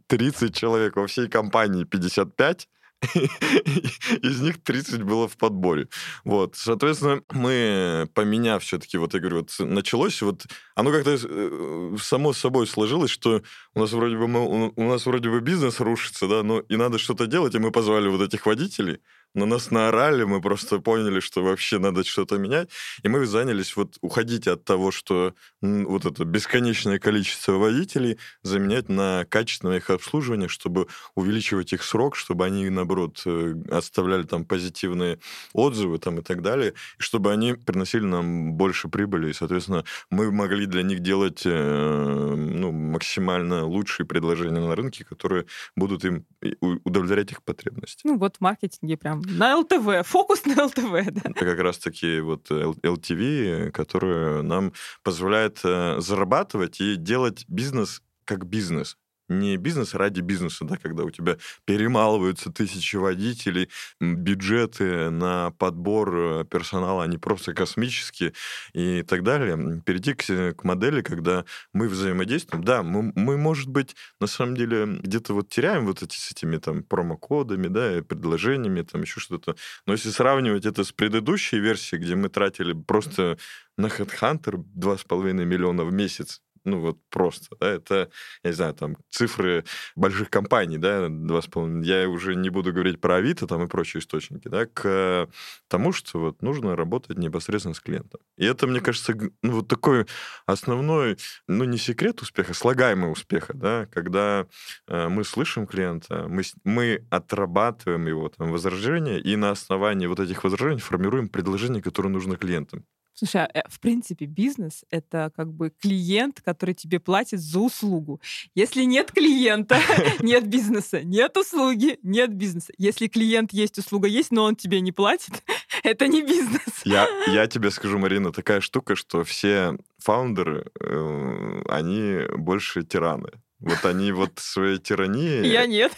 30 0.08 0.54
человек 0.54 0.96
во 0.96 1.06
всей 1.06 1.28
компании 1.28 1.84
55, 1.84 2.68
из 4.22 4.40
них 4.40 4.62
30 4.62 5.02
было 5.02 5.28
в 5.28 5.36
подборе. 5.36 5.88
Вот, 6.24 6.56
соответственно, 6.56 7.22
мы, 7.30 8.08
поменяв 8.14 8.62
все-таки, 8.62 8.96
вот 8.98 9.14
я 9.14 9.20
говорю, 9.20 9.38
вот 9.38 9.50
началось, 9.58 10.22
вот 10.22 10.46
оно 10.74 10.90
как-то 10.90 11.16
э, 11.22 11.96
само 12.00 12.32
собой 12.32 12.66
сложилось, 12.66 13.10
что 13.10 13.42
у 13.74 13.80
нас 13.80 13.92
вроде 13.92 14.16
бы 14.16 14.28
мы, 14.28 14.72
у 14.74 14.82
нас 14.82 15.06
вроде 15.06 15.28
бы 15.28 15.40
бизнес 15.40 15.80
рушится, 15.80 16.26
да, 16.26 16.42
но 16.42 16.60
и 16.60 16.76
надо 16.76 16.98
что-то 16.98 17.26
делать, 17.26 17.54
и 17.54 17.58
мы 17.58 17.70
позвали 17.70 18.08
вот 18.08 18.22
этих 18.22 18.46
водителей, 18.46 19.00
на 19.36 19.44
нас 19.44 19.70
наорали, 19.70 20.24
мы 20.24 20.40
просто 20.40 20.78
поняли, 20.80 21.20
что 21.20 21.42
вообще 21.42 21.78
надо 21.78 22.04
что-то 22.04 22.38
менять, 22.38 22.70
и 23.02 23.08
мы 23.08 23.26
занялись 23.26 23.76
вот 23.76 23.98
уходить 24.00 24.48
от 24.48 24.64
того, 24.64 24.90
что 24.90 25.34
вот 25.60 26.06
это 26.06 26.24
бесконечное 26.24 26.98
количество 26.98 27.52
водителей 27.52 28.18
заменять 28.42 28.88
на 28.88 29.26
качественное 29.28 29.76
их 29.76 29.90
обслуживание, 29.90 30.48
чтобы 30.48 30.88
увеличивать 31.14 31.74
их 31.74 31.82
срок, 31.82 32.16
чтобы 32.16 32.46
они, 32.46 32.68
наоборот, 32.70 33.22
э, 33.26 33.54
оставляли 33.70 34.22
там 34.22 34.46
позитивные 34.46 35.18
отзывы 35.52 35.98
там 35.98 36.18
и 36.20 36.22
так 36.22 36.40
далее, 36.40 36.72
и 36.98 37.02
чтобы 37.02 37.30
они 37.30 37.52
приносили 37.52 38.04
нам 38.04 38.54
больше 38.54 38.88
прибыли, 38.88 39.30
и, 39.30 39.34
соответственно, 39.34 39.84
мы 40.10 40.32
могли 40.32 40.64
для 40.64 40.82
них 40.82 41.00
делать 41.00 41.42
э, 41.44 42.34
ну, 42.36 42.72
максимально 42.72 43.66
лучшие 43.66 44.06
предложения 44.06 44.60
на 44.60 44.74
рынке, 44.74 45.04
которые 45.04 45.44
будут 45.76 46.06
им 46.06 46.24
удовлетворять 46.60 47.32
их 47.32 47.42
потребности. 47.42 48.00
Ну 48.04 48.16
вот 48.16 48.36
в 48.36 48.40
маркетинге 48.40 48.96
прям 48.96 49.25
на 49.28 49.56
ЛТВ, 49.58 50.06
фокус 50.06 50.44
на 50.44 50.64
ЛТВ, 50.64 51.10
да. 51.12 51.30
Это 51.30 51.44
как 51.44 51.58
раз-таки 51.58 52.20
вот 52.20 52.50
LTV, 52.50 53.70
который 53.70 54.42
нам 54.42 54.72
позволяет 55.02 55.60
э, 55.64 56.00
зарабатывать 56.00 56.80
и 56.80 56.96
делать 56.96 57.44
бизнес 57.48 58.02
как 58.24 58.46
бизнес 58.46 58.96
не 59.28 59.56
бизнес 59.56 59.94
ради 59.94 60.20
бизнеса, 60.20 60.64
да, 60.64 60.76
когда 60.76 61.04
у 61.04 61.10
тебя 61.10 61.36
перемалываются 61.64 62.52
тысячи 62.52 62.96
водителей, 62.96 63.68
бюджеты 64.00 65.10
на 65.10 65.50
подбор 65.52 66.16
э, 66.16 66.44
персонала, 66.44 67.04
они 67.04 67.18
просто 67.18 67.54
космические 67.54 68.32
и 68.72 69.02
так 69.02 69.22
далее. 69.22 69.82
Перейти 69.84 70.14
к, 70.14 70.54
к 70.54 70.64
модели, 70.64 71.02
когда 71.02 71.44
мы 71.72 71.88
взаимодействуем. 71.88 72.64
Да, 72.64 72.82
мы, 72.82 73.12
мы, 73.14 73.36
может 73.36 73.68
быть, 73.68 73.96
на 74.20 74.26
самом 74.26 74.56
деле 74.56 74.86
где-то 74.86 75.34
вот 75.34 75.48
теряем 75.48 75.86
вот 75.86 76.02
эти 76.02 76.16
с 76.16 76.30
этими 76.30 76.58
там 76.58 76.82
промокодами, 76.82 77.68
да, 77.68 78.02
предложениями, 78.02 78.82
там 78.82 79.02
еще 79.02 79.20
что-то. 79.20 79.56
Но 79.86 79.92
если 79.92 80.10
сравнивать 80.10 80.66
это 80.66 80.84
с 80.84 80.92
предыдущей 80.92 81.58
версией, 81.58 82.02
где 82.02 82.14
мы 82.14 82.28
тратили 82.28 82.72
просто 82.72 83.38
на 83.76 83.86
HeadHunter 83.86 84.64
2,5 84.76 85.32
миллиона 85.44 85.84
в 85.84 85.92
месяц, 85.92 86.40
ну 86.66 86.80
вот 86.80 86.98
просто, 87.10 87.56
да, 87.60 87.70
это, 87.70 88.10
я 88.42 88.50
не 88.50 88.54
знаю, 88.54 88.74
там 88.74 88.96
цифры 89.08 89.64
больших 89.94 90.28
компаний, 90.28 90.78
да, 90.78 91.08
два 91.08 91.40
с 91.40 91.46
половиной, 91.46 91.86
я 91.86 92.08
уже 92.08 92.34
не 92.34 92.50
буду 92.50 92.72
говорить 92.72 93.00
про 93.00 93.16
Авито 93.16 93.46
там 93.46 93.62
и 93.62 93.68
прочие 93.68 94.00
источники, 94.00 94.48
да, 94.48 94.66
к 94.66 95.28
тому, 95.68 95.92
что 95.92 96.18
вот 96.18 96.42
нужно 96.42 96.76
работать 96.76 97.18
непосредственно 97.18 97.74
с 97.74 97.80
клиентом. 97.80 98.20
И 98.36 98.44
это, 98.44 98.66
мне 98.66 98.80
кажется, 98.80 99.16
ну, 99.42 99.52
вот 99.52 99.68
такой 99.68 100.06
основной, 100.44 101.16
ну 101.46 101.64
не 101.64 101.78
секрет 101.78 102.20
успеха, 102.20 102.52
слагаемый 102.52 103.12
успеха, 103.12 103.54
да, 103.54 103.86
когда 103.86 104.46
э, 104.88 105.08
мы 105.08 105.24
слышим 105.24 105.66
клиента, 105.66 106.26
мы, 106.28 106.42
мы 106.64 107.06
отрабатываем 107.10 108.06
его 108.06 108.28
там 108.28 108.50
возражения, 108.50 109.18
и 109.20 109.36
на 109.36 109.50
основании 109.50 110.06
вот 110.06 110.20
этих 110.20 110.42
возражений 110.44 110.80
формируем 110.80 111.28
предложение, 111.28 111.82
которое 111.82 112.08
нужно 112.08 112.36
клиентам. 112.36 112.84
Слушай, 113.18 113.44
а, 113.44 113.50
э, 113.54 113.62
в 113.66 113.80
принципе, 113.80 114.26
бизнес— 114.26 114.84
это 114.90 115.32
как 115.34 115.50
бы 115.50 115.70
клиент, 115.70 116.42
который 116.44 116.74
тебе 116.74 117.00
платит 117.00 117.40
за 117.40 117.60
услугу. 117.60 118.20
Если 118.54 118.82
нет 118.82 119.10
клиента, 119.10 119.78
нет 120.20 120.46
бизнеса, 120.46 121.02
нет 121.02 121.34
услуги, 121.38 121.98
нет 122.02 122.34
бизнеса. 122.34 122.74
Если 122.76 123.06
клиент 123.06 123.54
есть, 123.54 123.78
услуга 123.78 124.06
есть, 124.06 124.32
но 124.32 124.44
он 124.44 124.54
тебе 124.54 124.82
не 124.82 124.92
платит, 124.92 125.42
это 125.82 126.08
не 126.08 126.20
бизнес. 126.20 126.82
Я, 126.84 127.08
я 127.28 127.46
тебе 127.46 127.70
скажу, 127.70 127.98
Марина, 127.98 128.32
такая 128.32 128.60
штука, 128.60 128.96
что 128.96 129.24
все 129.24 129.78
фаундеры, 129.96 130.70
э, 130.78 131.62
они 131.68 132.20
больше 132.36 132.82
тираны. 132.82 133.30
Вот 133.60 133.82
они 133.86 134.12
вот 134.12 134.32
своей 134.36 134.78
тиранией... 134.78 135.50
Я 135.50 135.64
нет. 135.64 135.92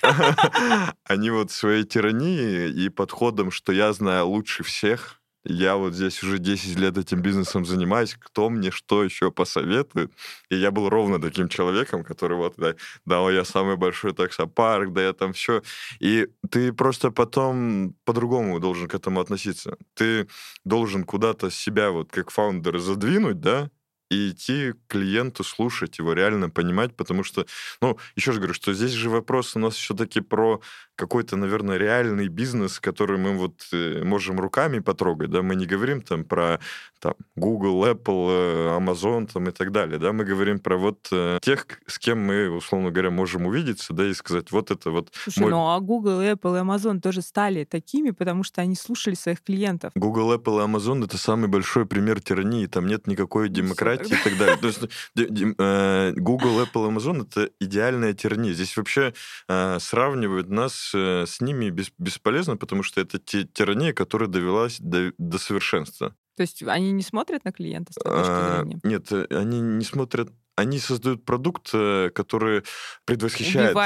Они 1.02 1.30
вот 1.30 1.50
своей 1.50 1.82
тиранией 1.82 2.70
и 2.70 2.88
подходом, 2.88 3.50
что 3.50 3.72
я 3.72 3.92
знаю 3.92 4.28
лучше 4.28 4.62
всех, 4.62 5.17
я 5.44 5.76
вот 5.76 5.94
здесь 5.94 6.22
уже 6.22 6.38
10 6.38 6.78
лет 6.78 6.98
этим 6.98 7.22
бизнесом 7.22 7.64
занимаюсь, 7.64 8.14
кто 8.18 8.50
мне 8.50 8.70
что 8.70 9.04
еще 9.04 9.30
посоветует. 9.30 10.12
И 10.50 10.56
я 10.56 10.70
был 10.70 10.88
ровно 10.88 11.20
таким 11.20 11.48
человеком, 11.48 12.04
который 12.04 12.36
вот, 12.36 12.54
да, 12.56 12.74
да 13.04 13.30
я 13.30 13.44
самый 13.44 13.76
большой 13.76 14.14
таксопарк, 14.14 14.92
да 14.92 15.02
я 15.02 15.12
там 15.12 15.32
все. 15.32 15.62
И 16.00 16.28
ты 16.50 16.72
просто 16.72 17.10
потом 17.10 17.94
по-другому 18.04 18.60
должен 18.60 18.88
к 18.88 18.94
этому 18.94 19.20
относиться. 19.20 19.76
Ты 19.94 20.28
должен 20.64 21.04
куда-то 21.04 21.50
себя 21.50 21.90
вот 21.90 22.10
как 22.10 22.30
фаундер 22.30 22.78
задвинуть, 22.78 23.40
да, 23.40 23.70
и 24.10 24.30
идти 24.30 24.72
к 24.72 24.92
клиенту, 24.92 25.44
слушать 25.44 25.98
его, 25.98 26.12
реально 26.12 26.50
понимать, 26.50 26.94
потому 26.94 27.24
что, 27.24 27.46
ну, 27.80 27.98
еще 28.16 28.30
раз 28.30 28.38
говорю, 28.38 28.54
что 28.54 28.72
здесь 28.72 28.92
же 28.92 29.10
вопрос 29.10 29.56
у 29.56 29.58
нас 29.58 29.74
все-таки 29.74 30.20
про 30.20 30.60
какой-то, 30.96 31.36
наверное, 31.36 31.76
реальный 31.76 32.28
бизнес, 32.28 32.80
который 32.80 33.18
мы 33.18 33.36
вот 33.36 33.68
э, 33.72 34.02
можем 34.02 34.40
руками 34.40 34.80
потрогать, 34.80 35.30
да, 35.30 35.42
мы 35.42 35.54
не 35.54 35.66
говорим 35.66 36.02
там 36.02 36.24
про 36.24 36.58
там, 36.98 37.14
Google, 37.36 37.86
Apple, 37.86 38.78
Amazon 38.78 39.28
там, 39.32 39.48
и 39.48 39.52
так 39.52 39.70
далее, 39.70 39.98
да, 39.98 40.12
мы 40.12 40.24
говорим 40.24 40.58
про 40.58 40.76
вот 40.76 41.06
э, 41.12 41.38
тех, 41.40 41.66
с 41.86 41.98
кем 41.98 42.18
мы, 42.18 42.50
условно 42.50 42.90
говоря, 42.90 43.10
можем 43.10 43.46
увидеться, 43.46 43.92
да, 43.92 44.06
и 44.06 44.14
сказать, 44.14 44.50
вот 44.50 44.70
это 44.70 44.90
вот... 44.90 45.10
Слушай, 45.12 45.40
мой... 45.40 45.50
ну 45.50 45.68
а 45.68 45.78
Google, 45.78 46.20
Apple 46.20 46.56
и 46.56 46.62
Amazon 46.62 47.00
тоже 47.00 47.22
стали 47.22 47.64
такими, 47.64 48.10
потому 48.10 48.42
что 48.42 48.60
они 48.62 48.74
слушали 48.74 49.14
своих 49.14 49.42
клиентов. 49.42 49.92
Google, 49.94 50.34
Apple 50.34 50.60
и 50.60 50.66
Amazon— 50.66 51.04
это 51.06 51.16
самый 51.16 51.48
большой 51.48 51.86
пример 51.86 52.20
тирании, 52.20 52.66
там 52.66 52.86
нет 52.86 53.06
никакой 53.06 53.48
демократии, 53.48 53.97
и 54.06 54.24
так 54.24 54.36
далее. 54.38 54.56
То 54.56 54.66
есть 54.66 54.80
э, 55.16 56.12
Google, 56.16 56.60
Apple, 56.60 56.88
Amazon— 56.88 57.22
это 57.28 57.50
идеальная 57.60 58.14
тирания. 58.14 58.52
Здесь 58.52 58.76
вообще 58.76 59.14
э, 59.48 59.78
сравнивают 59.80 60.48
нас 60.48 60.92
э, 60.94 61.24
с 61.26 61.40
ними 61.40 61.70
бесполезно, 61.98 62.56
потому 62.56 62.82
что 62.82 63.00
это 63.00 63.18
тирания, 63.18 63.92
которая 63.92 64.28
довелась 64.28 64.78
до, 64.80 65.12
до 65.18 65.38
совершенства. 65.38 66.14
То 66.36 66.42
есть 66.42 66.62
они 66.62 66.92
не 66.92 67.02
смотрят 67.02 67.44
на 67.44 67.52
клиента 67.52 67.92
с 67.92 67.96
точки 67.96 68.10
а, 68.14 68.58
зрения? 68.58 68.80
Нет, 68.84 69.12
они 69.32 69.60
не 69.60 69.84
смотрят 69.84 70.30
они 70.56 70.80
создают 70.80 71.24
продукт, 71.24 71.70
который 71.70 72.64
предвосхищает... 73.04 73.76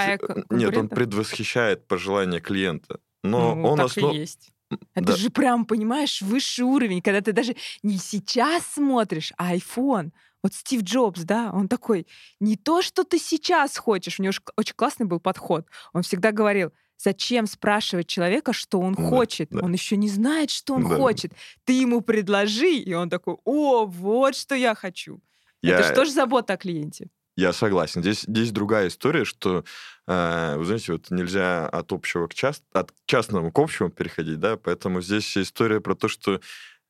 Нет, 0.49 0.75
он 0.75 0.89
предвосхищает 0.89 1.87
пожелания 1.87 2.41
клиента. 2.41 2.99
Но 3.23 3.55
ну, 3.55 3.69
он 3.69 3.77
так 3.77 3.87
основ... 3.87 4.15
и 4.15 4.17
есть. 4.17 4.53
Это 4.95 5.07
да. 5.07 5.17
же 5.17 5.31
прям, 5.31 5.65
понимаешь, 5.65 6.23
высший 6.23 6.65
уровень, 6.65 7.03
когда 7.03 7.21
ты 7.21 7.33
даже 7.33 7.57
не 7.83 7.99
сейчас 7.99 8.67
смотришь, 8.67 9.33
а 9.37 9.55
iPhone. 9.55 10.11
Вот 10.43 10.55
Стив 10.55 10.83
Джобс, 10.83 11.23
да, 11.23 11.51
он 11.53 11.69
такой, 11.69 12.07
не 12.41 12.57
то, 12.57 12.83
что 12.83 13.05
ты 13.05 13.19
сейчас 13.19 13.77
хочешь, 13.77 14.19
у 14.19 14.23
него 14.23 14.35
очень 14.57 14.75
классный 14.75 15.07
был 15.07 15.21
подход. 15.21 15.67
Он 15.93 16.03
всегда 16.03 16.33
говорил, 16.33 16.73
зачем 16.99 17.47
спрашивать 17.47 18.09
человека, 18.09 18.53
что 18.53 18.81
он 18.81 18.95
да, 18.95 19.09
хочет? 19.09 19.51
Да. 19.51 19.65
Он 19.65 19.73
еще 19.73 19.97
не 19.97 20.09
знает, 20.09 20.51
что 20.51 20.75
он 20.75 20.89
да. 20.89 20.97
хочет. 20.97 21.33
Ты 21.65 21.75
ему 21.75 22.01
предложи, 22.01 22.75
и 22.75 22.93
он 22.93 23.09
такой, 23.09 23.37
о, 23.45 23.87
вот 23.87 24.35
что 24.35 24.55
я 24.55 24.75
хочу. 24.75 25.21
Я... 25.63 25.79
Это 25.79 25.93
что 25.93 26.05
же 26.05 26.11
забота 26.11 26.55
о 26.55 26.57
клиенте? 26.57 27.09
Я 27.37 27.53
согласен. 27.53 28.03
Здесь, 28.03 28.23
здесь 28.23 28.51
другая 28.51 28.89
история, 28.89 29.25
что, 29.25 29.65
э, 30.07 30.57
вы 30.57 30.65
знаете, 30.65 30.93
вот 30.93 31.11
нельзя 31.11 31.67
от 31.67 31.93
общего 31.93 32.27
к 32.27 32.35
част... 32.35 32.63
от 32.75 32.93
частного 33.07 33.51
к 33.51 33.59
общему 33.59 33.91
переходить, 33.91 34.39
да, 34.39 34.57
поэтому 34.57 35.01
здесь 35.01 35.39
история 35.39 35.81
про 35.81 35.95
то, 35.95 36.09
что 36.09 36.41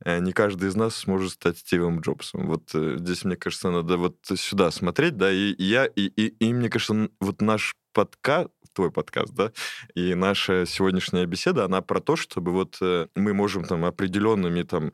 э, 0.04 0.18
не 0.18 0.32
каждый 0.32 0.68
из 0.68 0.74
нас 0.74 0.96
сможет 0.96 1.32
стать 1.32 1.58
Стивом 1.58 2.00
Джобсом. 2.00 2.48
Вот 2.48 2.70
э, 2.74 2.96
здесь, 2.98 3.24
мне 3.24 3.36
кажется, 3.36 3.70
надо 3.70 3.96
вот 3.96 4.16
сюда 4.34 4.72
смотреть, 4.72 5.16
да, 5.16 5.30
и, 5.30 5.52
и 5.52 5.64
я, 5.64 5.86
и, 5.86 6.06
и, 6.06 6.28
и 6.44 6.52
мне 6.52 6.68
кажется, 6.68 7.08
вот 7.20 7.40
наш 7.40 7.74
подкаст, 7.92 8.50
твой 8.72 8.90
подкаст, 8.90 9.32
да, 9.34 9.52
и 9.94 10.14
наша 10.14 10.66
сегодняшняя 10.66 11.26
беседа, 11.26 11.66
она 11.66 11.82
про 11.82 12.00
то, 12.00 12.16
чтобы 12.16 12.50
вот 12.50 12.78
э, 12.80 13.06
мы 13.14 13.32
можем 13.32 13.64
там 13.64 13.84
определенными 13.84 14.62
там 14.62 14.92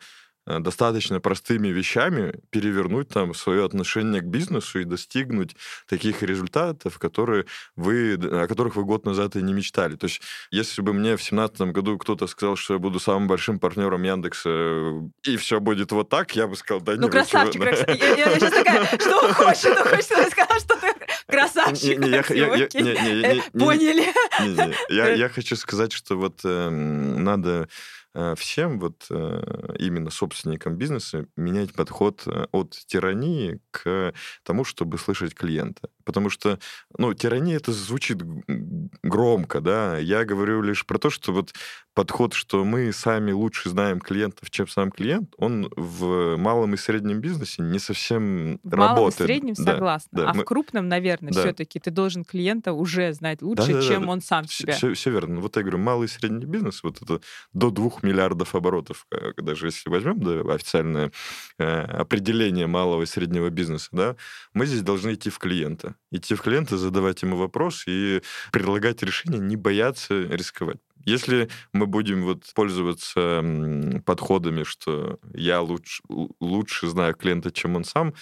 достаточно 0.61 1.21
простыми 1.21 1.69
вещами 1.69 2.41
перевернуть 2.51 3.09
там 3.09 3.35
свое 3.35 3.65
отношение 3.65 4.21
к 4.23 4.25
бизнесу 4.25 4.81
и 4.81 4.85
достигнуть 4.85 5.57
таких 5.87 6.23
результатов, 6.23 6.99
которые 6.99 7.45
вы, 7.77 8.15
о 8.15 8.47
которых 8.47 8.77
вы 8.77 8.85
год 8.85 9.05
назад 9.05 9.37
и 9.37 9.43
не 9.43 9.53
мечтали. 9.53 9.97
То 9.97 10.07
есть, 10.07 10.23
если 10.51 10.83
бы 10.83 10.93
мне 10.93 11.17
в 11.17 11.23
семнадцатом 11.23 11.73
году 11.73 11.99
кто-то 11.99 12.27
сказал, 12.27 12.57
что 12.57 12.75
я 12.75 12.79
буду 12.79 12.99
самым 12.99 13.29
большим 13.29 13.59
партнером 13.59 14.03
Яндекса, 14.03 14.49
э, 14.51 15.01
и 15.25 15.37
все 15.37 15.61
будет 15.61 15.93
вот 15.93 16.09
так, 16.09 16.35
я 16.35 16.47
бы 16.47 16.57
сказал, 16.57 16.81
да 16.81 16.95
ну, 16.95 17.03
нет. 17.03 17.13
красавчик, 17.13 17.61
красавчик. 17.61 18.01
Я, 18.01 18.09
я, 18.09 18.31
я 18.31 18.39
сейчас 18.39 18.53
такая, 18.53 18.85
что 18.99 19.35
хочет, 19.35 19.59
что 19.59 19.85
хочет, 19.85 20.05
что 20.05 20.31
сказал, 20.31 20.59
что 20.61 20.77
ты 20.81 20.95
красавчик. 21.27 21.99
Не, 21.99 22.09
не, 22.11 23.59
Поняли. 23.59 24.07
Я 24.89 25.29
хочу 25.29 25.57
сказать, 25.57 25.93
что 25.93 26.17
вот 26.17 26.41
эм, 26.45 27.23
надо 27.23 27.69
Э, 28.08 28.08
всем 28.37 28.81
вот 28.81 29.07
э, 29.11 29.77
именно 29.79 30.11
собственникам 30.11 30.77
бизнеса 30.77 31.27
менять 31.37 31.73
подход 31.73 32.23
э, 32.27 32.47
от 32.53 32.71
тирании 32.87 33.61
к 33.71 34.13
тому, 34.43 34.65
чтобы 34.65 34.99
слышать 34.99 35.35
клиента. 35.35 35.89
Потому 36.05 36.31
что, 36.31 36.59
ну, 36.97 37.13
тирания 37.15 37.57
это 37.57 37.73
звучит 37.73 38.19
громко, 39.03 39.61
да. 39.61 39.99
Я 39.99 40.25
говорю 40.25 40.63
лишь 40.63 40.87
про 40.87 40.99
то, 40.99 41.11
что 41.11 41.33
вот 41.33 41.53
подход, 41.99 42.33
что 42.33 42.65
мы 42.65 42.93
сами 42.93 43.33
лучше 43.33 43.71
знаем 43.71 44.01
клиентов, 44.01 44.51
чем 44.51 44.69
сам 44.69 44.93
клиент, 44.93 45.35
он 45.37 45.69
в 45.77 46.37
малом 46.37 46.75
и 46.75 46.77
среднем 46.77 47.21
бизнесе 47.21 47.61
не 47.61 47.81
совсем 47.81 48.61
в 48.63 48.73
работает. 48.73 48.97
малом 48.97 49.09
и 49.09 49.13
среднем 49.13 49.55
да, 49.55 49.73
согласна. 49.73 50.09
Да, 50.13 50.31
а 50.31 50.35
мы... 50.35 50.43
в 50.43 50.45
крупном, 50.45 50.89
наверное, 50.89 51.33
да. 51.33 51.41
все-таки 51.43 51.81
ты 51.81 51.91
должен 51.91 52.25
клиента 52.25 52.73
уже 52.73 53.13
знать 53.13 53.43
лучше, 53.43 53.67
да, 53.67 53.81
да, 53.81 53.83
чем 53.83 54.03
да, 54.03 54.11
он 54.13 54.21
сам 54.21 54.47
себя. 54.47 54.75
Все, 54.75 54.95
все 54.95 55.11
верно. 55.11 55.41
Вот 55.41 55.57
я 55.57 55.63
говорю, 55.63 55.79
малый 55.79 56.05
и 56.05 56.09
средний 56.09 56.47
бизнес, 56.47 56.85
вот 56.85 57.03
это 57.03 57.21
до 57.53 57.71
двух 57.71 58.05
миллиардов 58.09 58.55
оборотов, 58.55 59.07
э, 59.11 59.33
даже 59.37 59.67
если 59.67 59.91
возьмем 59.91 60.21
да, 60.21 60.55
официальное 60.55 61.13
э, 61.59 61.81
определение 61.83 62.67
малого 62.67 63.03
и 63.03 63.07
среднего 63.07 63.51
бизнеса, 63.51 63.89
да, 63.93 64.17
мы 64.55 64.67
здесь 64.67 64.83
должны 64.83 65.15
идти 65.15 65.31
в 65.31 65.39
клиента. 65.39 65.95
Идти 66.11 66.35
в 66.35 66.43
клиента, 66.43 66.77
задавать 66.77 67.23
ему 67.23 67.37
вопрос 67.37 67.85
и 67.87 68.23
предлагать 68.53 69.03
решение, 69.03 69.41
не 69.41 69.57
бояться 69.57 70.15
рисковать. 70.23 70.79
Если 71.05 71.49
мы 71.73 71.87
будем 71.87 72.25
вот 72.25 72.45
пользоваться 72.55 73.43
подходами, 74.05 74.63
что 74.65 75.19
я 75.33 75.61
лучше, 75.61 76.03
лучше 76.41 76.89
знаю 76.89 77.15
клиента, 77.15 77.51
чем 77.51 77.77
он 77.77 77.85
сам, 77.85 78.15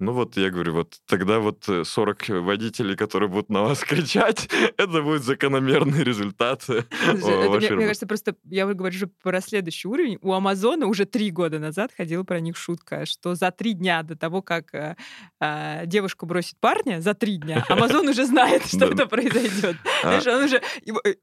ну 0.00 0.12
вот, 0.12 0.36
я 0.36 0.50
говорю, 0.50 0.74
вот 0.74 1.00
тогда 1.06 1.40
вот 1.40 1.68
40 1.82 2.30
э, 2.30 2.38
водителей, 2.38 2.94
которые 2.94 3.28
будут 3.28 3.50
на 3.50 3.62
вас 3.62 3.80
кричать, 3.84 4.48
это 4.76 5.02
будет 5.02 5.24
закономерный 5.24 6.04
результат. 6.04 6.64
Э, 6.68 6.84
это, 7.02 7.50
мне, 7.50 7.70
мне 7.70 7.86
кажется, 7.86 8.06
просто 8.06 8.36
я 8.44 8.66
говорю 8.66 8.96
уже 8.96 9.08
про 9.08 9.40
следующий 9.40 9.88
уровень. 9.88 10.18
У 10.22 10.32
Амазона 10.32 10.86
уже 10.86 11.04
три 11.04 11.32
года 11.32 11.58
назад 11.58 11.90
ходила 11.96 12.22
про 12.22 12.38
них 12.38 12.56
шутка, 12.56 13.06
что 13.06 13.34
за 13.34 13.50
три 13.50 13.72
дня 13.72 14.04
до 14.04 14.16
того, 14.16 14.40
как 14.40 14.72
э, 14.72 14.96
э, 15.40 15.86
девушку 15.86 16.26
бросит 16.26 16.58
парня, 16.60 17.00
за 17.00 17.14
три 17.14 17.36
дня, 17.36 17.64
Амазон 17.68 18.06
уже 18.08 18.24
знает, 18.24 18.66
что 18.66 18.84
это 18.84 19.06
произойдет. 19.06 19.76
А 20.04 20.20
Знаешь, 20.20 20.26
он 20.26 20.44
уже... 20.44 20.62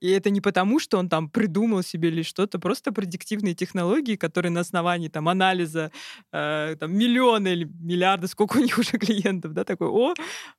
И 0.01 0.09
это 0.09 0.29
не 0.29 0.41
потому, 0.41 0.79
что 0.79 0.97
он 0.97 1.07
там 1.07 1.29
придумал 1.29 1.81
себе 1.81 2.09
или 2.09 2.23
что-то, 2.23 2.59
просто 2.59 2.91
предиктивные 2.91 3.55
технологии, 3.55 4.17
которые 4.17 4.51
на 4.51 4.59
основании 4.59 5.07
там 5.07 5.29
анализа 5.29 5.91
там 6.31 6.93
миллионы 6.93 7.49
или 7.49 7.63
миллиарды, 7.63 8.27
сколько 8.27 8.57
у 8.57 8.64
них 8.65 8.77
уже 8.77 8.97
клиентов, 8.97 9.53
да, 9.53 9.63
такой, 9.63 9.87
о, 9.87 10.13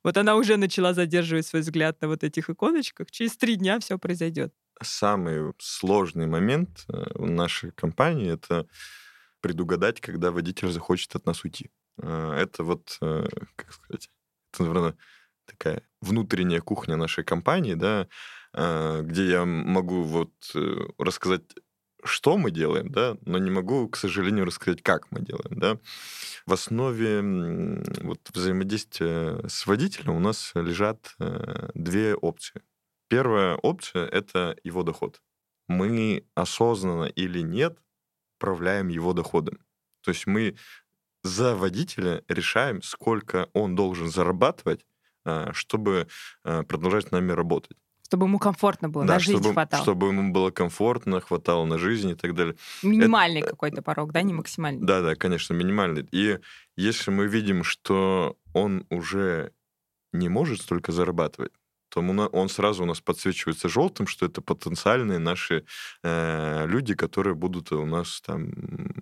вот 0.05 0.17
она 0.17 0.37
уже 0.37 0.57
начала 0.57 0.95
задерживать 0.95 1.47
свой 1.47 1.63
взгляд 1.63 2.01
на 2.01 2.09
вот 2.09 2.25
этих 2.25 2.51
иконочках, 2.51 3.11
через 3.11 3.37
три 3.37 3.57
дня 3.57 3.79
все 3.79 3.99
произойдет. 3.99 4.53
Самый 4.83 5.53
сложный 5.59 6.27
момент 6.27 6.85
э, 6.89 7.05
в 7.15 7.31
нашей 7.31 7.73
компании— 7.73 8.33
это 8.35 8.67
предугадать, 9.41 10.01
когда 10.01 10.31
водитель 10.31 10.71
захочет 10.71 11.17
от 11.17 11.27
нас 11.27 11.45
уйти. 11.45 11.71
Э, 12.03 12.33
это 12.39 12.63
вот, 12.63 12.99
э, 13.01 13.27
как 13.57 13.73
сказать, 13.73 14.11
это, 14.53 14.65
наверное, 14.65 14.97
такая 15.47 15.83
внутренняя 16.01 16.61
кухня 16.61 16.97
нашей 16.97 17.25
компании, 17.25 17.75
да, 17.75 18.09
где 19.03 19.31
я 19.31 19.45
могу 19.45 20.03
вот 20.03 20.33
рассказать 20.99 21.43
что 22.07 22.37
мы 22.37 22.51
делаем, 22.51 22.91
да, 22.91 23.17
но 23.25 23.39
не 23.39 23.51
могу, 23.51 23.89
к 23.89 23.97
сожалению, 23.97 24.45
рассказать, 24.45 24.83
как 24.83 25.11
мы 25.11 25.21
делаем, 25.21 25.59
да. 25.59 25.79
В 26.47 26.53
основе 26.53 27.21
вот, 28.03 28.21
взаимодействия 28.33 29.47
с 29.49 29.67
водителем 29.67 30.15
у 30.15 30.21
нас 30.21 30.53
лежат 30.55 31.15
э, 31.19 31.71
две 31.75 32.15
опции. 32.15 32.63
Первая 33.09 33.57
опция— 33.57 34.07
это 34.13 34.57
его 34.65 34.83
доход. 34.83 35.21
Мы 35.69 36.27
осознанно 36.35 37.05
или 37.05 37.41
нет 37.41 37.79
управляем 38.39 38.89
его 38.89 39.13
доходом. 39.13 39.59
То 40.03 40.11
есть 40.11 40.27
мы 40.27 40.57
за 41.23 41.57
водителя 41.57 42.23
решаем, 42.29 42.83
сколько 42.83 43.49
он 43.53 43.75
должен 43.75 44.09
зарабатывать, 44.09 44.87
э, 45.25 45.53
чтобы 45.53 46.07
э, 46.45 46.63
продолжать 46.63 47.09
с 47.09 47.11
нами 47.11 47.33
работать. 47.33 47.77
Чтобы 48.07 48.27
ему 48.27 48.39
комфортно 48.39 48.89
было, 48.89 49.05
да, 49.05 49.15
на 49.15 49.19
жизнь 49.19 49.41
чтобы, 49.41 49.53
хватало. 49.53 49.83
Чтобы 49.83 50.07
ему 50.07 50.33
было 50.33 50.53
комфортно, 50.53 51.21
хватало 51.21 51.65
на 51.65 51.77
жизнь 51.77 52.11
и 52.11 52.15
так 52.15 52.37
далее. 52.37 52.55
Минимальный 52.85 53.41
Это, 53.41 53.51
какой-то 53.51 53.83
порог, 53.83 54.13
да, 54.13 54.23
не 54.23 54.33
максимальный? 54.33 54.87
Да, 54.87 55.01
да, 55.01 55.17
конечно, 55.17 55.55
минимальный. 55.55 56.07
И 56.13 56.39
если 56.77 57.11
мы 57.11 57.27
видим, 57.27 57.65
что 57.65 58.37
он 58.55 58.87
уже 58.91 59.51
не 60.13 60.29
может 60.29 60.61
столько 60.61 60.93
зарабатывать, 60.93 61.51
то 61.89 62.01
он 62.01 62.49
сразу 62.49 62.85
у 62.85 62.87
нас 62.87 63.01
подсвечивается 63.01 63.69
желтым, 63.69 64.07
что 64.07 64.27
это 64.27 64.41
потенциальные 64.41 65.19
наши 65.19 65.65
э, 66.05 66.67
люди, 66.69 66.95
которые 66.95 67.35
будут 67.35 67.73
у 67.73 67.87
нас 67.87 68.21
там 68.21 68.53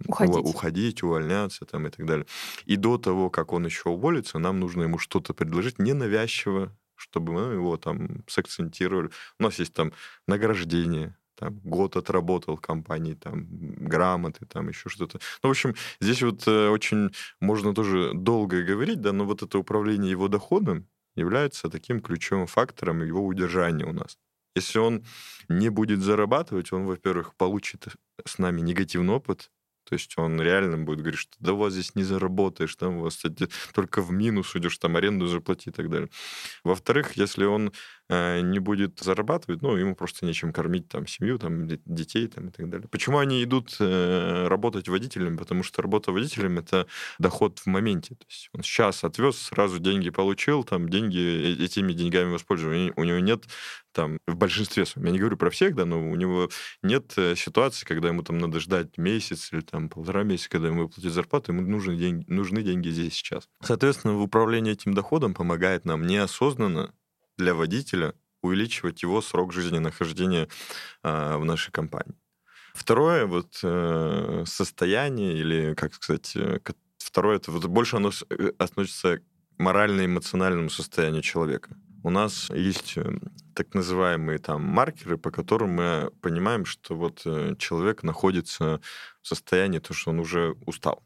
уходить. 0.06 0.36
уходить, 0.36 1.02
увольняться 1.02 1.66
там 1.66 1.86
и 1.88 1.90
так 1.90 2.06
далее. 2.06 2.26
И 2.64 2.76
до 2.76 2.96
того, 2.96 3.28
как 3.28 3.52
он 3.52 3.66
еще 3.66 3.90
уволится, 3.90 4.38
нам 4.38 4.60
нужно 4.60 4.84
ему 4.84 4.96
что-то 4.96 5.34
предложить 5.34 5.78
ненавязчиво, 5.78 6.72
чтобы 7.04 7.32
мы 7.32 7.54
его 7.54 7.76
там 7.76 8.24
сакцентировали. 8.26 9.10
У 9.38 9.42
нас 9.42 9.58
есть 9.58 9.74
там 9.74 9.92
награждение, 10.26 11.16
там, 11.36 11.60
год 11.64 11.96
отработал 11.96 12.56
компании, 12.56 13.14
там, 13.14 13.46
грамоты, 13.50 14.46
там, 14.46 14.68
еще 14.68 14.88
что-то. 14.88 15.18
Ну, 15.42 15.48
в 15.48 15.50
общем, 15.50 15.74
здесь 16.00 16.22
вот 16.22 16.46
э, 16.46 16.68
очень 16.68 17.10
можно 17.40 17.74
тоже 17.74 18.12
долго 18.14 18.62
говорить, 18.62 19.00
да, 19.00 19.12
но 19.12 19.24
вот 19.24 19.42
это 19.42 19.58
управление 19.58 20.10
его 20.10 20.28
доходом 20.28 20.86
является 21.16 21.68
таким 21.68 22.00
ключевым 22.00 22.46
фактором 22.46 23.02
его 23.02 23.24
удержания 23.24 23.84
у 23.84 23.92
нас. 23.92 24.16
Если 24.56 24.78
он 24.78 25.04
не 25.48 25.68
будет 25.68 26.00
зарабатывать, 26.00 26.72
он, 26.72 26.86
во-первых, 26.86 27.34
получит 27.34 27.88
с 28.24 28.38
нами 28.38 28.60
негативный 28.60 29.14
опыт, 29.14 29.50
то 29.84 29.94
есть 29.94 30.16
он 30.18 30.40
реально 30.40 30.78
будет 30.78 31.00
говорить, 31.00 31.20
что 31.20 31.32
да 31.40 31.52
у 31.52 31.56
вас 31.58 31.72
здесь 31.74 31.94
не 31.94 32.02
заработаешь, 32.02 32.74
там 32.76 32.98
у 32.98 33.02
вас 33.02 33.16
кстати, 33.16 33.48
только 33.74 34.02
в 34.02 34.12
минус 34.12 34.54
уйдешь, 34.54 34.78
там 34.78 34.96
аренду 34.96 35.26
заплати 35.26 35.70
и 35.70 35.72
так 35.72 35.90
далее. 35.90 36.08
Во-вторых, 36.64 37.12
если 37.16 37.44
он 37.44 37.72
не 38.08 38.58
будет 38.58 39.00
зарабатывать, 39.00 39.62
ну, 39.62 39.76
ему 39.76 39.94
просто 39.94 40.26
нечем 40.26 40.52
кормить 40.52 40.88
там 40.88 41.06
семью, 41.06 41.38
там, 41.38 41.66
детей 41.66 42.28
там, 42.28 42.48
и 42.48 42.50
так 42.50 42.68
далее. 42.68 42.88
Почему 42.88 43.18
они 43.18 43.42
идут 43.42 43.76
э, 43.80 44.46
работать 44.48 44.88
водителем? 44.88 45.38
Потому 45.38 45.62
что 45.62 45.82
работа 45.82 46.12
водителем— 46.12 46.58
это 46.58 46.86
доход 47.18 47.60
в 47.60 47.66
моменте. 47.66 48.14
То 48.14 48.26
есть 48.28 48.50
он 48.52 48.62
сейчас 48.62 49.04
отвез, 49.04 49.38
сразу 49.38 49.78
деньги 49.78 50.10
получил, 50.10 50.64
там, 50.64 50.88
деньги, 50.88 51.18
э, 51.18 51.64
этими 51.64 51.92
деньгами 51.92 52.32
воспользовался. 52.32 52.92
У 52.96 53.04
него 53.04 53.18
нет 53.20 53.44
там, 53.92 54.18
в 54.26 54.36
большинстве 54.36 54.84
своем, 54.84 55.06
я 55.06 55.12
не 55.12 55.18
говорю 55.18 55.36
про 55.36 55.50
всех, 55.50 55.74
да, 55.74 55.84
но 55.84 56.10
у 56.10 56.16
него 56.16 56.50
нет 56.82 57.12
э, 57.16 57.34
ситуации, 57.36 57.86
когда 57.86 58.08
ему 58.08 58.22
там 58.22 58.38
надо 58.38 58.60
ждать 58.60 58.98
месяц 58.98 59.52
или 59.52 59.60
там 59.60 59.88
полтора 59.88 60.24
месяца, 60.24 60.50
когда 60.50 60.68
ему 60.68 60.88
платить 60.88 61.12
зарплату, 61.12 61.52
ему 61.52 61.62
нужны 61.62 61.96
деньги, 61.96 62.24
нужны 62.28 62.62
деньги 62.62 62.88
здесь 62.90 63.14
сейчас. 63.14 63.48
Соответственно, 63.62 64.14
в 64.14 64.22
управлении 64.22 64.72
этим 64.72 64.94
доходом 64.94 65.32
помогает 65.32 65.84
нам 65.84 66.06
неосознанно 66.06 66.92
для 67.36 67.54
водителя 67.54 68.14
увеличивать 68.42 69.02
его 69.02 69.22
срок 69.22 69.52
жизни 69.52 69.78
нахождения 69.78 70.48
э, 71.02 71.36
в 71.36 71.44
нашей 71.44 71.70
компании. 71.70 72.14
Второе 72.74 73.26
вот 73.26 73.60
э, 73.62 74.44
состояние 74.46 75.38
или 75.38 75.74
как 75.74 75.94
сказать, 75.94 76.34
э, 76.34 76.58
второе 76.98 77.36
это 77.36 77.52
вот 77.52 77.64
больше 77.66 77.96
оно 77.96 78.10
э, 78.28 78.50
относится 78.58 79.18
к 79.18 79.22
морально-эмоциональному 79.58 80.68
состоянию 80.68 81.22
человека. 81.22 81.76
У 82.02 82.10
нас 82.10 82.50
есть 82.50 82.98
так 83.54 83.72
называемые 83.72 84.38
там 84.38 84.62
маркеры, 84.62 85.16
по 85.16 85.30
которым 85.30 85.70
мы 85.70 86.10
понимаем, 86.20 86.66
что 86.66 86.96
вот 86.96 87.20
человек 87.58 88.02
находится 88.02 88.80
в 89.22 89.28
состоянии, 89.28 89.78
то, 89.78 89.94
что 89.94 90.10
он 90.10 90.18
уже 90.18 90.54
устал. 90.66 91.02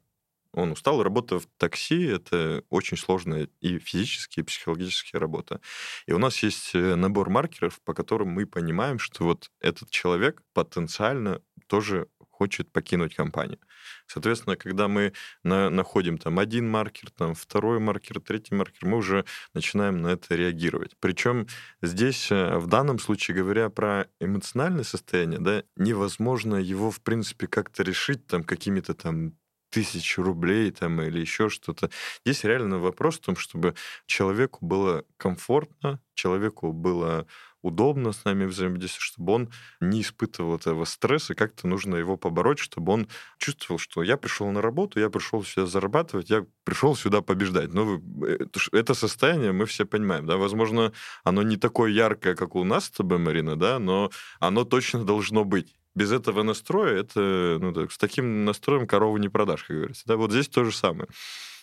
Он 0.53 0.73
устал, 0.73 1.03
работа 1.03 1.39
в 1.39 1.47
такси— 1.57 2.05
это 2.07 2.65
очень 2.71 2.97
сложная 2.97 3.49
и 3.61 3.79
физически, 3.79 4.41
и 4.41 4.43
психологически 4.43 5.17
работа. 5.17 5.61
И 6.07 6.13
у 6.13 6.19
нас 6.19 6.43
есть 6.43 6.75
э, 6.75 6.95
набор 6.95 7.31
маркеров, 7.31 7.81
по 7.83 7.95
которым 7.95 8.29
мы 8.29 8.47
понимаем, 8.47 8.99
что 8.99 9.25
вот 9.25 9.51
этот 9.61 9.91
человек 9.91 10.43
потенциально 10.55 11.43
тоже 11.67 12.09
хочет 12.39 12.71
покинуть 12.71 13.17
компанию. 13.17 13.59
Соответственно, 14.07 14.57
когда 14.57 14.87
мы 14.87 15.13
на, 15.43 15.71
находим 15.71 16.19
там 16.19 16.39
один 16.39 16.69
маркер, 16.71 17.11
там 17.11 17.35
второй 17.35 17.81
маркер, 17.81 18.21
третий 18.21 18.55
маркер, 18.55 18.87
мы 18.87 18.99
уже 18.99 19.25
начинаем 19.55 20.01
на 20.03 20.09
это 20.09 20.37
реагировать. 20.37 20.97
Причем 21.01 21.49
здесь, 21.83 22.31
э, 22.31 22.59
в 22.59 22.69
данном 22.69 23.01
случае, 23.01 23.37
говоря 23.37 23.71
про 23.71 24.07
эмоциональное 24.21 24.85
состояние, 24.85 25.41
да, 25.41 25.65
невозможно 25.77 26.55
его, 26.55 26.91
в 26.91 27.01
принципе, 27.01 27.49
как-то 27.49 27.83
решить 27.83 28.27
там 28.27 28.45
какими-то 28.45 28.95
там 28.95 29.35
тысячу 29.71 30.23
рублей 30.23 30.71
там 30.71 31.01
или 31.03 31.21
еще 31.21 31.49
что-то. 31.49 31.91
Здесь 32.25 32.45
реально 32.45 32.79
вопрос 32.79 33.19
в 33.19 33.21
том, 33.21 33.37
чтобы 33.37 33.75
человеку 34.07 34.65
было 34.65 35.05
комфортно, 35.17 36.01
человеку 36.15 36.73
было 36.73 37.27
удобно 37.63 38.13
с 38.13 38.25
нами 38.25 38.45
взаимодействовать, 38.45 39.03
чтобы 39.03 39.33
он 39.33 39.51
не 39.81 40.03
испытывал 40.03 40.57
этого 40.57 40.85
стресса, 40.85 41.35
как-то 41.35 41.67
нужно 41.67 41.97
его 41.97 42.17
побороть, 42.17 42.59
чтобы 42.59 42.93
он 42.93 43.09
чувствовал, 43.39 43.79
что 43.79 44.03
я 44.03 44.17
пришел 44.17 44.51
на 44.51 44.63
работу, 44.63 45.01
я 45.01 45.11
пришел 45.11 45.43
сюда 45.45 45.67
зарабатывать, 45.67 46.31
я 46.31 46.47
пришел 46.65 46.95
сюда 46.95 47.21
побеждать. 47.21 47.73
Но 47.73 48.01
э, 48.27 48.47
это 48.73 48.95
состояние 48.95 49.53
мы 49.53 49.67
все 49.67 49.85
понимаем, 49.85 50.27
да, 50.27 50.37
возможно, 50.37 50.93
оно 51.25 51.43
не 51.43 51.57
такое 51.57 51.91
яркое, 51.91 52.35
как 52.35 52.55
у 52.55 52.65
нас 52.65 52.87
с 52.87 52.91
тобой, 52.91 53.19
Марина, 53.19 53.57
да, 53.57 53.79
но 53.79 54.11
оно 54.41 54.65
точно 54.65 55.05
должно 55.05 55.45
быть 55.45 55.75
без 55.99 56.13
этого 56.13 56.45
настроя, 56.45 57.01
это, 57.01 57.59
ну, 57.61 57.73
так, 57.73 57.91
с 57.91 57.99
таким 57.99 58.45
настроем 58.45 58.87
корову 58.87 59.17
не 59.17 59.29
продашь, 59.29 59.65
как 59.65 59.77
говорится. 59.77 60.05
Да, 60.07 60.17
вот 60.17 60.31
здесь 60.31 60.49
то 60.49 60.63
же 60.63 60.71
самое. 60.71 61.09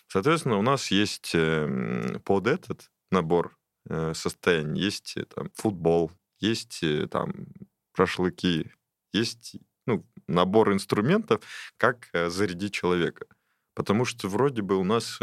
Соответственно, 0.09 0.57
у 0.57 0.61
нас 0.61 0.91
есть 0.91 1.31
эм, 1.33 2.21
под 2.25 2.47
этот 2.47 2.91
набор 3.11 3.57
э, 3.89 4.13
состояний 4.13 4.81
есть 4.81 5.15
э, 5.15 5.23
там 5.23 5.49
футбол, 5.55 6.11
есть 6.39 6.83
э, 6.83 7.07
там 7.07 7.47
прошлыки, 7.93 8.71
есть 9.13 9.55
ну, 9.87 10.05
набор 10.27 10.73
инструментов, 10.73 11.41
как 11.77 12.09
зарядить 12.13 12.73
человека. 12.73 13.27
Потому 13.73 14.03
что 14.03 14.27
вроде 14.27 14.61
бы 14.61 14.75
у 14.77 14.83
нас 14.83 15.19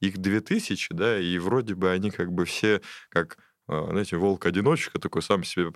их 0.00 0.18
2000, 0.18 0.92
да, 0.94 1.20
и 1.20 1.38
вроде 1.38 1.74
бы 1.74 1.90
они 1.90 2.10
как 2.10 2.32
бы 2.32 2.44
все 2.44 2.80
как 3.10 3.36
знаете, 3.68 4.16
волк-одиночка 4.16 5.00
такой 5.00 5.22
сам 5.22 5.42
себе 5.42 5.72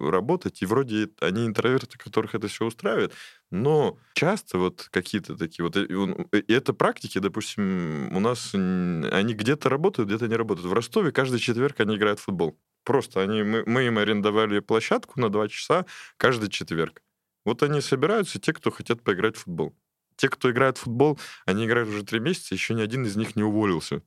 работать, 0.00 0.62
и 0.62 0.66
вроде 0.66 1.10
они 1.20 1.46
интроверты, 1.46 1.98
которых 1.98 2.34
это 2.34 2.46
все 2.48 2.64
устраивает, 2.64 3.12
но 3.50 3.98
часто 4.14 4.58
вот 4.58 4.88
какие-то 4.90 5.36
такие 5.36 5.64
вот, 5.64 5.76
и 5.76 6.52
это 6.52 6.72
практики, 6.72 7.18
допустим, 7.18 8.14
у 8.14 8.20
нас 8.20 8.54
они 8.54 9.34
где-то 9.34 9.68
работают, 9.68 10.08
где-то 10.08 10.28
не 10.28 10.36
работают. 10.36 10.68
В 10.68 10.72
Ростове 10.72 11.10
каждый 11.10 11.40
четверг 11.40 11.80
они 11.80 11.96
играют 11.96 12.20
в 12.20 12.24
футбол. 12.24 12.56
Просто 12.84 13.22
они, 13.22 13.42
мы, 13.42 13.64
мы 13.66 13.86
им 13.86 13.98
арендовали 13.98 14.60
площадку 14.60 15.18
на 15.18 15.30
два 15.30 15.48
часа 15.48 15.86
каждый 16.18 16.50
четверг. 16.50 17.02
Вот 17.44 17.62
они 17.62 17.80
собираются, 17.80 18.38
те, 18.38 18.52
кто 18.52 18.70
хотят 18.70 19.02
поиграть 19.02 19.36
в 19.36 19.44
футбол. 19.44 19.74
Те, 20.16 20.28
кто 20.28 20.50
играет 20.50 20.78
в 20.78 20.82
футбол, 20.82 21.18
они 21.46 21.66
играют 21.66 21.88
уже 21.88 22.04
три 22.04 22.20
месяца, 22.20 22.54
еще 22.54 22.74
ни 22.74 22.82
один 22.82 23.04
из 23.04 23.16
них 23.16 23.34
не 23.36 23.42
уволился. 23.42 24.02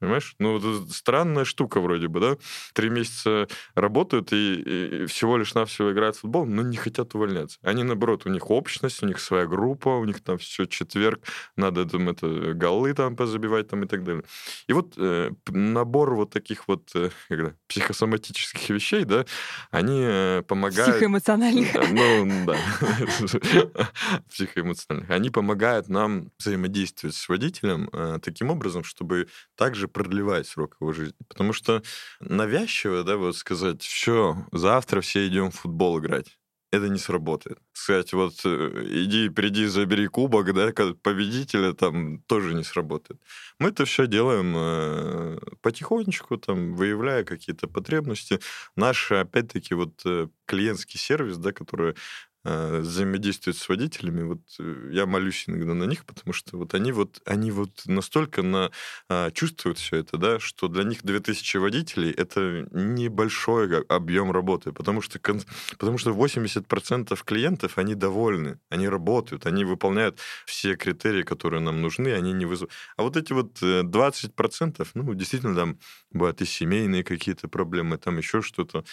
Понимаешь? 0.00 0.34
Ну, 0.38 0.58
вот 0.58 0.90
странная 0.92 1.44
штука 1.44 1.80
вроде 1.80 2.08
бы, 2.08 2.20
да? 2.20 2.36
Три 2.72 2.90
месяца 2.90 3.48
работают 3.74 4.32
и, 4.32 5.02
и 5.02 5.06
всего 5.06 5.36
лишь 5.36 5.54
навсего 5.54 5.92
играют 5.92 6.16
в 6.16 6.20
футбол, 6.20 6.46
но 6.46 6.62
не 6.62 6.76
хотят 6.76 7.14
увольняться. 7.14 7.58
Они, 7.62 7.82
наоборот, 7.84 8.26
у 8.26 8.28
них 8.28 8.50
общность, 8.50 9.02
у 9.02 9.06
них 9.06 9.20
своя 9.20 9.46
группа, 9.46 9.88
у 9.88 10.04
них 10.04 10.22
там 10.22 10.38
все 10.38 10.66
четверг, 10.66 11.20
надо 11.56 11.84
там 11.86 12.08
это 12.08 12.52
голы 12.54 12.92
там 12.94 13.16
позабивать 13.16 13.68
там 13.68 13.84
и 13.84 13.86
так 13.86 14.04
далее. 14.04 14.24
И 14.66 14.72
вот 14.72 14.94
э, 14.96 15.30
набор 15.48 16.14
вот 16.14 16.30
таких 16.30 16.68
вот 16.68 16.90
э, 16.94 17.10
когда, 17.28 17.54
психосоматических 17.68 18.68
вещей, 18.70 19.04
да, 19.04 19.24
они 19.70 20.00
э, 20.04 20.42
помогают... 20.46 20.92
Психоэмоциональных. 20.92 21.74
Ну, 21.90 22.46
да. 22.46 22.56
Психоэмоциональных. 24.28 25.10
Они 25.10 25.30
помогают 25.30 25.88
нам 25.88 26.30
взаимодействовать 26.38 27.16
с 27.16 27.28
водителем 27.28 27.88
э, 27.92 28.18
таким 28.22 28.50
образом, 28.50 28.84
чтобы 28.84 29.28
также 29.56 29.83
продлевать 29.88 30.46
срок 30.46 30.76
его 30.80 30.92
жизни. 30.92 31.16
Потому 31.28 31.52
что 31.52 31.82
навязчиво, 32.20 33.04
да, 33.04 33.16
вот 33.16 33.36
сказать, 33.36 33.82
все, 33.82 34.36
завтра 34.52 35.00
все 35.00 35.26
идем 35.26 35.50
в 35.50 35.56
футбол 35.56 35.98
играть 35.98 36.38
это 36.74 36.88
не 36.88 36.98
сработает. 36.98 37.58
Сказать, 37.72 38.12
вот 38.12 38.34
э, 38.44 38.82
иди, 38.86 39.28
приди, 39.28 39.66
забери 39.66 40.06
кубок, 40.06 40.52
да, 40.52 40.72
победителя 41.02 41.72
там 41.72 42.18
тоже 42.22 42.54
не 42.54 42.64
сработает. 42.64 43.20
Мы 43.58 43.68
это 43.68 43.84
все 43.84 44.06
делаем 44.06 44.54
э, 44.56 45.38
потихонечку, 45.62 46.36
там, 46.36 46.74
выявляя 46.74 47.24
какие-то 47.24 47.68
потребности. 47.68 48.40
Наш, 48.76 49.12
опять-таки, 49.12 49.74
вот 49.74 50.02
э, 50.04 50.28
клиентский 50.46 50.98
сервис, 50.98 51.38
да, 51.38 51.52
который 51.52 51.94
э, 52.44 52.80
взаимодействуют 52.80 53.56
с 53.56 53.68
водителями, 53.68 54.22
вот 54.22 54.40
э, 54.58 54.90
я 54.92 55.06
молюсь 55.06 55.44
иногда 55.46 55.74
на 55.74 55.84
них, 55.84 56.04
потому 56.04 56.32
что 56.32 56.56
вот 56.58 56.74
они 56.74 56.92
вот, 56.92 57.20
они 57.26 57.50
вот 57.50 57.82
настолько 57.86 58.42
на, 58.42 58.70
а, 59.08 59.30
чувствуют 59.30 59.78
все 59.78 59.96
это, 59.96 60.16
да, 60.18 60.38
что 60.38 60.68
для 60.68 60.84
них 60.84 61.02
2000 61.02 61.56
водителей 61.58 62.10
это 62.10 62.66
небольшой 62.72 63.82
объем 63.82 64.30
работы, 64.30 64.72
потому 64.72 65.00
что, 65.00 65.18
потому 65.78 65.98
что 65.98 66.12
80% 66.12 67.18
клиентов, 67.24 67.78
они 67.78 67.94
довольны, 67.94 68.58
они 68.68 68.88
работают, 68.88 69.46
они 69.46 69.64
выполняют 69.64 70.18
все 70.46 70.76
критерии, 70.76 71.22
которые 71.22 71.60
нам 71.60 71.80
нужны, 71.82 72.08
они 72.12 72.32
не 72.32 72.46
вызывают. 72.46 72.72
А 72.96 73.02
вот 73.02 73.16
эти 73.16 73.32
вот 73.32 73.60
20%, 73.62 74.76
э, 74.80 74.84
ну, 74.94 75.14
действительно, 75.14 75.54
там 75.54 75.78
бывают 76.10 76.40
и 76.40 76.46
семейные 76.46 77.04
какие-то 77.04 77.48
проблемы, 77.48 77.98
там 77.98 78.18
еще 78.18 78.42
что-то, 78.42 78.84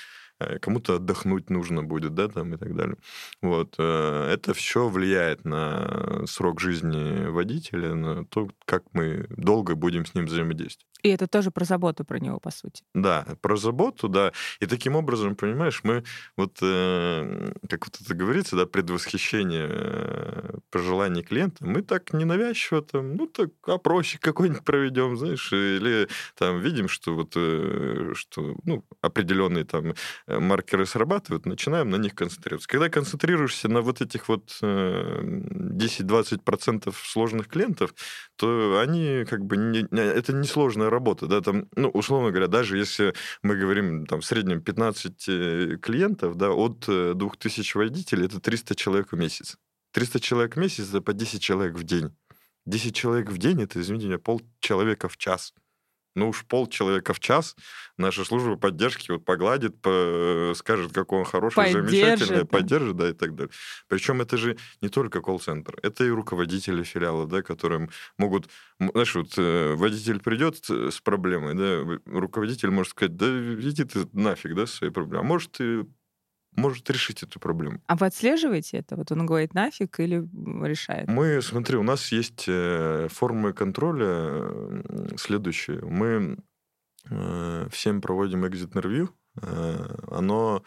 кому-то 0.61 0.95
отдохнуть 0.95 1.49
нужно 1.49 1.83
будет, 1.83 2.13
да, 2.13 2.27
там 2.27 2.53
и 2.53 2.57
так 2.57 2.75
далее. 2.75 2.97
Вот. 3.41 3.75
Э, 3.77 4.29
это 4.33 4.53
все 4.53 4.87
влияет 4.87 5.45
на 5.45 6.25
срок 6.27 6.59
жизни 6.59 7.27
водителя, 7.27 7.93
на 7.93 8.25
то, 8.25 8.49
как 8.65 8.83
мы 8.93 9.25
долго 9.29 9.75
будем 9.75 10.05
с 10.05 10.13
ним 10.13 10.25
взаимодействовать. 10.25 10.91
И 11.03 11.09
это 11.09 11.27
тоже 11.27 11.51
про 11.51 11.65
заботу 11.65 12.05
про 12.05 12.19
него, 12.19 12.39
по 12.39 12.51
сути. 12.51 12.83
Да, 12.93 13.25
про 13.41 13.57
заботу, 13.57 14.07
да. 14.07 14.31
И 14.59 14.65
таким 14.67 14.95
образом, 14.95 15.35
понимаешь, 15.35 15.81
мы 15.83 16.03
вот, 16.37 16.59
э, 16.61 17.53
как 17.67 17.87
вот 17.87 17.99
это 18.01 18.13
говорится, 18.13 18.55
да, 18.55 18.65
предвосхищение 18.65 19.67
э, 19.69 20.57
пожеланий 20.69 21.23
клиента, 21.23 21.65
мы 21.65 21.81
так 21.81 22.13
ненавязчиво 22.13 22.81
там, 22.81 23.15
ну 23.15 23.27
так 23.27 23.49
опросик 23.65 24.21
какой-нибудь 24.21 24.63
проведем, 24.63 25.17
знаешь, 25.17 25.51
или 25.51 26.07
там 26.35 26.59
видим, 26.59 26.87
что 26.87 27.15
вот, 27.15 27.33
э, 27.35 28.11
что, 28.13 28.55
ну, 28.63 28.85
определенные 29.01 29.65
там 29.65 29.93
э, 30.27 30.30
маркеры 30.39 30.85
срабатывают, 30.85 31.45
начинаем 31.45 31.89
на 31.89 31.95
них 31.97 32.15
концентрироваться. 32.15 32.67
Когда 32.67 32.89
концентрируешься 32.89 33.67
на 33.69 33.81
вот 33.81 34.01
этих 34.01 34.27
вот 34.29 34.57
э, 34.61 35.21
10-20% 35.21 36.93
сложных 37.03 37.47
клиентов, 37.47 37.93
то 38.35 38.79
они 38.79 39.25
как 39.29 39.45
бы, 39.45 39.57
не, 39.57 39.87
это 39.91 40.33
несложная 40.33 40.89
работа, 40.89 41.27
да, 41.27 41.41
там, 41.41 41.67
ну, 41.75 41.89
условно 41.89 42.29
говоря, 42.29 42.47
даже 42.47 42.77
если 42.77 43.13
мы 43.43 43.55
говорим, 43.55 44.05
там, 44.05 44.21
в 44.21 44.25
среднем 44.25 44.61
15 44.61 45.25
э, 45.27 45.77
клиентов, 45.81 46.35
да, 46.35 46.51
от 46.51 46.85
2000 46.87 47.75
э, 47.75 47.79
водителей, 47.79 48.25
это 48.25 48.39
300 48.39 48.75
человек 48.75 49.11
в 49.11 49.17
месяц. 49.17 49.57
300 49.93 50.19
человек 50.19 50.55
в 50.55 50.59
месяц, 50.59 50.89
это 50.89 51.01
по 51.01 51.13
10 51.13 51.41
человек 51.41 51.75
в 51.75 51.83
день. 51.83 52.15
10 52.65 52.95
человек 52.95 53.29
в 53.29 53.37
день, 53.37 53.61
это, 53.61 53.81
извините 53.81 54.07
меня, 54.07 54.19
пол 54.19 54.41
человека 54.59 55.09
в 55.09 55.17
час 55.17 55.53
ну 56.15 56.29
уж 56.29 56.45
пол 56.45 56.67
человека 56.67 57.13
в 57.13 57.19
час 57.19 57.55
наша 57.97 58.25
служба 58.25 58.57
поддержки 58.57 59.11
вот 59.11 59.23
погладит, 59.23 59.79
по, 59.81 60.53
скажет, 60.55 60.91
какой 60.91 61.19
он 61.19 61.25
хороший, 61.25 61.55
поддержит, 61.55 61.89
замечательный, 61.89 62.45
поддержит, 62.45 62.95
да, 62.97 63.09
и 63.09 63.13
так 63.13 63.35
далее. 63.35 63.53
Причем 63.87 64.21
это 64.21 64.37
же 64.37 64.57
не 64.81 64.89
только 64.89 65.21
колл-центр, 65.21 65.77
это 65.81 66.03
и 66.03 66.09
руководители 66.09 66.83
филиала, 66.83 67.27
да, 67.27 67.41
которые 67.41 67.89
могут, 68.17 68.49
знаешь, 68.79 69.15
вот 69.15 69.33
э, 69.37 69.75
водитель 69.75 70.19
придет 70.19 70.65
с 70.69 70.99
проблемой, 71.01 71.53
да, 71.53 71.99
руководитель 72.05 72.71
может 72.71 72.91
сказать, 72.91 73.15
да 73.15 73.27
иди 73.27 73.83
ты 73.83 74.07
нафиг, 74.13 74.55
да, 74.55 74.65
своей 74.65 74.91
проблемой. 74.91 75.25
А 75.25 75.27
может, 75.27 75.61
и 75.61 75.83
может 76.55 76.89
решить 76.89 77.23
эту 77.23 77.39
проблему. 77.39 77.81
А 77.87 77.95
вы 77.95 78.07
отслеживаете 78.07 78.77
это? 78.77 78.95
Вот 78.95 79.11
он 79.11 79.25
говорит 79.25 79.53
нафиг 79.53 79.99
или 79.99 80.27
решает? 80.65 81.07
Мы, 81.07 81.41
смотри, 81.41 81.77
у 81.77 81.83
нас 81.83 82.11
есть 82.11 82.45
э, 82.47 83.07
формы 83.09 83.53
контроля 83.53 84.73
следующие. 85.17 85.81
Мы 85.81 86.37
э, 87.09 87.67
всем 87.71 88.01
проводим 88.01 88.45
экзит-интервью, 88.47 89.09
э, 89.41 89.95
оно 90.11 90.63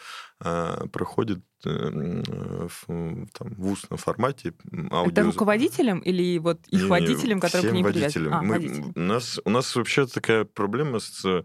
проходит 0.93 1.43
в, 1.65 2.87
там, 2.87 3.55
в 3.57 3.73
устном 3.73 3.99
формате. 3.99 4.53
Аудио... 4.91 5.11
Это 5.11 5.23
руководителям 5.23 6.01
или 6.01 6.39
вот 6.39 6.61
их 6.69 6.83
не, 6.83 6.89
водителям, 6.89 7.41
которые 7.41 7.71
к 7.71 7.75
ним 7.75 7.85
водителям. 7.85 8.35
А, 8.35 8.43
Мы, 8.43 8.55
водителям. 8.55 8.93
у, 8.95 9.01
нас, 9.01 9.41
у 9.45 9.51
нас 9.51 9.75
вообще 9.75 10.07
такая 10.07 10.45
проблема 10.45 10.99
с 10.99 11.45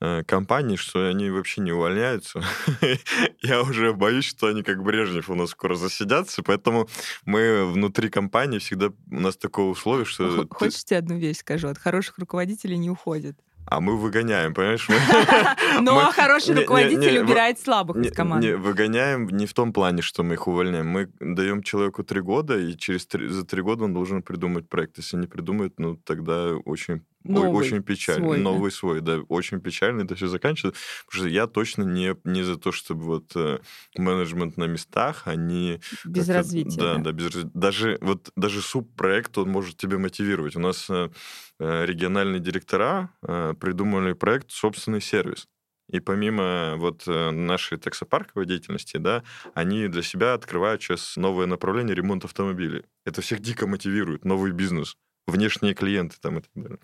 э, 0.00 0.24
компанией, 0.24 0.76
что 0.76 1.08
они 1.08 1.30
вообще 1.30 1.62
не 1.62 1.72
увольняются. 1.72 2.42
я 3.42 3.62
уже 3.62 3.92
боюсь, 3.92 4.24
что 4.24 4.46
они 4.48 4.62
как 4.62 4.82
Брежнев 4.82 5.28
у 5.30 5.34
нас 5.34 5.50
скоро 5.50 5.74
засидятся, 5.74 6.42
поэтому 6.42 6.88
мы 7.24 7.64
внутри 7.66 8.08
компании 8.08 8.58
всегда, 8.58 8.88
у 9.10 9.20
нас 9.20 9.36
такое 9.36 9.66
условие, 9.66 10.04
что... 10.04 10.44
ты- 10.44 10.54
Хочешь, 10.54 10.84
тебе 10.84 10.98
одну 10.98 11.18
вещь 11.18 11.38
скажу? 11.38 11.68
От 11.68 11.78
хороших 11.78 12.18
руководителей 12.18 12.76
не 12.78 12.90
уходят. 12.90 13.36
А 13.68 13.80
мы 13.80 13.96
выгоняем, 13.96 14.54
понимаешь? 14.54 14.86
Но 15.74 15.80
Ну, 15.80 15.98
а 15.98 16.12
хороший 16.12 16.54
руководитель 16.54 17.18
убирает 17.18 17.58
слабых 17.58 17.96
из 17.96 18.12
команды. 18.12 18.56
выгоняем 18.56 19.26
не 19.28 19.46
в 19.46 19.54
том 19.54 19.72
плане, 19.72 20.02
что 20.02 20.22
мы 20.22 20.34
их 20.34 20.46
увольняем. 20.46 20.86
Мы 20.86 21.10
даем 21.18 21.64
человеку 21.64 22.04
три 22.04 22.20
года, 22.20 22.56
и 22.56 22.76
через 22.76 23.08
за 23.10 23.44
три 23.44 23.62
года 23.62 23.82
он 23.84 23.92
должен 23.92 24.22
придумать 24.22 24.68
проект. 24.68 24.98
Если 24.98 25.16
не 25.16 25.26
придумает, 25.26 25.74
ну 25.78 25.96
тогда 25.96 26.54
очень, 26.64 27.02
ой, 27.28 27.34
Новый 27.34 27.66
очень 27.66 27.82
печально. 27.82 28.24
свой, 28.24 28.36
да. 28.38 28.42
Новый 28.42 28.70
свой, 28.70 29.00
да, 29.00 29.18
очень 29.28 29.60
печально 29.60 30.02
это 30.02 30.14
все 30.14 30.28
заканчивается. 30.28 30.80
Потому 31.06 31.24
что 31.24 31.28
я 31.28 31.46
точно 31.46 31.82
не, 31.82 32.16
не 32.24 32.42
за 32.42 32.56
то, 32.56 32.72
чтобы 32.72 33.04
вот 33.04 33.32
э, 33.34 33.58
менеджмент 33.96 34.56
на 34.56 34.64
местах, 34.64 35.22
они 35.26 35.80
Без 36.04 36.28
развития. 36.28 36.78
Да, 36.78 36.94
да. 36.96 37.04
да, 37.04 37.12
без 37.12 37.32
Даже 37.54 37.98
вот 38.00 38.30
даже 38.36 38.60
субпроект 38.62 39.36
он 39.38 39.50
может 39.50 39.76
тебя 39.76 39.98
мотивировать. 39.98 40.56
У 40.56 40.60
нас 40.60 40.86
э, 40.90 41.10
э, 41.58 41.84
региональные 41.86 42.40
директора 42.40 43.10
э, 43.22 43.54
придумали 43.58 44.12
проект 44.12 44.50
собственный 44.50 45.00
сервис. 45.00 45.48
И 45.88 46.00
помимо 46.00 46.74
вот 46.76 47.04
э, 47.06 47.30
нашей 47.30 47.78
таксопарковой 47.78 48.46
деятельности, 48.46 48.96
да, 48.96 49.22
они 49.54 49.86
для 49.86 50.02
себя 50.02 50.34
открывают 50.34 50.82
сейчас 50.82 51.16
новое 51.16 51.46
направление 51.46 51.94
ремонт 51.94 52.24
автомобилей. 52.24 52.84
Это 53.04 53.20
всех 53.20 53.40
дико 53.40 53.68
мотивирует, 53.68 54.24
новый 54.24 54.50
бизнес, 54.50 54.96
внешние 55.26 55.74
клиенты 55.74 56.16
там 56.20 56.38
и 56.38 56.42
так 56.42 56.50
далее. 56.54 56.78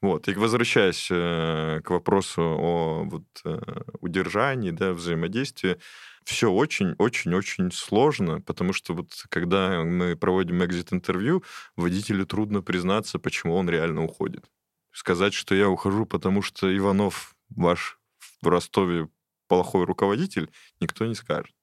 Вот. 0.00 0.28
И 0.28 0.34
возвращаясь 0.34 1.08
э, 1.10 1.80
к 1.84 1.90
вопросу 1.90 2.42
о 2.42 3.02
вот, 3.04 3.24
э, 3.44 3.58
удержании, 4.00 4.70
да, 4.70 4.92
взаимодействии, 4.92 5.78
все 6.24 6.50
очень-очень-очень 6.52 7.72
сложно, 7.72 8.40
потому 8.40 8.72
что 8.72 8.94
вот 8.94 9.24
когда 9.30 9.82
мы 9.82 10.14
проводим 10.14 10.62
экзит-интервью, 10.64 11.42
водителю 11.76 12.26
трудно 12.26 12.62
признаться, 12.62 13.18
почему 13.18 13.56
он 13.56 13.68
реально 13.68 14.04
уходит. 14.04 14.44
Сказать, 14.92 15.34
что 15.34 15.54
я 15.54 15.68
ухожу, 15.68 16.06
потому 16.06 16.42
что 16.42 16.74
Иванов 16.76 17.34
ваш 17.48 17.98
в 18.42 18.48
Ростове 18.48 19.08
плохой 19.48 19.84
руководитель, 19.84 20.50
никто 20.80 21.06
не 21.06 21.14
скажет. 21.14 21.54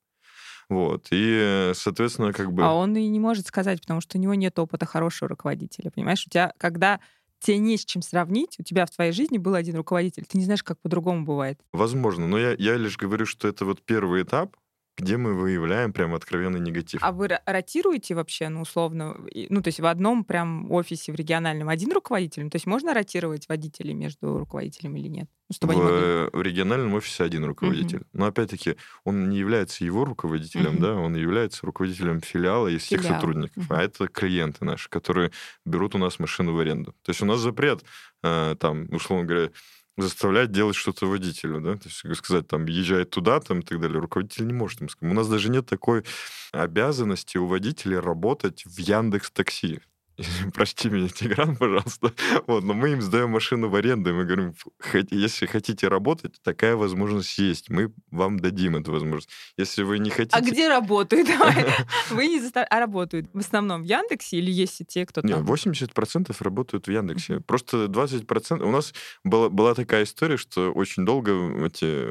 Вот. 0.69 1.07
И, 1.11 1.71
соответственно, 1.73 2.33
как 2.33 2.51
бы... 2.51 2.63
А 2.63 2.73
он 2.73 2.95
и 2.95 3.07
не 3.07 3.19
может 3.19 3.47
сказать, 3.47 3.81
потому 3.81 4.01
что 4.01 4.17
у 4.17 4.21
него 4.21 4.33
нет 4.33 4.57
опыта 4.57 4.85
хорошего 4.85 5.29
руководителя. 5.29 5.91
Понимаешь, 5.91 6.25
у 6.25 6.29
тебя, 6.29 6.53
когда 6.57 6.99
тебе 7.39 7.57
не 7.59 7.77
с 7.77 7.85
чем 7.85 8.01
сравнить, 8.01 8.55
у 8.59 8.63
тебя 8.63 8.85
в 8.85 8.91
твоей 8.91 9.11
жизни 9.11 9.37
был 9.37 9.53
один 9.53 9.75
руководитель, 9.75 10.25
ты 10.25 10.37
не 10.37 10.45
знаешь, 10.45 10.63
как 10.63 10.79
по-другому 10.79 11.25
бывает. 11.25 11.59
Возможно, 11.73 12.27
но 12.27 12.37
я, 12.39 12.55
я 12.57 12.77
лишь 12.77 12.97
говорю, 12.97 13.25
что 13.25 13.47
это 13.47 13.65
вот 13.65 13.81
первый 13.83 14.23
этап, 14.23 14.55
где 14.97 15.17
мы 15.17 15.33
выявляем 15.33 15.91
прям 15.93 16.13
откровенный 16.13 16.59
негатив. 16.59 17.01
А 17.03 17.11
вы 17.11 17.27
ро- 17.27 17.39
ротируете 17.45 18.15
вообще, 18.15 18.49
ну, 18.49 18.61
условно, 18.61 19.17
ну, 19.49 19.61
то 19.61 19.67
есть 19.67 19.79
в 19.79 19.85
одном 19.85 20.23
прям 20.23 20.71
офисе 20.71 21.11
в 21.11 21.15
региональном 21.15 21.67
один 21.69 21.91
руководитель? 21.91 22.43
Ну, 22.43 22.49
То 22.49 22.55
есть 22.55 22.65
можно 22.65 22.93
ротировать 22.93 23.47
водителей 23.49 23.93
между 23.93 24.37
руководителем 24.37 24.95
или 24.95 25.07
нет? 25.07 25.29
Ну, 25.49 25.53
чтобы 25.53 25.73
в, 25.73 25.77
могли- 25.77 25.89
э, 25.91 26.29
в 26.33 26.41
региональном 26.41 26.93
офисе 26.93 27.23
один 27.23 27.43
руководитель. 27.45 28.03
Но 28.13 28.25
опять-таки, 28.25 28.77
он 29.03 29.29
не 29.29 29.37
является 29.37 29.83
его 29.85 30.05
руководителем, 30.05 30.73
Мгм. 30.73 30.81
да, 30.81 30.93
он 30.95 31.15
является 31.15 31.65
руководителем 31.65 32.21
филиала 32.21 32.67
из 32.67 32.81
всех 32.83 33.01
Филиала. 33.01 33.15
сотрудников. 33.19 33.69
Мгм. 33.69 33.77
А 33.77 33.83
это 33.83 34.07
клиенты 34.07 34.65
наши, 34.65 34.89
которые 34.89 35.31
берут 35.65 35.93
у 35.93 35.97
нас 35.97 36.19
машину 36.19 36.53
в 36.53 36.59
аренду. 36.59 36.93
То 37.03 37.09
есть 37.11 37.21
у 37.21 37.25
нас 37.25 37.39
запрет, 37.39 37.83
э, 38.23 38.55
там, 38.59 38.87
условно 38.91 39.25
говоря, 39.25 39.49
заставлять 39.97 40.51
делать 40.51 40.75
что-то 40.75 41.07
водителю, 41.07 41.61
да, 41.61 41.75
то 41.75 41.87
есть 41.87 42.17
сказать, 42.17 42.47
там, 42.47 42.65
езжай 42.65 43.05
туда, 43.05 43.39
там, 43.39 43.59
и 43.59 43.63
так 43.63 43.79
далее. 43.79 43.99
Руководитель 43.99 44.47
не 44.47 44.53
может 44.53 44.81
им 44.81 44.89
сказать. 44.89 45.11
У 45.11 45.15
нас 45.15 45.27
даже 45.27 45.49
нет 45.49 45.65
такой 45.65 46.03
обязанности 46.51 47.37
у 47.37 47.45
водителей 47.45 47.99
работать 47.99 48.65
в 48.65 48.77
Яндекс 48.77 49.31
Такси. 49.31 49.79
Прости 50.53 50.89
меня, 50.89 51.09
Тигран, 51.09 51.55
пожалуйста. 51.55 52.13
Вот, 52.47 52.63
но 52.63 52.73
мы 52.73 52.91
им 52.91 53.01
сдаем 53.01 53.31
машину 53.31 53.69
в 53.69 53.75
аренду, 53.75 54.11
и 54.11 54.13
мы 54.13 54.25
говорим, 54.25 54.53
«Хот- 54.79 55.07
если 55.11 55.45
хотите 55.45 55.87
работать, 55.87 56.41
такая 56.43 56.75
возможность 56.75 57.37
есть. 57.37 57.69
Мы 57.69 57.91
вам 58.11 58.39
дадим 58.39 58.77
эту 58.77 58.91
возможность. 58.91 59.29
Если 59.57 59.83
вы 59.83 59.99
не 59.99 60.09
хотите... 60.09 60.35
А 60.37 60.41
где 60.41 60.69
работают? 60.69 61.27
Вы 62.09 62.27
не 62.27 62.39
заставляете. 62.39 62.75
А 62.75 62.79
работают 62.79 63.27
в 63.33 63.39
основном 63.39 63.81
в 63.81 63.85
Яндексе 63.85 64.37
или 64.37 64.51
есть 64.51 64.81
и 64.81 64.85
те, 64.85 65.05
кто 65.05 65.21
Нет, 65.21 65.37
там? 65.37 65.45
80% 65.45 66.35
работают 66.39 66.87
в 66.87 66.91
Яндексе. 66.91 67.41
Просто 67.41 67.85
20%... 67.85 68.63
У 68.63 68.71
нас 68.71 68.93
была, 69.23 69.49
была 69.49 69.73
такая 69.73 70.03
история, 70.03 70.37
что 70.37 70.71
очень 70.71 71.05
долго 71.05 71.31
эти, 71.65 72.05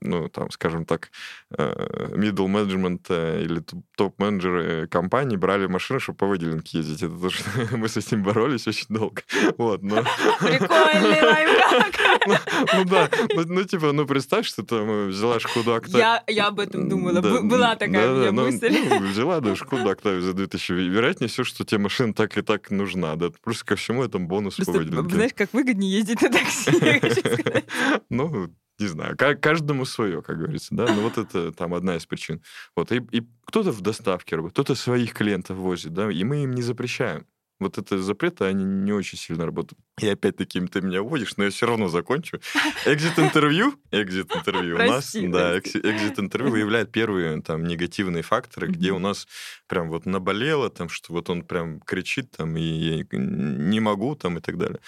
ну, 0.00 0.28
там, 0.28 0.50
скажем 0.50 0.84
так, 0.84 1.10
э, 1.56 2.08
middle 2.14 2.46
management 2.46 3.06
э, 3.08 3.42
или 3.42 3.62
топ-менеджеры 3.96 4.86
компаний 4.88 5.36
брали 5.36 5.66
машины, 5.66 6.00
чтобы 6.00 6.18
по 6.18 6.26
выделенке 6.26 6.78
ездить. 6.78 7.02
Это 7.02 7.16
тоже 7.18 7.45
мы 7.72 7.88
с 7.88 7.96
этим 7.96 8.22
боролись 8.22 8.66
очень 8.66 8.86
долго. 8.88 9.22
Вот, 9.58 9.82
но... 9.82 9.96
Прикольный 10.40 11.22
лайфхак. 11.22 12.74
Ну 12.74 12.84
да, 12.84 13.10
ну, 13.34 13.44
ну, 13.46 13.64
типа, 13.64 13.92
ну 13.92 14.06
представь, 14.06 14.46
что 14.46 14.62
там 14.64 14.88
э, 14.88 15.06
взяла 15.06 15.40
Шкоду 15.40 15.74
Октавию. 15.74 15.98
Я, 15.98 16.24
я 16.26 16.46
об 16.48 16.60
этом 16.60 16.88
думала. 16.88 17.20
Была 17.20 17.76
такая 17.76 18.30
ну, 18.32 18.44
мысль. 18.44 18.76
ну, 18.88 19.06
взяла, 19.06 19.40
да, 19.40 19.56
Шкоду 19.56 19.88
Октавию 19.88 20.22
за 20.22 20.32
2000. 20.34 20.72
Вероятнее 20.72 21.28
всего, 21.28 21.44
что 21.44 21.64
тебе 21.64 21.78
машина 21.78 22.12
так 22.12 22.36
и 22.36 22.42
так 22.42 22.70
нужна. 22.70 23.16
Да. 23.16 23.30
Плюс 23.42 23.62
ко 23.62 23.76
всему 23.76 24.04
это 24.04 24.18
бонус 24.18 24.56
Просто, 24.56 24.84
знаешь, 24.84 25.32
как 25.34 25.52
выгоднее 25.52 25.98
ездить 25.98 26.22
на 26.22 26.30
такси. 26.30 27.64
Ну, 28.10 28.50
не 28.78 28.86
знаю, 28.86 29.16
ка- 29.16 29.34
каждому 29.34 29.84
свое, 29.84 30.22
как 30.22 30.38
говорится, 30.38 30.74
да, 30.74 30.86
но 30.92 31.00
вот 31.00 31.18
это 31.18 31.52
там 31.52 31.74
одна 31.74 31.96
из 31.96 32.06
причин. 32.06 32.42
Вот, 32.74 32.92
и, 32.92 33.02
и 33.10 33.22
кто-то 33.46 33.72
в 33.72 33.80
доставке 33.80 34.36
работает, 34.36 34.52
кто-то 34.54 34.74
своих 34.74 35.14
клиентов 35.14 35.56
возит, 35.56 35.94
да, 35.94 36.10
и 36.10 36.24
мы 36.24 36.42
им 36.42 36.52
не 36.52 36.62
запрещаем. 36.62 37.26
Вот 37.60 37.78
это 37.78 37.98
запреты, 38.02 38.44
они 38.44 38.64
не 38.64 38.92
очень 38.92 39.18
сильно 39.18 39.46
работают. 39.46 39.85
И 40.00 40.06
опять-таки 40.08 40.60
ты 40.60 40.82
меня 40.82 41.02
уводишь, 41.02 41.38
но 41.38 41.44
я 41.44 41.50
все 41.50 41.66
равно 41.66 41.88
закончу. 41.88 42.38
Экзит-интервью, 42.84 43.74
экзит-интервью 43.90 44.76
у 44.76 44.78
нас, 44.78 45.14
да, 45.14 45.58
экзит-интервью 45.58 46.52
выявляет 46.52 46.92
первые 46.92 47.40
там 47.40 47.64
негативные 47.64 48.22
факторы, 48.22 48.68
где 48.68 48.92
у 48.92 48.98
нас 48.98 49.26
прям 49.66 49.88
вот 49.88 50.04
наболело, 50.04 50.68
там, 50.68 50.90
что 50.90 51.14
вот 51.14 51.30
он 51.30 51.42
прям 51.42 51.80
кричит 51.80 52.30
там, 52.32 52.58
и 52.58 52.62
я 52.62 53.06
не 53.12 53.80
могу 53.80 54.14
там 54.16 54.36
и 54.36 54.40
так 54.42 54.58
далее. 54.58 54.80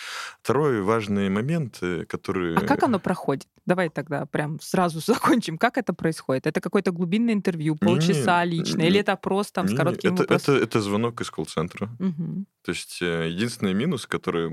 Второй 0.42 0.82
важный 0.82 1.30
момент, 1.30 1.78
э, 1.80 2.04
который... 2.04 2.56
А 2.56 2.60
как 2.60 2.82
оно 2.82 2.98
проходит? 2.98 3.46
Давай 3.64 3.88
тогда 3.88 4.26
прям 4.26 4.60
сразу 4.60 5.00
закончим. 5.06 5.56
Как 5.56 5.78
это 5.78 5.94
происходит? 5.94 6.46
Это 6.46 6.60
какое-то 6.60 6.92
глубинное 6.92 7.32
интервью, 7.32 7.76
полчаса 7.76 8.44
лично, 8.44 8.82
или 8.82 9.00
это 9.00 9.12
опрос 9.12 9.52
там 9.52 9.68
с 9.68 9.74
коротким 9.74 10.14
это, 10.14 10.34
это, 10.34 10.52
это 10.52 10.80
звонок 10.82 11.20
из 11.22 11.30
колл-центра. 11.30 11.88
То 12.68 12.72
есть 12.72 12.98
э, 13.00 13.30
единственный 13.30 13.72
минус, 13.72 14.06
который, 14.06 14.50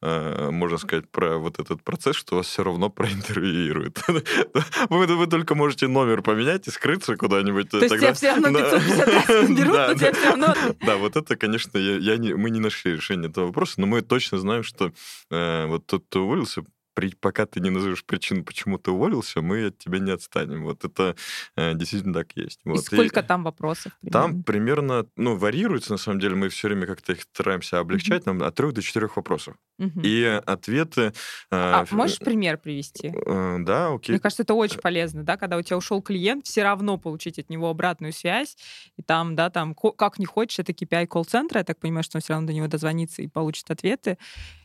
можно 0.00 0.78
сказать, 0.78 1.08
про 1.10 1.38
вот 1.38 1.58
этот 1.58 1.82
процесс, 1.82 2.16
что 2.16 2.36
вас 2.36 2.46
все 2.46 2.62
равно 2.62 2.90
проинтервьюируют. 2.90 4.00
Вы, 4.88 5.06
вы 5.06 5.26
только 5.26 5.54
можете 5.54 5.88
номер 5.88 6.22
поменять 6.22 6.66
и 6.68 6.70
скрыться 6.70 7.16
куда-нибудь. 7.16 7.70
То 7.70 7.78
есть 7.78 7.94
тебя 7.94 8.12
все 8.12 8.30
равно 8.32 8.58
550 8.58 9.08
раз 9.08 9.48
наберут, 9.48 9.72
Да, 9.72 9.88
но 9.88 9.94
тебя 9.94 10.12
все 10.12 10.28
равно... 10.28 10.54
Да, 10.80 10.96
вот 10.96 11.16
это, 11.16 11.36
конечно, 11.36 11.78
я, 11.78 11.96
я 11.96 12.16
не, 12.16 12.34
мы 12.34 12.50
не 12.50 12.60
нашли 12.60 12.92
решения 12.92 13.28
этого 13.28 13.46
вопроса, 13.46 13.80
но 13.80 13.86
мы 13.86 14.02
точно 14.02 14.38
знаем, 14.38 14.62
что 14.62 14.92
э, 15.30 15.66
вот 15.66 15.86
тот, 15.86 16.04
кто 16.06 16.24
уволился, 16.24 16.64
при- 16.94 17.14
пока 17.14 17.46
ты 17.46 17.60
не 17.60 17.70
назовешь 17.70 18.04
причину, 18.04 18.44
почему 18.44 18.78
ты 18.78 18.90
уволился, 18.90 19.40
мы 19.42 19.66
от 19.66 19.78
тебя 19.78 19.98
не 19.98 20.10
отстанем. 20.10 20.64
Вот 20.64 20.84
это 20.84 21.16
э, 21.56 21.74
действительно 21.74 22.14
так 22.14 22.32
есть. 22.36 22.60
И 22.64 22.68
Вот. 22.68 22.84
сколько 22.84 23.22
там 23.22 23.44
вопросов? 23.44 23.92
Там 24.10 24.42
примерно? 24.42 24.62
примерно, 25.02 25.06
ну, 25.16 25.36
варьируется, 25.36 25.92
на 25.92 25.98
самом 25.98 26.20
деле, 26.20 26.34
мы 26.34 26.48
все 26.48 26.68
время 26.68 26.86
как-то 26.86 27.12
их 27.12 27.22
стараемся 27.22 27.78
облегчать, 27.78 28.26
нам 28.26 28.42
от 28.42 28.54
трех 28.54 28.72
до 28.72 28.82
четырех 28.82 29.16
вопросов. 29.16 29.56
Мгм. 29.78 30.00
И 30.04 30.22
ответы... 30.46 31.12
А 31.50 31.82
э, 31.90 31.94
можешь 31.94 32.18
пример 32.18 32.58
привести? 32.58 33.08
э, 33.14 33.56
Да, 33.60 33.92
окей. 33.94 34.12
Мне 34.12 34.20
кажется, 34.20 34.42
это 34.42 34.54
очень 34.54 34.78
полезно, 34.80 35.24
да, 35.24 35.36
когда 35.36 35.56
у 35.56 35.62
тебя 35.62 35.76
ушел 35.78 36.02
клиент, 36.02 36.46
все 36.46 36.62
равно 36.62 36.98
получить 36.98 37.38
от 37.38 37.50
него 37.50 37.68
обратную 37.70 38.12
связь, 38.12 38.56
и 38.96 39.02
там, 39.02 39.34
да, 39.34 39.50
там, 39.50 39.74
как 39.74 40.18
не 40.18 40.26
хочешь, 40.26 40.58
это 40.58 40.72
KPI 40.72 41.06
колл-центра, 41.06 41.58
я 41.58 41.64
так 41.64 41.78
понимаю, 41.80 42.04
что 42.04 42.18
он 42.18 42.22
все 42.22 42.34
равно 42.34 42.46
до 42.48 42.52
него 42.52 42.66
дозвонится 42.68 43.22
и 43.22 43.28
получит 43.28 43.70
ответы. 43.70 44.18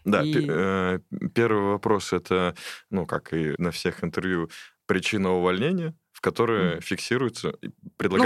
Да, 0.06 0.22
И- 0.24 0.46
э, 0.48 1.00
первый 1.34 1.64
вопрос 1.72 2.14
это, 2.18 2.56
ну, 2.92 3.06
как 3.06 3.34
и 3.34 3.56
на 3.58 3.72
всех 3.72 4.04
интервью, 4.04 4.50
причина 4.86 5.32
увольнения, 5.34 5.96
в 6.14 6.22
которой 6.22 6.74
Мгм. 6.74 6.82
фиксируется, 6.82 7.50
и 7.62 7.68
Ну, 7.68 7.74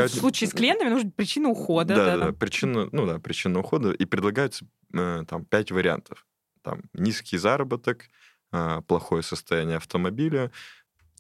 в 0.08 0.10
случае 0.10 0.48
с 0.50 0.54
клиентами 0.54 0.90
нужна 0.90 1.12
причина 1.16 1.50
ухода. 1.50 1.96
Да, 1.96 2.06
да, 2.06 2.18
да, 2.18 2.26
там. 2.28 2.36
причина, 2.36 2.90
ну 2.92 3.06
да, 3.06 3.20
причина 3.20 3.60
ухода, 3.60 3.92
и 3.92 4.06
предлагается 4.06 4.66
э, 4.94 5.24
там 5.28 5.46
пять 5.46 5.72
вариантов. 5.72 6.26
Там 6.64 6.84
низкий 6.94 7.38
заработок, 7.38 8.06
э, 8.54 8.82
плохое 8.88 9.24
состояние 9.24 9.78
автомобиля, 9.78 10.52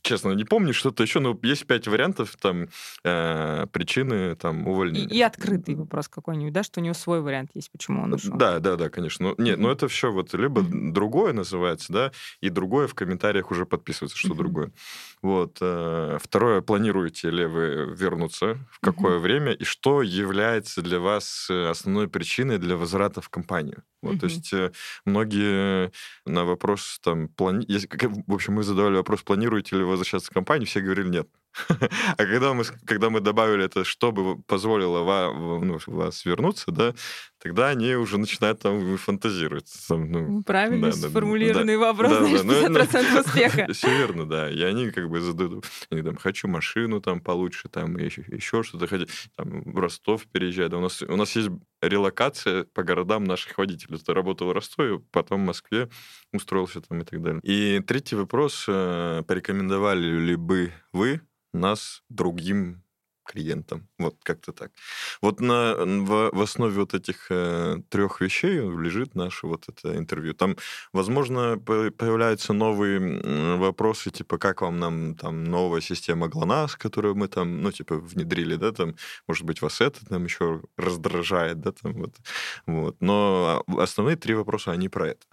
честно, 0.03 0.31
не 0.33 0.43
помню 0.45 0.73
что-то 0.73 1.03
еще, 1.03 1.19
но 1.19 1.37
есть 1.43 1.65
пять 1.67 1.87
вариантов 1.87 2.35
там 2.41 2.67
э, 3.03 3.67
причины 3.71 4.35
там 4.35 4.67
И, 4.67 4.69
увольнения. 4.69 5.15
и 5.17 5.21
открытый 5.21 5.75
вопрос 5.75 6.07
какой-нибудь, 6.09 6.53
да, 6.53 6.63
что 6.63 6.81
у 6.81 6.83
него 6.83 6.93
свой 6.93 7.21
вариант 7.21 7.51
есть, 7.53 7.71
почему 7.71 8.01
он 8.03 8.13
ушел. 8.13 8.37
Да, 8.37 8.59
да, 8.59 8.75
да, 8.75 8.89
конечно. 8.89 9.29
Ну, 9.29 9.35
нет, 9.43 9.57
Мгм. 9.57 9.63
ну 9.63 9.69
это 9.71 9.87
все 9.87 10.11
вот 10.11 10.33
либо 10.33 10.63
другое 10.63 11.33
называется, 11.33 11.93
да, 11.93 12.11
и 12.41 12.49
другое 12.49 12.87
в 12.87 12.93
комментариях 12.95 13.51
уже 13.51 13.65
подписывается, 13.65 14.17
что 14.17 14.33
другое. 14.33 14.71
Вот. 15.21 15.57
э, 15.61 16.17
Второе, 16.21 16.61
планируете 16.61 17.29
ли 17.29 17.45
вы 17.45 17.93
вернуться, 17.95 18.57
в 18.71 18.79
какое 18.79 19.17
время, 19.19 19.53
и 19.53 19.63
что 19.63 20.01
является 20.01 20.81
для 20.81 20.99
вас 20.99 21.47
э, 21.49 21.69
основной 21.69 22.07
причиной 22.09 22.57
для 22.57 22.75
возврата 22.75 23.21
в 23.21 23.29
компанию? 23.29 23.83
Вот, 24.01 24.19
то 24.19 24.25
Мгм. 24.25 24.35
есть 24.35 24.53
э, 24.53 24.71
многие 25.05 25.91
на 26.25 26.43
вопрос 26.45 26.99
там, 27.03 27.27
плани... 27.27 27.65
в 28.27 28.33
общем, 28.33 28.53
мы 28.53 28.63
задавали 28.63 28.95
вопрос, 28.95 29.21
планируете 29.21 29.75
ли 29.77 29.83
вы 29.83 29.89
возвращаться 29.91 30.31
в 30.31 30.33
компанию, 30.33 30.67
все 30.67 30.81
говорили 30.81 31.09
нет. 31.09 31.27
А 32.17 32.25
когда 32.25 32.53
мы, 32.53 32.63
когда 32.85 33.09
мы 33.09 33.19
добавили 33.19 33.65
это, 33.65 33.83
чтобы 33.83 34.41
позволило 34.43 35.01
ва- 35.01 35.59
ну, 35.63 35.77
вас 35.87 36.23
вернуться, 36.25 36.71
да, 36.71 36.93
тогда 37.39 37.69
они 37.69 37.93
уже 37.95 38.17
начинают 38.17 38.59
там 38.59 38.97
фантазировать. 38.97 39.69
Там, 39.87 40.11
ну, 40.11 40.27
Ну, 40.27 40.43
Правильно 40.43 40.91
да, 40.91 40.95
да, 40.95 41.09
сформулированный 41.09 41.77
вопрос, 41.77 42.11
да, 42.11 42.19
да, 42.21 42.43
ну, 42.43 42.79
50% 42.79 43.19
успеха. 43.19 43.67
Все 43.73 43.89
верно, 43.97 44.25
да. 44.25 44.49
И 44.49 44.61
они 44.61 44.91
как 44.91 45.09
бы 45.09 45.19
задают, 45.19 45.65
они 45.89 46.01
там, 46.01 46.15
хочу 46.15 46.47
машину 46.47 47.01
там 47.01 47.19
получше, 47.19 47.67
там, 47.69 47.97
еще, 47.97 48.23
еще 48.27 48.63
что-то, 48.63 48.87
хотят, 48.87 49.09
там, 49.35 49.61
в 49.63 49.77
Ростов 49.79 50.25
переезжать. 50.31 50.71
Да, 50.71 50.77
у, 50.77 50.81
нас, 50.81 51.01
у 51.01 51.15
нас 51.17 51.35
есть 51.35 51.49
релокация 51.81 52.65
по 52.65 52.83
городам 52.83 53.23
наших 53.23 53.57
водителей. 53.57 53.99
Кто 53.99 54.13
работал 54.13 54.47
в 54.47 54.51
Ростове, 54.51 54.99
потом 55.11 55.41
в 55.43 55.45
Москве 55.45 55.89
устроился 56.31 56.81
там 56.81 57.01
и 57.01 57.05
так 57.05 57.21
далее. 57.21 57.41
И 57.43 57.79
третий 57.81 58.15
вопрос. 58.15 58.65
э, 58.67 59.23
Порекомендовали 59.27 60.19
ли 60.19 60.35
бы 60.35 60.71
вы 60.93 61.21
нас 61.53 62.03
другим 62.09 62.83
клиентам? 63.23 63.87
Вот 63.97 64.17
как-то 64.23 64.51
так. 64.51 64.71
Вот 65.21 65.39
на, 65.39 65.75
в, 65.75 66.31
в 66.31 66.41
основе 66.41 66.79
вот 66.79 66.93
этих 66.93 67.27
э, 67.29 67.77
трех 67.89 68.21
вещей 68.21 68.59
лежит 68.59 69.15
наше 69.15 69.47
вот 69.47 69.65
это 69.69 69.97
интервью. 69.97 70.33
Там, 70.33 70.57
возможно, 70.93 71.57
по- 71.57 71.91
появляются 71.91 72.53
новые 72.53 73.57
вопросы, 73.57 74.11
типа, 74.11 74.37
как 74.37 74.61
вам 74.61 74.79
нам 74.79 75.15
там 75.15 75.43
новая 75.43 75.81
система 75.81 76.27
ГЛОНАСС, 76.27 76.75
которую 76.75 77.15
мы 77.15 77.27
там, 77.27 77.61
ну, 77.61 77.71
типа, 77.71 77.95
внедрили, 77.97 78.55
да, 78.55 78.71
там, 78.71 78.95
может 79.27 79.45
быть, 79.45 79.61
вас 79.61 79.81
это 79.81 80.05
там 80.05 80.23
еще 80.25 80.61
раздражает, 80.77 81.59
да, 81.59 81.71
там, 81.71 81.93
вот. 81.93 82.15
вот. 82.65 82.95
Но 83.01 83.63
основные 83.77 84.15
три 84.15 84.33
вопроса, 84.35 84.71
они 84.71 84.89
про 84.89 85.09
это. 85.09 85.25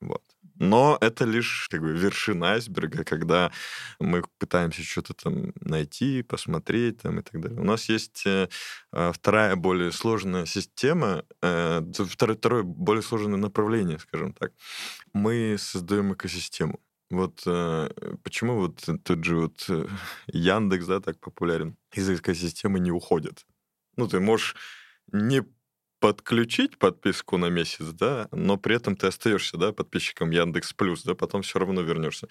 Вот. 0.00 0.22
Но 0.58 0.98
это 1.00 1.24
лишь 1.24 1.68
как 1.70 1.80
бы, 1.80 1.92
вершина 1.92 2.52
айсберга, 2.52 3.04
когда 3.04 3.52
мы 4.00 4.22
пытаемся 4.38 4.82
что-то 4.82 5.14
там 5.14 5.52
найти, 5.60 6.22
посмотреть 6.22 7.02
там, 7.02 7.20
и 7.20 7.22
так 7.22 7.40
далее. 7.40 7.60
У 7.60 7.64
нас 7.64 7.88
есть 7.88 8.26
э, 8.26 8.48
э, 8.92 9.12
вторая 9.12 9.56
более 9.56 9.92
сложная 9.92 10.46
система, 10.46 11.24
э, 11.42 11.82
второе, 11.92 12.36
второе 12.36 12.62
более 12.62 13.02
сложное 13.02 13.36
направление, 13.38 13.98
скажем 13.98 14.32
так. 14.32 14.52
Мы 15.12 15.56
создаем 15.58 16.12
экосистему. 16.14 16.80
Вот 17.10 17.42
э, 17.46 17.88
почему 18.22 18.56
вот 18.56 18.84
тот 19.04 19.24
же 19.24 19.36
вот 19.36 19.64
э, 19.68 19.86
Яндекс, 20.26 20.86
да, 20.86 21.00
так 21.00 21.20
популярен, 21.20 21.76
из 21.92 22.10
экосистемы 22.10 22.80
не 22.80 22.90
уходит. 22.90 23.46
Ну, 23.96 24.08
ты 24.08 24.18
можешь 24.20 24.56
не 25.12 25.42
подключить 26.00 26.78
подписку 26.78 27.36
на 27.38 27.46
месяц, 27.46 27.86
да, 27.86 28.28
но 28.32 28.56
при 28.56 28.76
этом 28.76 28.96
ты 28.96 29.06
остаешься, 29.06 29.56
да, 29.56 29.72
подписчиком 29.72 30.30
Яндекс 30.30 30.72
Плюс, 30.72 31.02
да, 31.02 31.14
потом 31.14 31.42
все 31.42 31.58
равно 31.58 31.80
вернешься. 31.80 32.28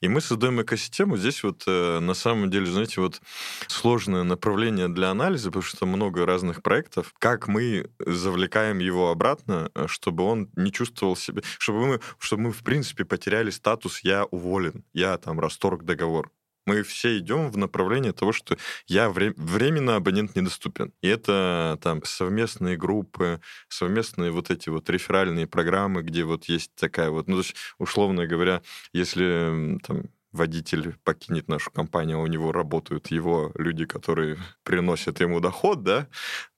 И 0.00 0.08
мы 0.08 0.20
создаем 0.20 0.60
экосистему. 0.62 1.16
Здесь 1.16 1.42
вот 1.42 1.64
э, 1.66 1.98
на 2.00 2.14
самом 2.14 2.50
деле, 2.50 2.66
знаете, 2.66 3.00
вот 3.00 3.20
сложное 3.66 4.22
направление 4.22 4.88
для 4.88 5.10
анализа, 5.10 5.48
потому 5.48 5.62
что 5.62 5.86
много 5.86 6.26
разных 6.26 6.62
проектов. 6.62 7.12
Как 7.18 7.48
мы 7.48 7.90
завлекаем 7.98 8.78
его 8.78 9.10
обратно, 9.10 9.70
э, 9.74 9.86
чтобы 9.88 10.24
он 10.24 10.50
не 10.56 10.72
чувствовал 10.72 11.16
себя, 11.16 11.42
чтобы 11.58 11.86
мы, 11.86 12.00
чтобы 12.18 12.42
мы 12.42 12.52
в 12.52 12.62
принципе 12.62 13.04
потеряли 13.04 13.50
статус 13.50 14.00
«я 14.00 14.24
уволен», 14.26 14.84
«я 14.92 15.18
там 15.18 15.40
расторг 15.40 15.84
договор». 15.84 16.30
Мы 16.68 16.82
все 16.82 17.16
идем 17.18 17.50
в 17.50 17.56
направлении 17.56 18.10
того, 18.10 18.32
что 18.32 18.56
я 18.86 19.08
вре- 19.08 19.32
временно 19.36 19.96
абонент 19.96 20.36
недоступен. 20.36 20.92
И 21.00 21.08
это 21.08 21.78
там 21.82 22.02
совместные 22.04 22.76
группы, 22.76 23.40
совместные 23.68 24.30
вот 24.30 24.50
эти 24.50 24.68
вот 24.68 24.90
реферальные 24.90 25.46
программы, 25.46 26.02
где 26.02 26.24
вот 26.24 26.44
есть 26.44 26.74
такая 26.74 27.08
вот, 27.10 27.26
ну, 27.26 27.36
то 27.36 27.40
есть, 27.42 27.54
условно 27.78 28.26
говоря, 28.26 28.60
если 28.92 29.78
там 29.86 30.02
водитель 30.32 30.96
покинет 31.04 31.48
нашу 31.48 31.70
компанию, 31.70 32.18
а 32.18 32.22
у 32.22 32.26
него 32.26 32.52
работают 32.52 33.08
его 33.08 33.52
люди, 33.54 33.84
которые 33.84 34.38
приносят 34.62 35.20
ему 35.20 35.40
доход, 35.40 35.82
да, 35.82 36.08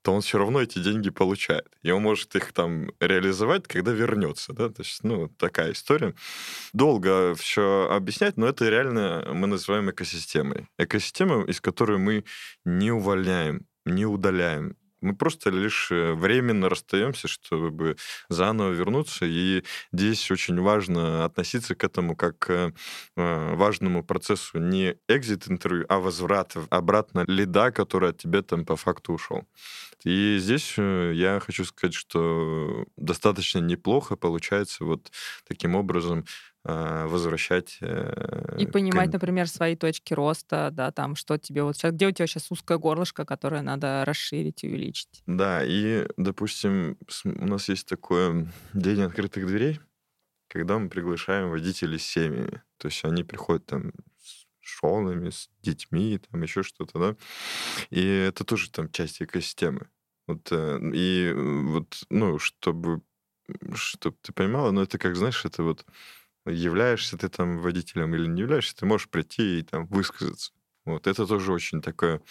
то 0.03 0.13
он 0.13 0.23
все 0.23 0.39
равно 0.39 0.61
эти 0.61 0.79
деньги 0.79 1.11
получает. 1.11 1.69
И 1.83 1.91
он 1.91 2.03
может 2.03 2.35
их 2.35 2.53
там 2.53 2.91
реализовать, 3.01 3.67
когда 3.67 3.93
вернется, 3.93 4.53
да, 4.53 4.69
то 4.69 4.83
есть, 4.83 5.05
ну, 5.05 5.29
такая 5.29 5.73
история. 5.73 6.15
Долго 6.73 7.35
все 7.35 7.89
объяснять, 7.91 8.37
но 8.37 8.47
это 8.47 8.69
реально 8.69 9.31
мы 9.33 9.47
называем 9.47 9.91
экосистемой. 9.91 10.69
Экосистема, 10.79 11.45
из 11.45 11.61
которой 11.61 11.99
мы 11.99 12.25
не 12.65 12.91
увольняем, 12.91 13.67
не 13.85 14.07
удаляем. 14.07 14.77
Мы 15.01 15.15
просто 15.15 15.51
лишь 15.51 15.91
э, 15.91 16.13
временно 16.13 16.69
расстаемся, 16.69 17.29
чтобы 17.29 17.97
заново 18.29 18.73
вернуться. 18.73 19.25
И 19.27 19.65
здесь 19.93 20.31
очень 20.31 20.61
важно 20.61 21.25
относиться 21.25 21.75
к 21.75 21.85
этому 21.85 22.17
как 22.17 22.39
к 22.39 22.73
э, 23.17 23.55
важному 23.55 24.05
процессу 24.05 24.59
не 24.59 24.97
экзит-интервью, 25.09 25.87
а 25.89 25.99
возврат 25.99 26.57
обратно 26.71 27.25
лида, 27.27 27.71
который 27.71 28.11
от 28.11 28.19
тебя 28.19 28.43
там 28.43 28.65
по 28.65 28.77
факту 28.77 29.13
ушел. 29.15 29.47
И 30.05 30.39
здесь 30.39 30.75
э, 30.79 31.13
я 31.15 31.41
хочу 31.41 31.65
сказать, 31.65 31.95
что 31.95 32.87
достаточно 32.97 33.59
неплохо 33.59 34.17
получается 34.17 34.85
вот 34.85 35.11
таким 35.47 35.75
образом 35.75 36.21
э, 36.21 36.25
возвращать... 36.65 37.79
э, 37.81 38.57
И 38.59 38.67
понимать, 38.67 39.07
кон- 39.07 39.13
например, 39.15 39.49
свои 39.49 39.77
точки 39.77 40.13
роста, 40.15 40.71
да, 40.73 40.91
там, 40.93 41.17
что 41.17 41.39
тебе 41.39 41.63
вот 41.63 41.77
сейчас, 41.77 41.93
где 41.95 42.07
у 42.09 42.11
тебя 42.11 42.27
сейчас 42.27 42.51
узкое 42.51 42.79
горлышко, 42.79 43.25
которое 43.25 43.63
надо 43.63 44.05
расширить 44.05 44.63
и 44.65 44.69
увеличить. 44.69 45.23
Да, 45.27 45.65
и, 45.65 46.07
допустим, 46.17 46.99
у 47.25 47.47
нас 47.47 47.69
есть 47.69 47.89
такое 47.89 48.47
день 48.75 49.03
открытых 49.03 49.47
дверей, 49.47 49.81
когда 50.49 50.79
мы 50.79 50.91
приглашаем 50.91 51.51
водителей 51.51 51.99
с 51.99 52.05
семьями. 52.05 52.63
То 52.77 52.89
есть 52.89 53.05
они 53.05 53.25
приходят 53.25 53.65
там 53.67 53.93
с 54.19 54.47
женами, 54.61 55.31
с 55.31 55.49
детьми, 55.63 56.19
там 56.31 56.43
еще 56.43 56.63
что-то, 56.63 56.99
да. 56.99 57.17
И 57.91 58.05
это 58.05 58.45
тоже 58.45 58.71
там 58.71 58.91
часть 58.91 59.23
экосистемы. 59.23 59.89
Вот, 60.27 60.49
э, 60.53 60.79
и 60.95 61.27
э, 61.27 61.35
вот, 61.35 62.03
ну, 62.11 62.39
чтобы, 62.39 63.03
чтобы 63.75 64.17
ты 64.23 64.33
понимала, 64.33 64.71
ну, 64.71 64.83
это 64.83 64.99
как, 64.99 65.17
знаешь, 65.17 65.45
это 65.45 65.63
вот 65.63 65.87
являешься 66.47 67.17
ты 67.19 67.29
там 67.29 67.59
водителем 67.59 68.15
или 68.15 68.27
не 68.27 68.43
являешься, 68.43 68.77
ты 68.77 68.87
можешь 68.87 69.09
прийти 69.09 69.61
и 69.61 69.63
там 69.63 69.87
высказаться. 69.87 70.53
Вот 70.85 71.07
это 71.07 71.27
тоже 71.27 71.53
очень 71.53 71.83
такое 71.83 72.23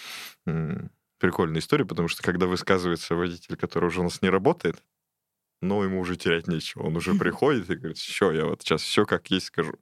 прикольная 1.20 1.60
история, 1.60 1.86
потому 1.86 2.08
что 2.08 2.24
когда 2.24 2.48
высказывается 2.48 3.16
водитель, 3.16 3.56
который 3.58 3.86
уже 3.88 4.00
у 4.00 4.04
нас 4.04 4.22
не 4.22 4.30
работает, 4.30 4.84
но 5.62 5.84
ему 5.84 6.00
уже 6.00 6.16
терять 6.16 6.48
нечего. 6.48 6.84
Он 6.84 6.98
уже 6.98 7.14
приходит 7.20 7.70
и 7.70 7.76
говорит, 7.76 7.98
все, 7.98 8.32
я 8.32 8.46
вот 8.46 8.62
сейчас 8.62 8.82
все 8.82 9.06
как 9.06 9.30
есть 9.32 9.48
скажу. 9.48 9.74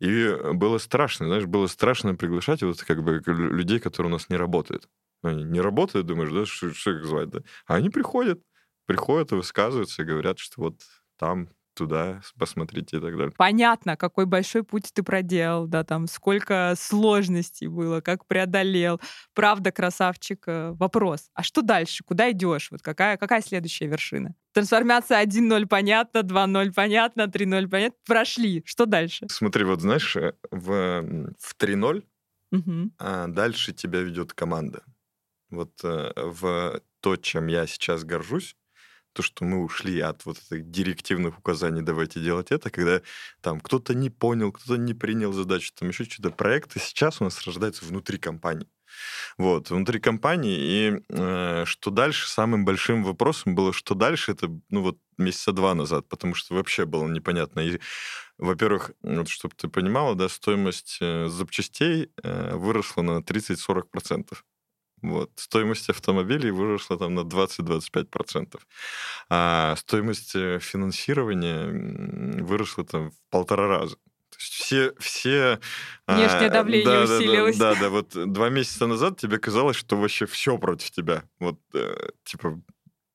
И 0.00 0.36
было 0.54 0.78
страшно, 0.78 1.26
знаешь, 1.26 1.46
было 1.46 1.66
страшно 1.66 2.14
приглашать 2.14 2.62
вот 2.62 2.82
как 2.82 3.02
бы 3.02 3.22
лю- 3.26 3.52
людей, 3.52 3.78
которые 3.80 4.10
у 4.10 4.14
нас 4.14 4.28
не 4.28 4.36
работают. 4.36 4.88
Они 5.22 5.44
не 5.44 5.60
работают, 5.60 6.06
думаешь, 6.06 6.32
да, 6.32 6.46
что, 6.46 6.72
что 6.74 6.92
их 6.92 7.04
звать, 7.04 7.30
да? 7.30 7.40
А 7.66 7.76
они 7.76 7.90
приходят, 7.90 8.42
приходят 8.86 9.32
и 9.32 9.36
высказываются, 9.36 10.02
и 10.02 10.04
говорят, 10.04 10.38
что 10.38 10.62
вот 10.62 10.82
там, 11.18 11.48
туда, 11.74 12.20
посмотрите 12.38 12.96
и 12.96 13.00
так 13.00 13.16
далее. 13.16 13.32
Понятно, 13.36 13.96
какой 13.96 14.26
большой 14.26 14.62
путь 14.62 14.90
ты 14.94 15.02
проделал, 15.02 15.66
да, 15.66 15.84
там, 15.84 16.06
сколько 16.06 16.74
сложностей 16.78 17.66
было, 17.66 18.00
как 18.00 18.26
преодолел. 18.26 19.00
Правда, 19.34 19.72
красавчик. 19.72 20.44
Э, 20.46 20.72
Вопрос, 20.78 21.28
а 21.34 21.42
что 21.42 21.62
дальше? 21.62 22.04
Куда 22.04 22.30
идешь? 22.30 22.70
Вот 22.70 22.82
какая, 22.82 23.16
какая 23.16 23.42
следующая 23.42 23.86
вершина? 23.86 24.34
Трансформация 24.52 25.22
1.0 25.22 25.66
понятно, 25.66 26.18
2.0 26.22 26.72
понятно, 26.72 27.22
3.0 27.22 27.68
понятно. 27.68 27.98
Прошли. 28.06 28.62
Что 28.64 28.86
дальше? 28.86 29.26
Смотри, 29.28 29.64
вот 29.64 29.80
знаешь, 29.80 30.16
э, 30.16 30.32
в, 30.50 31.02
в 31.38 31.54
3.0 31.58 32.04
Мгм. 32.50 32.92
а 32.98 33.26
дальше 33.26 33.72
тебя 33.72 34.00
ведет 34.00 34.32
команда. 34.32 34.84
Вот 35.50 35.72
э, 35.84 36.12
в 36.16 36.80
то, 37.00 37.16
чем 37.16 37.48
я 37.48 37.66
сейчас 37.66 38.04
горжусь, 38.04 38.56
то, 39.14 39.22
что 39.22 39.44
мы 39.44 39.64
ушли 39.64 40.00
от 40.00 40.26
вот 40.26 40.38
этих 40.38 40.70
директивных 40.70 41.38
указаний, 41.38 41.82
давайте 41.82 42.20
делать 42.20 42.50
это, 42.50 42.68
когда 42.70 43.00
там 43.40 43.60
кто-то 43.60 43.94
не 43.94 44.10
понял, 44.10 44.52
кто-то 44.52 44.76
не 44.76 44.92
принял 44.92 45.32
задачу, 45.32 45.72
там 45.74 45.88
еще 45.88 46.04
что-то. 46.04 46.30
Проекты 46.30 46.80
сейчас 46.80 47.20
у 47.20 47.24
нас 47.24 47.46
рождаются 47.46 47.84
внутри 47.84 48.18
компании. 48.18 48.68
Вот, 49.38 49.70
внутри 49.70 50.00
компании. 50.00 50.56
И 50.58 51.02
э, 51.08 51.64
что 51.66 51.90
дальше? 51.90 52.28
Самым 52.28 52.64
большим 52.64 53.04
вопросом 53.04 53.54
было, 53.54 53.72
что 53.72 53.94
дальше, 53.94 54.32
это, 54.32 54.48
ну, 54.70 54.82
вот 54.82 54.98
месяца 55.18 55.52
два 55.52 55.74
назад, 55.74 56.08
потому 56.08 56.34
что 56.34 56.54
вообще 56.54 56.84
было 56.84 57.08
непонятно. 57.08 57.60
И, 57.60 57.80
во-первых, 58.38 58.92
вот, 59.02 59.28
чтобы 59.28 59.54
ты 59.56 59.68
понимала, 59.68 60.14
да, 60.14 60.28
стоимость 60.28 60.98
э, 61.00 61.28
запчастей 61.28 62.10
э, 62.22 62.54
выросла 62.56 63.02
на 63.02 63.22
30-40%. 63.22 64.36
Вот. 65.04 65.30
Стоимость 65.36 65.90
автомобилей 65.90 66.50
выросла 66.50 66.98
там 66.98 67.14
на 67.14 67.20
20-25%. 67.20 68.58
А 69.28 69.76
стоимость 69.76 70.34
э, 70.34 70.58
финансирования 70.60 72.42
выросла 72.42 72.84
там 72.84 73.10
в 73.10 73.14
полтора 73.30 73.68
раза. 73.68 73.96
То 73.96 74.38
есть 74.38 74.52
все, 74.54 74.92
все... 74.98 75.60
Внешнее 76.06 76.48
давление 76.48 77.06
да, 77.06 77.16
усилилось. 77.16 77.56
Да, 77.58 77.74
да, 77.74 77.80
да, 77.80 77.88
вот 77.90 78.32
два 78.32 78.48
месяца 78.48 78.86
назад 78.86 79.18
тебе 79.20 79.38
казалось, 79.38 79.76
что 79.76 79.96
вообще 79.96 80.24
все 80.24 80.56
против 80.56 80.90
тебя. 80.90 81.24
Вот, 81.38 81.60
э, 81.74 82.08
типа, 82.24 82.60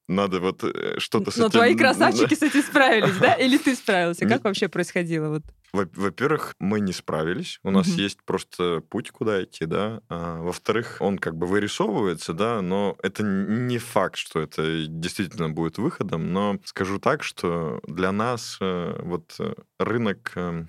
надо 0.10 0.40
вот 0.40 0.64
э, 0.64 1.00
что-то 1.00 1.32
с 1.32 1.38
Но 1.38 1.46
этим... 1.46 1.52
твои 1.52 1.76
красавчики 1.78 2.34
с 2.34 2.42
этим 2.42 2.62
справились, 2.64 3.18
да? 3.18 3.34
Или 3.34 3.58
ты 3.58 3.76
справился? 3.76 4.26
Как 4.28 4.44
вообще 4.44 4.68
происходило? 4.68 5.30
Вот? 5.30 5.44
Во- 5.72 5.90
Во-первых, 5.94 6.56
мы 6.60 6.80
не 6.80 6.94
справились. 6.94 7.60
У 7.64 7.72
нас 7.72 7.88
есть 7.88 8.24
просто 8.26 8.82
путь, 8.90 9.12
куда 9.12 9.44
идти, 9.44 9.66
да. 9.66 10.02
А, 10.10 10.42
во-вторых, 10.42 10.98
он 11.00 11.18
как 11.20 11.36
бы 11.36 11.46
вырисовывается, 11.48 12.34
да, 12.34 12.62
но 12.62 12.98
это 13.04 13.24
не 13.24 13.78
факт, 13.78 14.18
что 14.18 14.40
это 14.40 14.86
действительно 14.88 15.50
будет 15.50 15.78
выходом. 15.78 16.34
Но 16.34 16.60
скажу 16.66 17.00
так, 17.00 17.24
что 17.24 17.80
для 17.88 18.12
нас 18.12 18.58
э, 18.60 19.00
вот 19.04 19.36
э, 19.40 19.54
рынок, 19.78 20.32
э, 20.36 20.66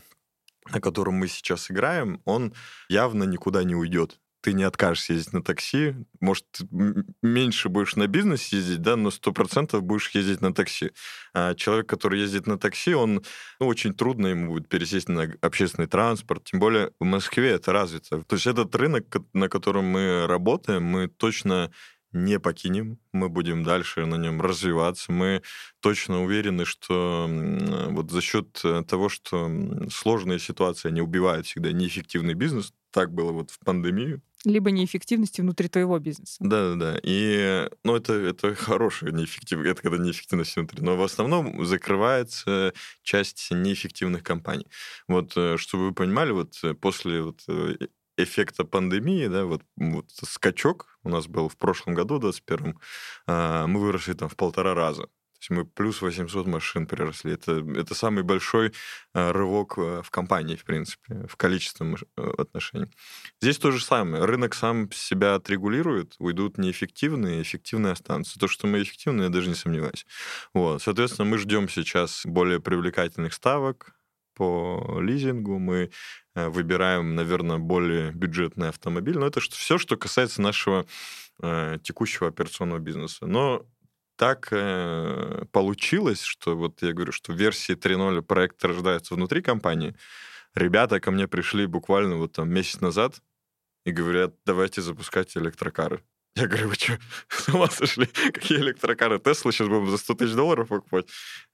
на 0.70 0.80
котором 0.80 1.14
мы 1.14 1.28
сейчас 1.28 1.70
играем, 1.70 2.20
он 2.26 2.52
явно 2.88 3.24
никуда 3.24 3.64
не 3.64 3.74
уйдет. 3.74 4.19
Ты 4.42 4.54
не 4.54 4.62
откажешься 4.62 5.12
ездить 5.12 5.32
на 5.32 5.42
такси. 5.42 5.94
Может, 6.20 6.46
меньше 7.22 7.68
будешь 7.68 7.96
на 7.96 8.06
бизнес 8.06 8.46
ездить, 8.48 8.80
да, 8.80 8.96
но 8.96 9.10
сто 9.10 9.32
процентов 9.32 9.82
будешь 9.82 10.10
ездить 10.10 10.40
на 10.40 10.54
такси. 10.54 10.92
А 11.34 11.54
человек, 11.54 11.88
который 11.88 12.20
ездит 12.20 12.46
на 12.46 12.58
такси, 12.58 12.94
он 12.94 13.22
ну, 13.60 13.66
очень 13.66 13.94
трудно 13.94 14.28
ему 14.28 14.52
будет 14.52 14.68
пересесть 14.68 15.08
на 15.08 15.30
общественный 15.42 15.88
транспорт, 15.88 16.44
тем 16.44 16.60
более 16.60 16.92
в 16.98 17.04
Москве 17.04 17.50
это 17.50 17.72
развито. 17.72 18.22
То 18.22 18.36
есть 18.36 18.46
этот 18.46 18.74
рынок, 18.74 19.04
на 19.32 19.48
котором 19.48 19.84
мы 19.84 20.26
работаем, 20.26 20.84
мы 20.84 21.08
точно 21.08 21.70
не 22.12 22.40
покинем, 22.40 22.98
мы 23.12 23.28
будем 23.28 23.62
дальше 23.62 24.04
на 24.06 24.16
нем 24.16 24.40
развиваться. 24.40 25.12
Мы 25.12 25.42
точно 25.80 26.22
уверены, 26.22 26.64
что 26.64 27.28
вот 27.90 28.10
за 28.10 28.20
счет 28.20 28.60
э, 28.64 28.82
того, 28.86 29.08
что 29.08 29.48
сложные 29.92 30.38
ситуации, 30.38 30.88
они 30.88 31.00
убивают 31.00 31.46
всегда 31.46 31.72
неэффективный 31.72 32.34
бизнес, 32.34 32.72
так 32.90 33.12
было 33.12 33.32
вот 33.32 33.50
в 33.50 33.58
пандемию, 33.60 34.22
Либо 34.44 34.70
неэффективности 34.70 35.40
внутри 35.42 35.68
твоего 35.68 35.98
бизнеса. 35.98 36.36
да-да-да. 36.40 36.98
И, 37.02 37.68
ну, 37.84 37.96
это, 37.96 38.14
это 38.14 38.54
хорошая 38.54 39.12
неэффективность, 39.12 39.70
это 39.70 39.82
когда 39.82 39.98
неэффективность 39.98 40.56
внутри. 40.56 40.82
Но 40.82 40.96
в 40.96 41.02
основном 41.02 41.64
закрывается 41.66 42.72
часть 43.02 43.48
неэффективных 43.50 44.22
компаний. 44.22 44.66
Вот, 45.08 45.32
э, 45.36 45.56
чтобы 45.58 45.88
вы 45.88 45.94
понимали, 45.94 46.32
вот 46.32 46.58
э, 46.62 46.74
после 46.74 47.22
вот 47.22 47.42
э, 47.48 47.76
эффекта 48.16 48.64
пандемии, 48.64 49.26
да, 49.26 49.44
вот, 49.44 49.62
вот 49.76 50.10
скачок 50.10 50.98
у 51.02 51.08
нас 51.08 51.26
был 51.26 51.48
в 51.48 51.56
прошлом 51.56 51.94
году, 51.94 52.16
в 52.16 52.20
21 52.20 52.78
а, 53.26 53.66
мы 53.66 53.80
выросли 53.80 54.12
там 54.12 54.28
в 54.28 54.36
полтора 54.36 54.74
раза. 54.74 55.08
Есть 55.40 55.50
мы 55.50 55.64
плюс 55.64 56.02
800 56.02 56.46
машин 56.46 56.86
приросли. 56.86 57.32
Это, 57.32 57.64
это 57.74 57.94
самый 57.94 58.22
большой 58.22 58.72
а, 59.14 59.32
рывок 59.32 59.78
а, 59.78 60.02
в 60.02 60.10
компании, 60.10 60.54
в 60.54 60.64
принципе, 60.64 61.26
в 61.26 61.36
количестве 61.36 61.86
маш- 61.86 62.04
э, 62.18 62.30
отношений. 62.36 62.92
Здесь 63.40 63.56
то 63.56 63.70
же 63.70 63.82
самое. 63.82 64.24
Рынок 64.24 64.54
сам 64.54 64.92
себя 64.92 65.36
отрегулирует, 65.36 66.14
уйдут 66.18 66.58
неэффективные, 66.58 67.40
эффективные 67.40 67.92
останутся. 67.92 68.38
То, 68.38 68.48
что 68.48 68.66
мы 68.66 68.82
эффективны, 68.82 69.22
я 69.22 69.28
даже 69.30 69.48
не 69.48 69.54
сомневаюсь. 69.54 70.04
Вот. 70.52 70.82
Соответственно, 70.82 71.24
мы 71.30 71.38
ждем 71.38 71.70
сейчас 71.70 72.22
более 72.26 72.60
привлекательных 72.60 73.32
ставок 73.32 73.94
по 74.34 75.00
лизингу. 75.00 75.58
Мы 75.58 75.90
э, 76.34 76.48
выбираем, 76.48 77.14
наверное, 77.14 77.56
более 77.56 78.12
бюджетный 78.12 78.68
автомобиль. 78.68 79.16
Но 79.16 79.26
это 79.26 79.40
все, 79.40 79.78
что 79.78 79.96
касается 79.96 80.42
нашего 80.42 80.84
э, 81.42 81.78
текущего 81.82 82.28
операционного 82.28 82.78
бизнеса. 82.78 83.24
Но 83.24 83.66
так 84.20 84.48
э, 84.50 85.44
получилось, 85.50 86.20
что 86.20 86.54
вот 86.54 86.82
я 86.82 86.92
говорю, 86.92 87.10
что 87.10 87.32
версии 87.32 87.74
3.0 87.74 88.20
проект 88.20 88.62
рождается 88.62 89.14
внутри 89.14 89.40
компании. 89.40 89.96
Ребята 90.54 91.00
ко 91.00 91.10
мне 91.10 91.26
пришли 91.26 91.64
буквально 91.64 92.16
вот 92.16 92.32
там 92.32 92.50
месяц 92.50 92.82
назад 92.82 93.22
и 93.86 93.92
говорят, 93.92 94.34
давайте 94.44 94.82
запускать 94.82 95.34
электрокары. 95.38 96.04
Я 96.36 96.48
говорю, 96.48 96.68
вы 96.68 96.74
что, 96.74 96.98
с 97.28 97.48
ума 97.48 97.68
сошли? 97.68 98.04
Какие 98.34 98.58
электрокары? 98.58 99.18
Тесла 99.20 99.52
сейчас 99.52 99.68
будем 99.68 99.88
за 99.88 99.96
100 99.96 100.14
тысяч 100.14 100.34
долларов 100.34 100.68
покупать? 100.68 101.06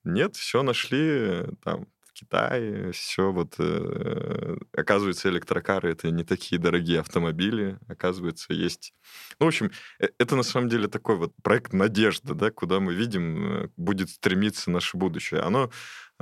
Нет, 0.02 0.34
все 0.34 0.64
нашли 0.64 0.98
э, 1.00 1.48
там 1.62 1.86
Китае, 2.16 2.92
все 2.92 3.30
вот... 3.30 3.56
э, 3.58 4.56
оказывается, 4.72 5.28
электрокары— 5.28 5.90
это 5.92 6.10
не 6.10 6.24
такие 6.24 6.58
дорогие 6.58 7.00
автомобили. 7.00 7.78
Оказывается, 7.88 8.54
есть... 8.54 8.94
Ну, 9.38 9.46
в 9.46 9.48
общем, 9.48 9.70
э, 9.98 10.08
это 10.18 10.34
на 10.34 10.42
самом 10.42 10.68
деле 10.68 10.88
такой 10.88 11.16
вот 11.16 11.32
проект 11.42 11.74
надежды, 11.74 12.34
да, 12.34 12.50
куда 12.50 12.80
мы 12.80 12.94
видим, 12.94 13.64
э, 13.64 13.68
будет 13.76 14.08
стремиться 14.08 14.70
наше 14.70 14.96
будущее. 14.96 15.40
Оно 15.40 15.70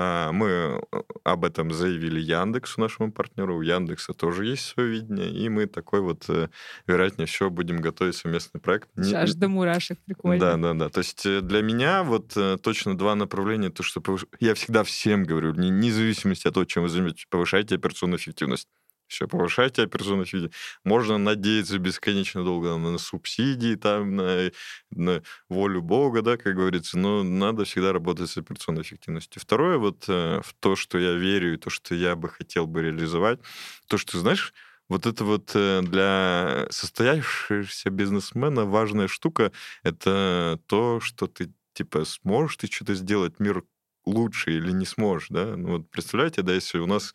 мы 0.03 0.47
э, 0.49 0.81
об 1.25 1.45
этом 1.45 1.71
заявили 1.73 2.21
Яндексу, 2.21 2.81
нашему 2.81 3.13
партнеру. 3.13 3.57
У 3.59 3.63
Яндекса 3.63 4.13
тоже 4.13 4.47
есть 4.47 4.65
свое 4.67 4.89
видение, 4.91 5.31
и 5.31 5.49
мы 5.49 5.67
такой 5.67 6.01
вот, 6.01 6.25
э, 6.29 6.49
вероятнее 6.87 7.27
всего, 7.27 7.51
будем 7.51 7.77
готовить 7.81 8.17
совместный 8.17 8.61
проект. 8.61 8.89
Аж 9.15 9.35
до 9.35 9.49
мурашек, 9.49 9.99
прикольно. 10.05 10.41
да, 10.41 10.57
да, 10.57 10.75
да. 10.75 10.89
То 10.89 10.99
есть 10.99 11.25
э, 11.27 11.41
для 11.41 11.63
меня 11.63 12.03
вот 12.03 12.37
точно 12.63 12.97
два 12.99 13.15
направления. 13.15 13.71
То, 13.71 13.83
что 13.83 14.01
повыш- 14.01 14.27
я 14.41 14.55
всегда 14.55 14.83
всем 14.83 15.23
говорю, 15.25 15.53
не- 15.55 15.71
вне 15.71 15.93
зависимости 15.93 16.49
от 16.49 16.55
того, 16.55 16.65
чем 16.67 16.83
вы 16.85 16.89
заметите, 16.89 17.27
повышайте 17.31 17.77
операционную 17.77 18.19
эффективность. 18.19 18.69
Все, 19.15 19.29
повышайте 19.29 19.83
операционную 19.83 20.25
эффективность. 20.25 20.55
Можно 20.85 21.19
надеяться 21.19 21.79
бесконечно 21.79 22.43
долго 22.43 22.77
на 22.77 22.99
субсидии, 22.99 23.77
там, 23.77 24.17
на, 24.17 24.51
на 24.91 25.23
волю 25.49 25.83
Бога, 25.83 26.21
да, 26.21 26.37
как 26.37 26.57
говорится, 26.57 26.99
но 26.99 27.23
надо 27.23 27.65
всегда 27.65 27.93
работать 27.93 28.29
с 28.29 28.37
операционной 28.37 28.83
эффективностью. 28.83 29.41
Второе, 29.41 29.79
вот 29.79 30.05
э, 30.09 30.41
в 30.45 30.53
то, 30.59 30.75
что 30.75 30.99
я 30.99 31.13
верю, 31.13 31.55
и 31.55 31.59
то, 31.59 31.71
что 31.71 31.95
я 31.95 32.17
бы 32.17 32.29
хотел 32.29 32.67
бы 32.67 32.83
реализовать, 32.83 33.39
то, 33.87 33.99
что, 33.99 34.19
знаешь, 34.19 34.53
вот 34.89 35.07
это 35.07 35.25
вот 35.25 35.53
э, 35.55 35.81
для 35.83 36.67
состоявшегося 36.71 37.91
бизнесмена 37.91 38.65
важная 38.65 39.07
штука— 39.07 39.53
это 39.85 40.59
то, 40.67 40.99
что 41.01 41.29
ты, 41.29 41.53
типа, 41.73 42.05
сможешь 42.05 42.57
ты 42.57 42.67
что-то 42.67 42.95
сделать 42.95 43.39
мир 43.39 43.63
лучше 44.07 44.53
или 44.53 44.73
не 44.73 44.85
сможешь, 44.87 45.29
да? 45.31 45.57
Ну 45.57 45.79
вот 45.79 45.91
представляете, 45.91 46.43
да, 46.43 46.53
если 46.55 46.79
у 46.79 46.87
нас 46.87 47.15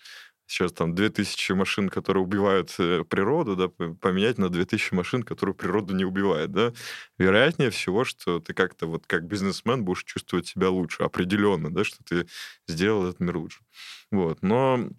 сейчас 0.49 0.73
там 0.73 0.95
2000 0.95 1.53
машин, 1.53 1.89
которые 1.89 2.23
убивают 2.23 2.73
э, 2.79 3.03
природу, 3.07 3.55
да, 3.55 3.67
поменять 3.69 4.37
на 4.37 4.49
2000 4.49 4.93
машин, 4.93 5.23
которые 5.23 5.55
природу 5.55 5.95
не 5.95 6.05
убивают, 6.05 6.51
да, 6.51 6.73
вероятнее 7.17 7.69
всего, 7.69 8.03
что 8.03 8.39
ты 8.39 8.53
как-то 8.53 8.87
вот 8.87 9.05
как 9.07 9.25
бизнесмен 9.25 9.85
будешь 9.85 10.03
чувствовать 10.03 10.47
себя 10.47 10.69
лучше, 10.69 11.03
определенно, 11.03 11.71
да, 11.73 11.83
что 11.83 12.03
ты 12.03 12.27
сделал 12.67 13.07
этот 13.07 13.19
мир 13.19 13.37
лучше. 13.37 13.59
Вот, 14.11 14.41
но 14.41 14.89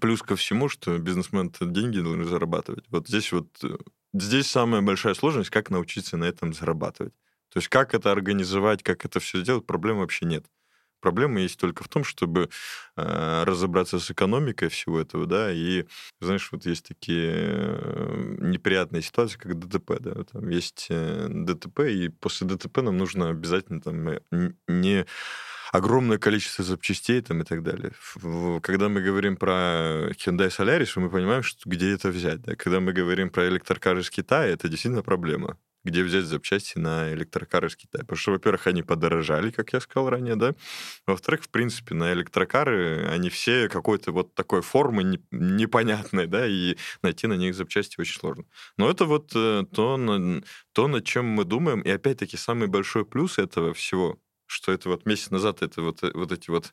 плюс 0.00 0.22
ко 0.22 0.36
всему, 0.36 0.68
что 0.68 0.98
бизнесмен 0.98 1.50
деньги 1.60 2.00
должен 2.00 2.26
зарабатывать. 2.26 2.84
Вот 2.88 3.08
здесь 3.08 3.32
вот, 3.32 3.48
э, 3.64 3.76
здесь 4.12 4.46
самая 4.46 4.82
большая 4.82 5.14
сложность, 5.14 5.50
как 5.50 5.70
научиться 5.70 6.16
на 6.16 6.24
этом 6.24 6.52
зарабатывать. 6.52 7.14
То 7.52 7.58
есть 7.58 7.68
как 7.68 7.94
это 7.94 8.12
организовать, 8.12 8.82
как 8.82 9.04
это 9.04 9.20
все 9.20 9.40
сделать, 9.40 9.66
проблем 9.66 9.98
вообще 9.98 10.26
нет. 10.26 10.46
Проблема 11.02 11.40
есть 11.40 11.58
только 11.58 11.82
в 11.82 11.88
том, 11.88 12.04
чтобы 12.04 12.48
э, 12.96 13.42
разобраться 13.44 13.98
с 13.98 14.10
экономикой 14.10 14.68
всего 14.68 15.00
этого, 15.00 15.26
да, 15.26 15.52
и, 15.52 15.84
знаешь, 16.20 16.48
вот 16.52 16.64
есть 16.64 16.86
такие 16.86 17.32
э, 17.34 18.36
неприятные 18.38 19.02
ситуации, 19.02 19.36
как 19.36 19.58
ДТП, 19.58 19.98
да, 19.98 20.22
там 20.24 20.48
есть 20.48 20.86
э, 20.90 21.26
ДТП, 21.28 21.80
и 21.80 22.08
после 22.08 22.46
ДТП 22.46 22.78
нам 22.78 22.96
нужно 22.96 23.30
обязательно 23.30 23.80
там 23.80 24.08
э, 24.08 24.20
не 24.68 25.04
огромное 25.72 26.18
количество 26.18 26.64
запчастей 26.64 27.20
там 27.20 27.40
и 27.40 27.44
так 27.44 27.64
далее. 27.64 27.92
Когда 28.62 28.88
мы 28.88 29.00
говорим 29.00 29.36
про 29.36 30.10
Hyundai 30.10 30.50
Solaris, 30.50 30.92
мы 30.96 31.10
понимаем, 31.10 31.42
что, 31.42 31.68
где 31.68 31.92
это 31.92 32.10
взять. 32.10 32.42
Да? 32.42 32.54
Когда 32.54 32.78
мы 32.78 32.92
говорим 32.92 33.30
про 33.30 33.48
электрокары 33.48 34.02
из 34.02 34.10
Китая, 34.10 34.52
это 34.52 34.68
действительно 34.68 35.02
проблема. 35.02 35.58
Где 35.84 36.02
взять 36.04 36.24
запчасти 36.26 36.78
на 36.78 37.12
электрокары 37.12 37.68
из 37.68 37.76
Китая? 37.76 38.02
Потому 38.04 38.16
что, 38.18 38.30
во-первых, 38.32 38.66
они 38.68 38.82
подорожали, 38.82 39.50
как 39.50 39.72
я 39.72 39.80
сказал 39.80 40.10
ранее, 40.10 40.36
да. 40.36 40.54
Во-вторых, 41.06 41.44
в 41.44 41.50
принципе, 41.50 41.94
на 41.94 42.12
электрокары 42.12 43.06
они 43.08 43.30
все 43.30 43.68
какой-то 43.68 44.12
вот 44.12 44.34
такой 44.34 44.62
формы 44.62 45.02
не- 45.04 45.20
непонятной, 45.32 46.26
да, 46.26 46.46
и 46.46 46.76
найти 47.02 47.26
на 47.26 47.34
них 47.34 47.54
запчасти 47.54 48.00
очень 48.00 48.18
сложно. 48.18 48.44
Но 48.76 48.88
это 48.90 49.04
вот 49.06 49.32
э, 49.34 49.64
то, 49.74 49.96
на- 49.96 50.42
то, 50.72 50.88
над 50.88 51.04
чем 51.04 51.26
мы 51.26 51.44
думаем. 51.44 51.80
И 51.82 51.90
опять-таки 51.90 52.36
самый 52.36 52.68
большой 52.68 53.04
плюс 53.04 53.38
этого 53.38 53.74
всего, 53.74 54.18
что 54.46 54.72
это 54.72 54.88
вот 54.88 55.06
месяц 55.06 55.30
назад 55.30 55.62
это 55.62 55.82
вот, 55.82 56.02
вот 56.02 56.30
эти 56.32 56.50
вот 56.50 56.72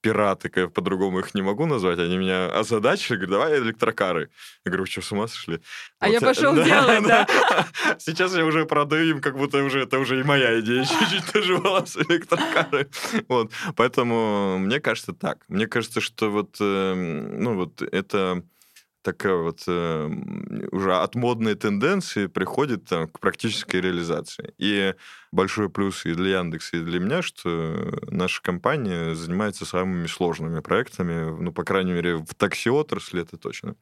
пираты, 0.00 0.48
как 0.48 0.56
я 0.62 0.68
по-другому 0.68 1.20
их 1.20 1.34
не 1.34 1.42
могу 1.42 1.66
назвать, 1.66 1.98
они 1.98 2.16
меня 2.16 2.46
озадачили, 2.46 3.16
говорят, 3.16 3.30
давай 3.30 3.58
электрокары. 3.60 4.30
Я 4.64 4.70
говорю, 4.70 4.84
вы 4.84 4.90
что, 4.90 5.02
с 5.02 5.12
ума 5.12 5.28
сошли? 5.28 5.60
А 5.98 6.06
вот, 6.06 6.12
я 6.12 6.20
пошел 6.20 6.54
да, 6.56 6.64
делать, 6.64 7.06
да. 7.06 7.26
Сейчас 7.98 8.34
я 8.34 8.44
уже 8.44 8.64
продаю 8.64 9.16
им, 9.16 9.20
как 9.20 9.36
будто 9.36 9.62
уже 9.62 9.80
это 9.80 9.98
уже 9.98 10.20
и 10.20 10.22
моя 10.22 10.60
идея, 10.60 10.84
чуть-чуть 11.00 11.34
наживалась 11.34 11.96
электрокары. 11.96 12.88
Вот. 13.28 13.52
Поэтому 13.76 14.58
мне 14.58 14.80
кажется 14.80 15.12
так. 15.12 15.44
Мне 15.48 15.66
кажется, 15.66 16.00
что 16.00 16.30
вот, 16.30 16.56
эм, 16.60 17.42
ну 17.42 17.54
вот 17.54 17.82
это 17.82 18.42
такая 19.02 19.34
вот 19.34 19.62
э, 19.66 20.10
уже 20.72 20.96
от 20.96 21.14
модной 21.14 21.54
тенденции 21.54 22.26
приходит 22.26 22.84
там, 22.86 23.08
к 23.08 23.20
практической 23.20 23.76
реализации. 23.76 24.54
И 24.58 24.94
большой 25.32 25.70
плюс 25.70 26.04
и 26.06 26.14
для 26.14 26.38
Яндекса, 26.38 26.78
и 26.78 26.80
для 26.80 27.00
меня, 27.00 27.22
что 27.22 27.98
наша 28.10 28.42
компания 28.42 29.14
занимается 29.14 29.64
самыми 29.64 30.06
сложными 30.06 30.60
проектами, 30.60 31.30
ну, 31.40 31.52
по 31.52 31.64
крайней 31.64 31.92
мере, 31.92 32.16
в 32.16 32.34
такси-отрасли 32.34 33.22
это 33.22 33.36
точно. 33.36 33.76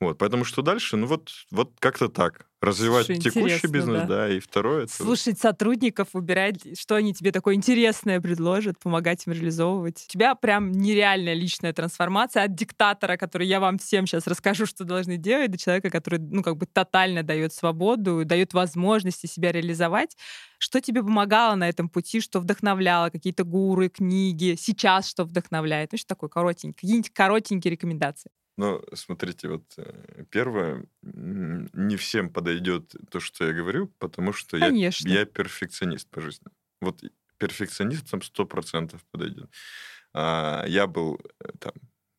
Вот, 0.00 0.18
поэтому 0.18 0.44
что 0.44 0.62
дальше? 0.62 0.96
Ну, 0.96 1.06
вот, 1.06 1.30
вот 1.50 1.72
как-то 1.78 2.08
так. 2.08 2.49
Развивать 2.60 3.06
Слушай, 3.06 3.20
текущий 3.20 3.66
бизнес, 3.68 4.02
да. 4.02 4.06
да, 4.06 4.28
и 4.28 4.38
второе... 4.38 4.84
Это... 4.84 4.92
Слушать 4.92 5.38
сотрудников, 5.38 6.08
выбирать, 6.12 6.78
что 6.78 6.94
они 6.94 7.14
тебе 7.14 7.32
такое 7.32 7.54
интересное 7.54 8.20
предложат, 8.20 8.78
помогать 8.78 9.26
им 9.26 9.32
реализовывать. 9.32 10.04
У 10.06 10.12
тебя 10.12 10.34
прям 10.34 10.70
нереальная 10.70 11.32
личная 11.32 11.72
трансформация 11.72 12.42
от 12.44 12.54
диктатора, 12.54 13.16
который 13.16 13.46
я 13.46 13.60
вам 13.60 13.78
всем 13.78 14.06
сейчас 14.06 14.26
расскажу, 14.26 14.66
что 14.66 14.84
должны 14.84 15.16
делать, 15.16 15.50
до 15.50 15.56
человека, 15.56 15.88
который, 15.88 16.18
ну, 16.18 16.42
как 16.42 16.58
бы 16.58 16.66
тотально 16.66 17.22
дает 17.22 17.54
свободу, 17.54 18.26
дает 18.26 18.52
возможности 18.52 19.26
себя 19.26 19.52
реализовать. 19.52 20.14
Что 20.58 20.82
тебе 20.82 21.02
помогало 21.02 21.54
на 21.54 21.66
этом 21.66 21.88
пути, 21.88 22.20
что 22.20 22.40
вдохновляло, 22.40 23.08
какие-то 23.08 23.44
гуры, 23.44 23.88
книги, 23.88 24.54
сейчас 24.60 25.08
что 25.08 25.24
вдохновляет? 25.24 25.92
Ну, 25.92 25.98
что 25.98 26.08
такое 26.08 26.28
коротенькое, 26.28 26.74
какие-нибудь 26.74 27.10
коротенькие 27.14 27.70
рекомендации. 27.70 28.30
Ну, 28.60 28.84
смотрите, 28.92 29.48
вот 29.48 29.64
э, 29.78 30.24
первое, 30.28 30.84
не 31.02 31.96
всем 31.96 32.28
подойдет 32.28 32.94
то, 33.10 33.18
что 33.18 33.46
я 33.46 33.54
говорю, 33.54 33.86
потому 33.98 34.34
что 34.34 34.58
я, 34.58 34.68
я 34.68 35.24
перфекционист 35.24 36.10
по 36.10 36.20
жизни. 36.20 36.48
Вот 36.82 37.02
перфекционистам 37.38 38.20
сто 38.20 38.44
процентов 38.44 39.02
подойдет. 39.10 39.48
А, 40.12 40.66
я 40.66 40.86
был 40.86 41.18
э, 41.40 41.52
там 41.58 41.72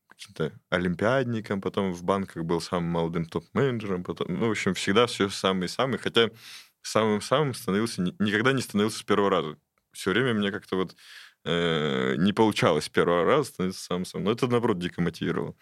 каким-то 0.07 0.51
олимпиадником, 0.71 1.61
потом 1.61 1.93
в 1.93 2.03
банках 2.03 2.43
был 2.43 2.59
самым 2.59 2.89
молодым 2.89 3.25
топ-менеджером, 3.25 4.03
потом, 4.03 4.33
ну, 4.33 4.47
в 4.47 4.51
общем, 4.51 4.73
всегда 4.73 5.05
все 5.05 5.29
самый-самый, 5.29 5.99
хотя 5.99 6.31
самым-самым 6.81 7.53
становился, 7.53 8.01
никогда 8.01 8.51
не 8.51 8.63
становился 8.63 8.97
с 8.97 9.03
первого 9.03 9.29
раза. 9.29 9.57
Все 9.91 10.09
время 10.09 10.33
мне 10.33 10.51
как-то 10.51 10.75
вот 10.75 10.95
э, 11.45 12.15
не 12.17 12.33
получалось 12.33 12.89
первого 12.89 13.25
раза 13.25 13.49
становиться 13.49 13.83
самым 13.83 14.05
самым. 14.05 14.25
Но 14.25 14.31
это, 14.31 14.47
наоборот, 14.47 14.79
дико 14.79 15.01
мотивировало. 15.01 15.55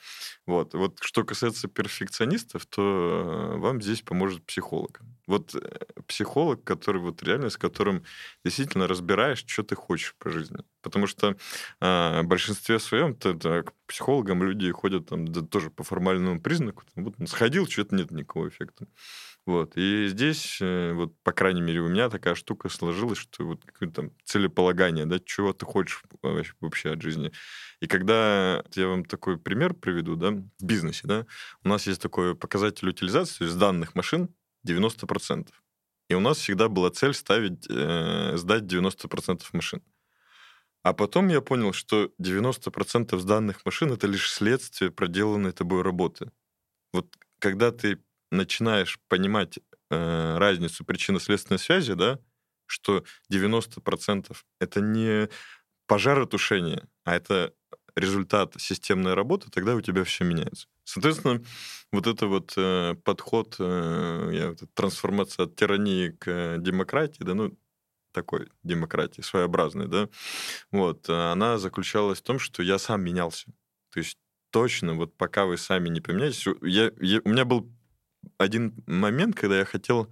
Вот. 0.45 0.73
вот 0.73 0.97
что 1.01 1.23
касается 1.23 1.67
перфекционистов, 1.67 2.65
то 2.65 3.53
э, 3.55 3.57
вам 3.57 3.81
здесь 3.81 4.01
поможет 4.01 4.45
психолог. 4.45 5.01
Вот 5.27 5.55
э, 5.55 5.79
психолог, 6.07 6.63
который 6.63 7.01
вот 7.01 7.21
реально, 7.23 7.49
с 7.49 7.57
которым 7.57 8.03
действительно 8.43 8.87
разбираешь, 8.87 9.43
что 9.45 9.63
ты 9.63 9.75
хочешь 9.75 10.15
по 10.17 10.29
жизни. 10.29 10.57
Потому 10.81 11.07
что 11.07 11.35
э, 11.81 12.21
в 12.21 12.25
большинстве 12.25 12.79
своем 12.79 13.15
то, 13.15 13.33
то, 13.33 13.63
к 13.63 13.73
психологам 13.87 14.43
люди 14.43 14.71
ходят 14.71 15.07
там 15.07 15.27
да, 15.27 15.41
тоже 15.41 15.69
по 15.69 15.83
формальному 15.83 16.41
признаку. 16.41 16.83
Вот, 16.95 17.15
сходил, 17.27 17.67
что-то 17.67 17.95
нет 17.95 18.11
никакого 18.11 18.49
эффекта. 18.49 18.87
Вот. 19.49 19.75
И 19.77 20.05
здесь, 20.09 20.59
э, 20.61 20.93
вот, 20.93 21.19
по 21.23 21.31
крайней 21.31 21.61
мере, 21.61 21.79
у 21.79 21.87
меня 21.87 22.07
такая 22.11 22.35
штука 22.35 22.69
сложилась, 22.69 23.17
что 23.17 23.45
вот 23.45 23.65
какое-то 23.65 23.95
там 23.95 24.11
целеполагание, 24.23 25.07
да, 25.07 25.17
чего 25.17 25.53
ты 25.53 25.65
хочешь 25.65 26.03
вообще 26.21 26.91
от 26.91 27.01
жизни. 27.01 27.31
И 27.81 27.87
когда 27.87 28.63
я 28.75 28.87
вам 28.87 29.05
такой 29.05 29.39
пример 29.39 29.73
приведу, 29.73 30.15
да, 30.15 30.29
в 30.29 30.63
бизнесе, 30.63 31.07
да, 31.07 31.25
у 31.63 31.67
нас 31.67 31.87
есть 31.87 31.99
такой 31.99 32.35
показатель 32.35 32.89
утилизации, 32.89 33.39
то 33.39 33.43
есть 33.45 33.57
данных 33.57 33.95
машин 33.95 34.29
90%. 34.67 35.47
И 36.09 36.13
у 36.13 36.19
нас 36.19 36.37
всегда 36.37 36.69
была 36.69 36.91
цель 36.91 37.15
ставить, 37.15 37.65
э, 37.71 38.37
сдать 38.37 38.67
90% 38.67 39.51
машин. 39.53 39.81
А 40.83 40.93
потом 40.93 41.27
я 41.29 41.41
понял, 41.41 41.73
что 41.73 42.11
90% 42.19 43.19
сданных 43.19 43.65
машин— 43.65 43.91
это 43.93 44.05
лишь 44.05 44.31
следствие 44.31 44.91
проделанной 44.91 45.53
тобой 45.53 45.81
работы. 45.81 46.31
Вот 46.93 47.07
когда 47.39 47.71
ты 47.71 47.97
начинаешь 48.31 48.99
понимать 49.07 49.59
э, 49.89 50.37
разницу 50.37 50.85
причинно-следственной 50.85 51.59
связи, 51.59 51.93
да, 51.93 52.19
что 52.65 53.03
90% 53.31 54.35
это 54.59 54.81
не 54.81 55.29
пожаротушение, 55.87 56.87
а 57.03 57.15
это 57.15 57.53
результат 57.95 58.53
системной 58.57 59.13
работы, 59.13 59.49
тогда 59.49 59.75
у 59.75 59.81
тебя 59.81 60.03
все 60.03 60.23
меняется. 60.23 60.67
Соответственно, 60.83 61.43
вот 61.91 62.07
это 62.07 62.27
вот 62.27 62.53
э, 62.55 62.95
подход, 63.03 63.55
э, 63.59 64.29
я, 64.33 64.49
вот, 64.49 64.59
трансформация 64.73 65.45
от 65.45 65.55
тирании 65.55 66.09
к 66.09 66.57
демократии, 66.59 67.23
да, 67.23 67.33
ну, 67.33 67.57
такой 68.11 68.49
демократии, 68.63 69.21
своеобразной, 69.21 69.87
да, 69.87 70.09
вот, 70.71 71.09
она 71.09 71.57
заключалась 71.57 72.19
в 72.19 72.23
том, 72.23 72.39
что 72.39 72.63
я 72.63 72.79
сам 72.79 73.03
менялся. 73.03 73.47
То 73.91 73.99
есть 73.99 74.17
точно, 74.51 74.95
вот 74.95 75.15
пока 75.17 75.45
вы 75.45 75.57
сами 75.57 75.89
не 75.89 76.01
поменяетесь, 76.01 76.45
я, 76.61 76.91
я, 76.99 77.21
у 77.23 77.29
меня 77.29 77.45
был 77.45 77.71
один 78.37 78.73
момент, 78.87 79.35
когда 79.35 79.59
я 79.59 79.65
хотел, 79.65 80.11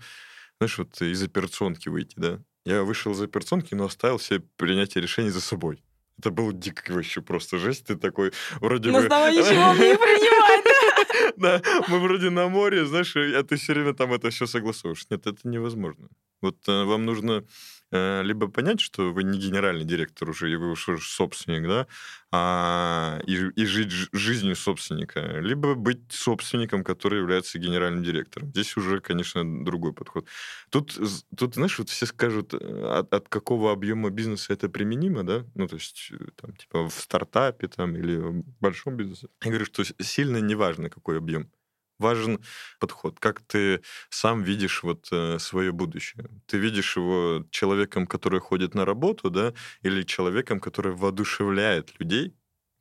знаешь, 0.59 0.77
вот 0.77 1.01
из 1.01 1.21
операционки 1.23 1.89
выйти, 1.89 2.13
да. 2.17 2.39
Я 2.65 2.83
вышел 2.83 3.13
из 3.13 3.21
операционки, 3.21 3.75
но 3.75 3.85
оставил 3.85 4.19
себе 4.19 4.41
принятие 4.57 5.01
решений 5.01 5.29
за 5.29 5.41
собой. 5.41 5.83
Это 6.19 6.31
было 6.31 6.51
дико 6.51 6.91
вообще 6.91 7.21
просто 7.21 7.59
жесть. 7.59 7.85
Ты 7.85 7.95
такой 7.95 8.33
вроде 8.59 8.91
бы... 8.91 9.01
Но 9.01 9.29
ничего 9.29 9.73
не 9.73 9.95
принимать, 9.95 11.37
да? 11.37 11.61
мы 11.87 11.99
вроде 11.99 12.29
на 12.29 12.47
море, 12.47 12.85
знаешь, 12.85 13.15
а 13.15 13.43
ты 13.43 13.55
все 13.55 13.73
время 13.73 13.93
там 13.93 14.13
это 14.13 14.29
все 14.31 14.47
согласуешь. 14.47 15.05
Нет, 15.09 15.27
это 15.27 15.47
невозможно. 15.47 16.09
Вот 16.41 16.57
э, 16.67 16.83
вам 16.83 17.05
нужно 17.05 17.45
либо 17.91 18.47
понять, 18.47 18.81
что 18.81 19.13
вы 19.13 19.23
не 19.23 19.39
генеральный 19.39 19.85
директор 19.85 20.29
уже, 20.29 20.51
и 20.51 20.55
вы 20.55 20.71
уже 20.71 20.97
собственник, 20.99 21.67
да, 21.67 21.87
а, 22.29 23.21
и, 23.25 23.35
и 23.55 23.65
жить 23.65 23.91
жизнью 24.11 24.57
собственника, 24.57 25.39
либо 25.39 25.75
быть 25.75 26.11
собственником, 26.11 26.83
который 26.83 27.19
является 27.19 27.57
генеральным 27.57 28.03
директором. 28.03 28.49
Здесь 28.49 28.75
уже, 28.75 28.99
конечно, 28.99 29.63
другой 29.63 29.93
подход. 29.93 30.27
Тут, 30.69 30.99
тут 31.37 31.55
знаешь, 31.55 31.79
вот 31.79 31.89
все 31.89 32.05
скажут, 32.05 32.53
э, 32.53 32.57
от, 32.57 33.13
от 33.13 33.29
какого 33.29 33.71
объема 33.71 34.09
бизнеса 34.09 34.51
это 34.51 34.67
применимо, 34.67 35.23
да, 35.23 35.45
ну, 35.55 35.67
то 35.67 35.75
есть, 35.75 36.11
э, 36.11 36.17
там, 36.35 36.53
типа, 36.55 36.89
в 36.89 36.93
стартапе 36.93 37.69
там 37.69 37.95
или 37.95 38.17
в 38.17 38.43
большом 38.59 38.97
бизнесе. 38.97 39.29
Я 39.43 39.51
говорю, 39.51 39.65
что 39.65 39.83
сильно 40.03 40.37
неважно, 40.37 40.89
какой 40.89 41.17
объем 41.19 41.49
важен 41.99 42.39
подход, 42.79 43.19
как 43.19 43.41
ты 43.41 43.81
сам 44.09 44.43
видишь 44.43 44.83
вот 44.83 45.07
э, 45.11 45.39
свое 45.39 45.71
будущее. 45.71 46.29
Ты 46.45 46.57
видишь 46.57 46.97
его 46.97 47.45
человеком, 47.51 48.07
который 48.07 48.39
ходит 48.39 48.75
на 48.75 48.85
работу, 48.85 49.29
да, 49.29 49.53
или 49.81 50.03
человеком, 50.03 50.59
который 50.59 50.93
воодушевляет 50.93 51.99
людей, 51.99 52.33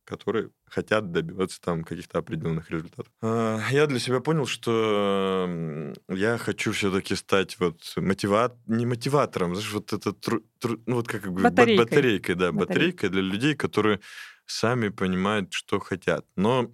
которые 0.07 0.51
хотят 0.69 1.11
добиваться 1.11 1.61
там 1.61 1.85
каких-то 1.85 2.19
определенных 2.19 2.71
результатов. 2.71 3.13
А, 3.21 3.61
я 3.71 3.87
для 3.87 3.99
себя 3.99 4.21
понял, 4.21 4.47
что 4.47 5.93
я 6.09 6.39
хочу 6.39 6.73
все-таки 6.73 7.15
стать 7.17 7.59
вот 7.59 7.93
мотиват, 7.97 8.57
не 8.67 8.87
мотиватором, 8.87 9.55
знаешь, 9.55 9.73
вот 9.73 9.93
это 9.93 10.13
тру... 10.13 10.43
Тру... 10.61 10.81
ну 10.87 10.97
вот 10.97 11.09
как 11.09 11.31
батарейкой, 11.33 11.85
батарейкой 11.85 12.35
да, 12.37 12.53
батарейкой. 12.53 12.55
батарейкой 12.55 13.09
для 13.11 13.23
людей, 13.23 13.55
которые 13.55 14.01
сами 14.47 14.89
понимают, 14.89 15.53
что 15.53 15.81
хотят. 15.81 16.25
Но 16.37 16.73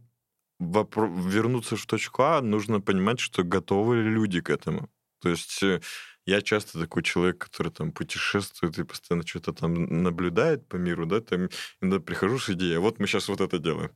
вопро- 0.62 1.30
вернуться 1.30 1.76
в 1.76 1.86
точку 1.86 2.22
А, 2.22 2.40
нужно 2.40 2.80
понимать, 2.80 3.20
что 3.20 3.42
готовы 3.44 3.96
ли 3.96 4.10
люди 4.10 4.40
к 4.40 4.50
этому. 4.50 4.88
То 5.20 5.28
есть 5.28 5.62
э, 5.62 5.80
я 6.26 6.42
часто 6.42 6.80
такой 6.80 7.02
человек, 7.02 7.38
который 7.38 7.72
там 7.72 7.92
путешествует 7.92 8.78
и 8.78 8.84
постоянно 8.84 9.26
что-то 9.26 9.52
там 9.52 10.02
наблюдает 10.02 10.66
по 10.68 10.76
миру, 10.76 11.06
да, 11.06 11.20
там 11.20 11.48
иногда 11.80 12.00
прихожу 12.00 12.38
с 12.38 12.50
идеей, 12.50 12.78
вот 12.78 12.98
мы 12.98 13.06
сейчас 13.06 13.28
вот 13.28 13.40
это 13.40 13.58
делаем. 13.58 13.90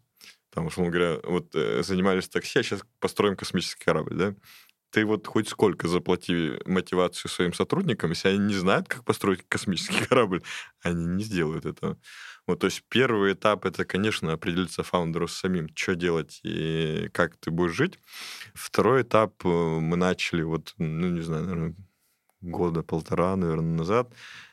Там, 0.51 0.67
условно 0.67 0.93
говоря, 0.93 1.19
вот 1.25 1.55
э, 1.55 1.83
занимались 1.83 2.29
такси, 2.29 2.61
а 2.61 2.63
сейчас 2.63 2.83
построим 3.01 3.37
космический 3.37 3.85
корабль, 3.85 4.15
да 4.15 4.35
ты 4.91 5.05
вот 5.05 5.27
хоть 5.27 5.49
сколько 5.49 5.89
заплати 5.89 6.53
мотивацию 6.65 7.31
своим 7.31 7.53
сотрудникам, 7.53 8.11
если 8.11 8.29
они 8.29 8.39
не 8.39 8.55
знают, 8.55 8.89
как 8.89 9.05
построить 9.05 9.45
космический 9.47 10.05
корабль, 10.09 10.43
они 10.81 11.05
не 11.05 11.23
сделают 11.23 11.67
этого. 11.67 11.99
Вот, 12.47 12.61
то 12.61 12.67
есть 12.67 12.85
первый 12.89 13.33
этап 13.33 13.65
это, 13.67 13.85
конечно, 13.85 14.33
определиться 14.33 14.83
фаундеру 14.85 15.27
самим, 15.27 15.69
что 15.75 15.97
делать 15.97 16.41
и 16.45 17.09
как 17.13 17.37
ты 17.37 17.51
будешь 17.51 17.75
жить. 17.75 17.99
Второй 18.55 19.03
этап 19.03 19.45
э, 19.45 19.49
мы 19.49 19.97
начали 19.97 20.43
вот, 20.43 20.75
ну, 20.79 21.09
не 21.09 21.23
знаю, 21.23 21.45
наверное, 21.45 21.75
года 22.41 22.83
полтора, 22.83 23.37
наверное, 23.37 23.77
назад. 23.77 24.13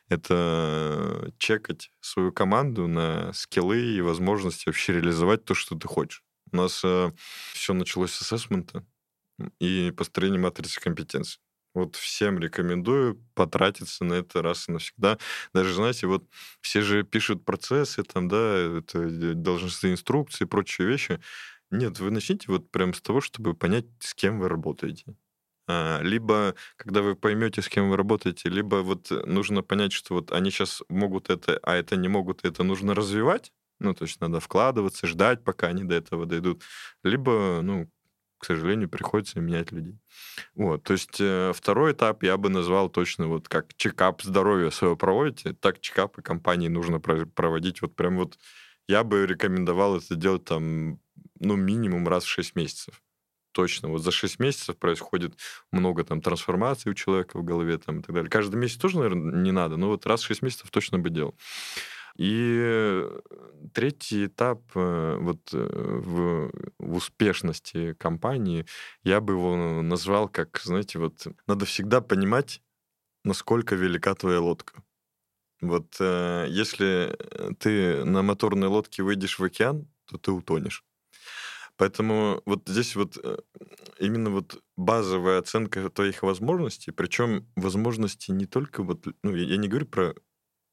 Это 0.10 1.32
чекать 1.38 1.92
свою 2.02 2.32
команду 2.32 2.88
на 2.88 3.32
скиллы 3.34 3.80
и 3.96 4.02
возможности 4.02 4.68
вообще 4.68 4.94
реализовать 4.94 5.46
то, 5.46 5.54
что 5.54 5.78
ты 5.78 5.88
хочешь. 5.88 6.24
У 6.52 6.58
нас 6.58 6.82
э, 6.84 7.12
все 7.54 7.74
началось 7.74 8.12
с 8.12 8.22
ассессмента 8.22 8.86
и 9.60 9.92
построение 9.96 10.40
матрицы 10.40 10.80
компетенций. 10.82 11.40
Вот 11.74 11.96
всем 11.96 12.38
рекомендую 12.40 13.24
потратиться 13.34 14.04
на 14.06 14.14
это 14.14 14.42
раз 14.44 14.70
и 14.70 14.72
навсегда. 14.72 15.18
Даже, 15.54 15.74
знаете, 15.74 16.08
вот 16.08 16.26
все 16.62 16.82
же 16.82 17.04
пишут 17.04 17.46
процессы, 17.46 18.04
там, 18.04 18.28
да, 18.28 18.78
это 18.80 19.00
э, 19.00 19.34
должностные 19.34 19.94
инструкции 19.94 20.46
прочие 20.46 20.88
вещи. 20.88 21.20
Нет, 21.72 22.00
вы 22.00 22.12
начните 22.12 22.46
вот 22.50 22.70
прям 22.72 22.94
с 22.94 23.02
того, 23.02 23.22
чтобы 23.22 23.56
понять, 23.56 23.86
с 24.00 24.14
кем 24.14 24.40
вы 24.40 24.50
работаете. 24.50 25.16
А, 25.68 26.02
либо, 26.02 26.56
когда 26.78 27.02
вы 27.02 27.16
поймете, 27.16 27.62
с 27.62 27.70
кем 27.70 27.90
вы 27.90 27.98
работаете, 27.98 28.50
либо 28.50 28.78
вот 28.78 29.10
нужно 29.26 29.64
понять, 29.64 29.94
что 29.94 30.16
вот 30.16 30.32
они 30.32 30.52
сейчас 30.52 30.84
могут 30.90 31.30
это, 31.30 31.58
а 31.64 31.76
это 31.76 31.96
не 31.96 32.10
могут, 32.10 32.44
это 32.46 32.64
нужно 32.64 32.94
развивать. 32.96 33.52
Ну, 33.80 33.94
то 33.94 34.04
есть 34.06 34.20
надо 34.22 34.40
вкладываться, 34.40 35.08
ждать, 35.08 35.44
пока 35.44 35.68
они 35.68 35.84
до 35.84 35.96
этого 35.96 36.26
дойдут. 36.26 36.64
Либо, 37.04 37.62
ну, 37.64 37.90
к 38.44 38.46
сожалению, 38.46 38.90
приходится 38.90 39.40
менять 39.40 39.72
людей. 39.72 39.98
Вот, 40.54 40.84
то 40.84 40.92
есть 40.92 41.16
э, 41.22 41.54
второй 41.56 41.94
этап 41.94 42.24
я 42.24 42.36
бы 42.36 42.50
назвал 42.50 42.90
точно 42.90 43.28
вот 43.28 43.48
как 43.48 43.74
чекап 43.78 44.22
здоровья 44.22 44.70
своего 44.70 44.98
проводите, 44.98 45.54
так 45.54 45.80
чекапы 45.80 46.22
компании 46.22 46.68
нужно 46.68 47.00
проводить 47.00 47.82
вот 47.82 47.96
прям 47.96 48.18
вот 48.18 48.38
я 48.90 49.06
бы 49.06 49.26
рекомендовал 49.26 49.96
это 49.96 50.16
делать 50.16 50.44
там, 50.44 51.00
ну, 51.40 51.56
минимум 51.56 52.06
раз 52.10 52.26
в 52.26 52.30
6 52.30 52.58
месяцев. 52.58 53.02
Точно. 53.54 53.88
Вот 53.88 54.00
за 54.00 54.12
6 54.12 54.40
месяцев 54.40 54.78
происходит 54.78 55.36
много 55.72 56.04
там 56.04 56.20
трансформаций 56.20 56.92
у 56.92 56.96
человека 56.96 57.38
в 57.38 57.46
голове 57.46 57.78
там, 57.78 58.00
и 58.00 58.04
так 58.04 58.14
далее. 58.14 58.30
Каждый 58.30 58.58
месяц 58.58 58.76
тоже, 58.76 58.98
наверное, 58.98 59.42
не 59.42 59.54
надо, 59.54 59.78
но 59.78 59.88
вот 59.88 60.06
раз 60.06 60.22
в 60.22 60.26
6 60.26 60.42
месяцев 60.42 60.70
точно 60.70 61.00
бы 61.00 61.10
делал. 61.10 61.34
И 62.16 63.10
третий 63.74 64.28
этап 64.28 64.62
э, 64.76 65.18
вот 65.20 65.50
э, 65.54 65.58
в, 65.58 66.52
в 66.78 66.96
успешности 66.96 67.94
компании, 67.94 68.66
я 69.04 69.20
бы 69.20 69.34
его 69.34 69.82
назвал 69.82 70.30
как, 70.30 70.60
знаете, 70.64 71.00
вот 71.00 71.28
надо 71.48 71.66
всегда 71.66 72.02
понимать, 72.02 72.62
насколько 73.24 73.76
велика 73.76 74.14
твоя 74.14 74.42
лодка. 74.42 74.84
Вот 75.62 75.96
э, 76.00 76.46
если 76.50 77.18
ты 77.60 78.04
на 78.06 78.22
моторной 78.22 78.68
лодке 78.68 79.02
выйдешь 79.02 79.40
в 79.40 79.44
океан, 79.44 79.88
то 80.06 80.18
ты 80.18 80.32
утонешь. 80.32 80.86
Поэтому 81.78 82.44
вот 82.46 82.68
здесь 82.68 82.96
вот 82.96 83.18
именно 83.98 84.30
вот 84.30 84.62
базовая 84.78 85.40
оценка 85.40 85.90
твоих 85.90 86.22
возможностей, 86.22 86.92
причем 86.92 87.48
возможности 87.56 88.30
не 88.30 88.46
только 88.46 88.84
вот, 88.84 89.08
ну, 89.24 89.36
я 89.36 89.58
не 89.58 89.68
говорю 89.68 89.88
про 89.88 90.14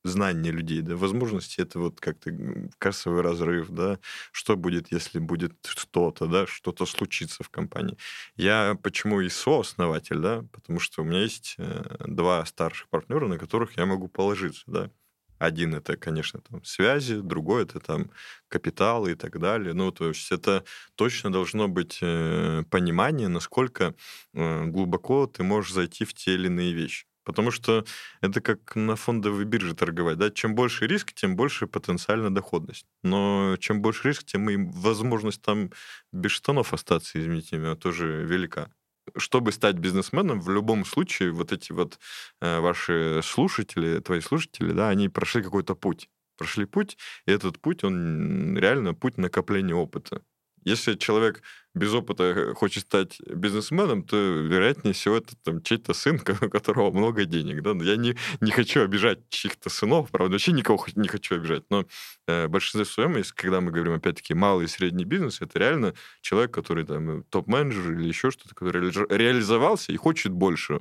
знания 0.05 0.51
людей, 0.51 0.83
да, 0.83 0.97
возможности 0.97 1.61
это 1.61 1.79
вот 1.79 2.01
как-то 2.01 2.31
кассовый 2.79 3.23
разрыв, 3.23 3.71
да, 3.71 3.99
что 4.33 4.57
будет, 4.57 4.93
если 4.93 5.19
будет 5.19 5.55
что-то, 5.67 6.27
да, 6.27 6.47
что-то 6.47 6.87
случится 6.87 7.45
в 7.45 7.51
компании. 7.51 7.97
Я 8.37 8.77
почему 8.83 9.21
и 9.21 9.29
сооснователь, 9.29 10.19
да, 10.19 10.45
потому 10.53 10.81
что 10.81 11.03
у 11.03 11.05
меня 11.05 11.23
есть 11.23 11.55
э, 11.59 11.85
два 12.07 12.45
старших 12.47 12.89
партнера, 12.89 13.29
на 13.29 13.39
которых 13.39 13.77
я 13.77 13.87
могу 13.87 14.09
положиться, 14.09 14.63
да. 14.67 14.91
Один 15.39 15.75
это, 15.75 15.97
конечно, 15.97 16.41
там 16.43 16.63
связи, 16.65 17.19
другой 17.19 17.63
это 17.63 17.81
там 17.81 18.11
капитал 18.49 19.07
и 19.07 19.15
так 19.15 19.39
далее. 19.41 19.73
Ну, 19.73 19.91
то 19.91 20.09
есть 20.09 20.31
это 20.31 20.65
точно 20.97 21.33
должно 21.33 21.67
быть 21.67 21.99
э, 22.03 22.63
понимание, 22.71 23.29
насколько 23.29 23.95
э, 24.35 24.65
глубоко 24.67 25.27
ты 25.27 25.43
можешь 25.43 25.73
зайти 25.73 26.05
в 26.05 26.13
те 26.13 26.35
или 26.35 26.49
иные 26.49 26.75
вещи. 26.75 27.07
Потому 27.31 27.53
что 27.53 27.85
это 28.21 28.41
как 28.41 28.75
на 28.75 28.97
фондовой 28.97 29.45
бирже 29.45 29.75
торговать. 29.75 30.19
Да? 30.19 30.31
Чем 30.31 30.57
больше 30.57 30.89
риск, 30.89 31.13
тем 31.13 31.37
больше 31.37 31.69
потенциальная 31.69 32.31
доходность. 32.31 32.87
Но 33.05 33.57
чем 33.61 33.83
больше 33.83 34.09
риск, 34.09 34.25
тем 34.25 34.51
и 34.51 34.57
возможность 34.57 35.41
там 35.43 35.71
без 36.13 36.33
штанов 36.33 36.73
остаться, 36.73 37.21
извините 37.21 37.57
меня, 37.57 37.77
тоже 37.77 38.25
велика. 38.25 38.69
Чтобы 39.17 39.53
стать 39.53 39.77
бизнесменом, 39.77 40.41
в 40.41 40.51
любом 40.51 40.85
случае 40.85 41.31
вот 41.31 41.53
эти 41.53 41.71
вот 41.71 42.01
э, 42.41 42.59
ваши 42.59 43.21
слушатели, 43.23 44.01
твои 44.01 44.21
слушатели, 44.21 44.73
да, 44.73 44.89
они 44.89 45.09
прошли 45.09 45.43
какой-то 45.43 45.77
путь. 45.77 46.09
Прошли 46.37 46.65
путь, 46.65 46.99
и 47.27 47.31
этот 47.31 47.61
путь, 47.61 47.85
он 47.85 48.59
реально 48.59 48.95
путь 48.95 49.19
накопления 49.19 49.75
опыта. 49.75 50.23
Если 50.65 50.95
человек 50.95 51.43
без 51.75 51.95
опыта 51.95 52.53
хочет 52.55 52.85
стать 52.85 53.21
бизнесменом, 53.27 54.03
то, 54.03 54.17
вероятнее 54.17 54.93
всего, 54.93 55.17
это 55.17 55.37
там 55.43 55.63
чей-то 55.63 55.95
сын, 55.95 56.21
у 56.43 56.49
которого 56.49 56.91
много 56.91 57.25
денег. 57.25 57.63
Да? 57.63 57.73
Я 57.85 57.97
не, 57.97 58.17
не 58.41 58.51
хочу 58.51 58.83
обижать 58.83 59.21
чьих-то 59.29 59.71
сынов, 59.71 60.11
правда, 60.11 60.33
вообще 60.33 60.53
никого 60.53 60.85
не 60.97 61.09
хочу 61.09 61.37
обижать. 61.37 61.65
Но 61.71 61.87
э, 62.27 62.49
большинство 62.49 62.85
своем, 62.85 63.17
если, 63.17 63.35
когда 63.35 63.61
мы 63.61 63.71
говорим, 63.71 63.95
опять-таки, 63.95 64.35
малый 64.35 64.65
и 64.65 64.69
средний 64.69 65.05
бизнес, 65.05 65.41
это 65.41 65.59
реально 65.59 65.95
человек, 66.21 66.53
который 66.53 66.85
там 66.85 67.23
топ-менеджер 67.25 67.93
или 67.93 68.09
еще 68.09 68.31
что-то, 68.31 68.55
который 68.55 68.91
реализовался 68.91 69.93
и 69.93 69.97
хочет 69.97 70.33
больше. 70.33 70.81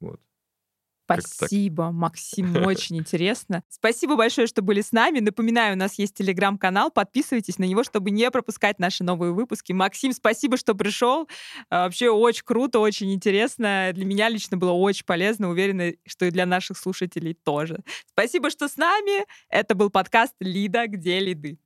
Вот. 0.00 0.20
Спасибо, 1.06 1.92
Максим, 1.92 2.56
очень 2.64 2.96
интересно. 2.98 3.62
Спасибо 3.68 4.16
большое, 4.16 4.46
что 4.46 4.62
были 4.62 4.80
с 4.80 4.92
нами. 4.92 5.20
Напоминаю, 5.20 5.74
у 5.74 5.78
нас 5.78 5.94
есть 5.98 6.14
телеграм-канал, 6.14 6.90
подписывайтесь 6.90 7.58
на 7.58 7.64
него, 7.64 7.84
чтобы 7.84 8.10
не 8.10 8.30
пропускать 8.30 8.78
наши 8.78 9.04
новые 9.04 9.32
выпуски. 9.32 9.72
Максим, 9.72 10.12
спасибо, 10.12 10.56
что 10.56 10.74
пришел. 10.74 11.28
А, 11.70 11.84
вообще 11.84 12.10
очень 12.10 12.44
круто, 12.44 12.80
очень 12.80 13.12
интересно. 13.12 13.90
Для 13.92 14.04
меня 14.04 14.28
лично 14.28 14.56
было 14.56 14.72
очень 14.72 15.04
полезно, 15.04 15.48
уверена, 15.48 15.92
что 16.06 16.26
и 16.26 16.30
для 16.30 16.46
наших 16.46 16.76
слушателей 16.76 17.34
тоже. 17.34 17.78
Спасибо, 18.10 18.50
что 18.50 18.68
с 18.68 18.76
нами. 18.76 19.24
Это 19.48 19.74
был 19.74 19.90
подкаст 19.90 20.34
«Лида. 20.40 20.86
Где 20.88 21.20
лиды?». 21.20 21.58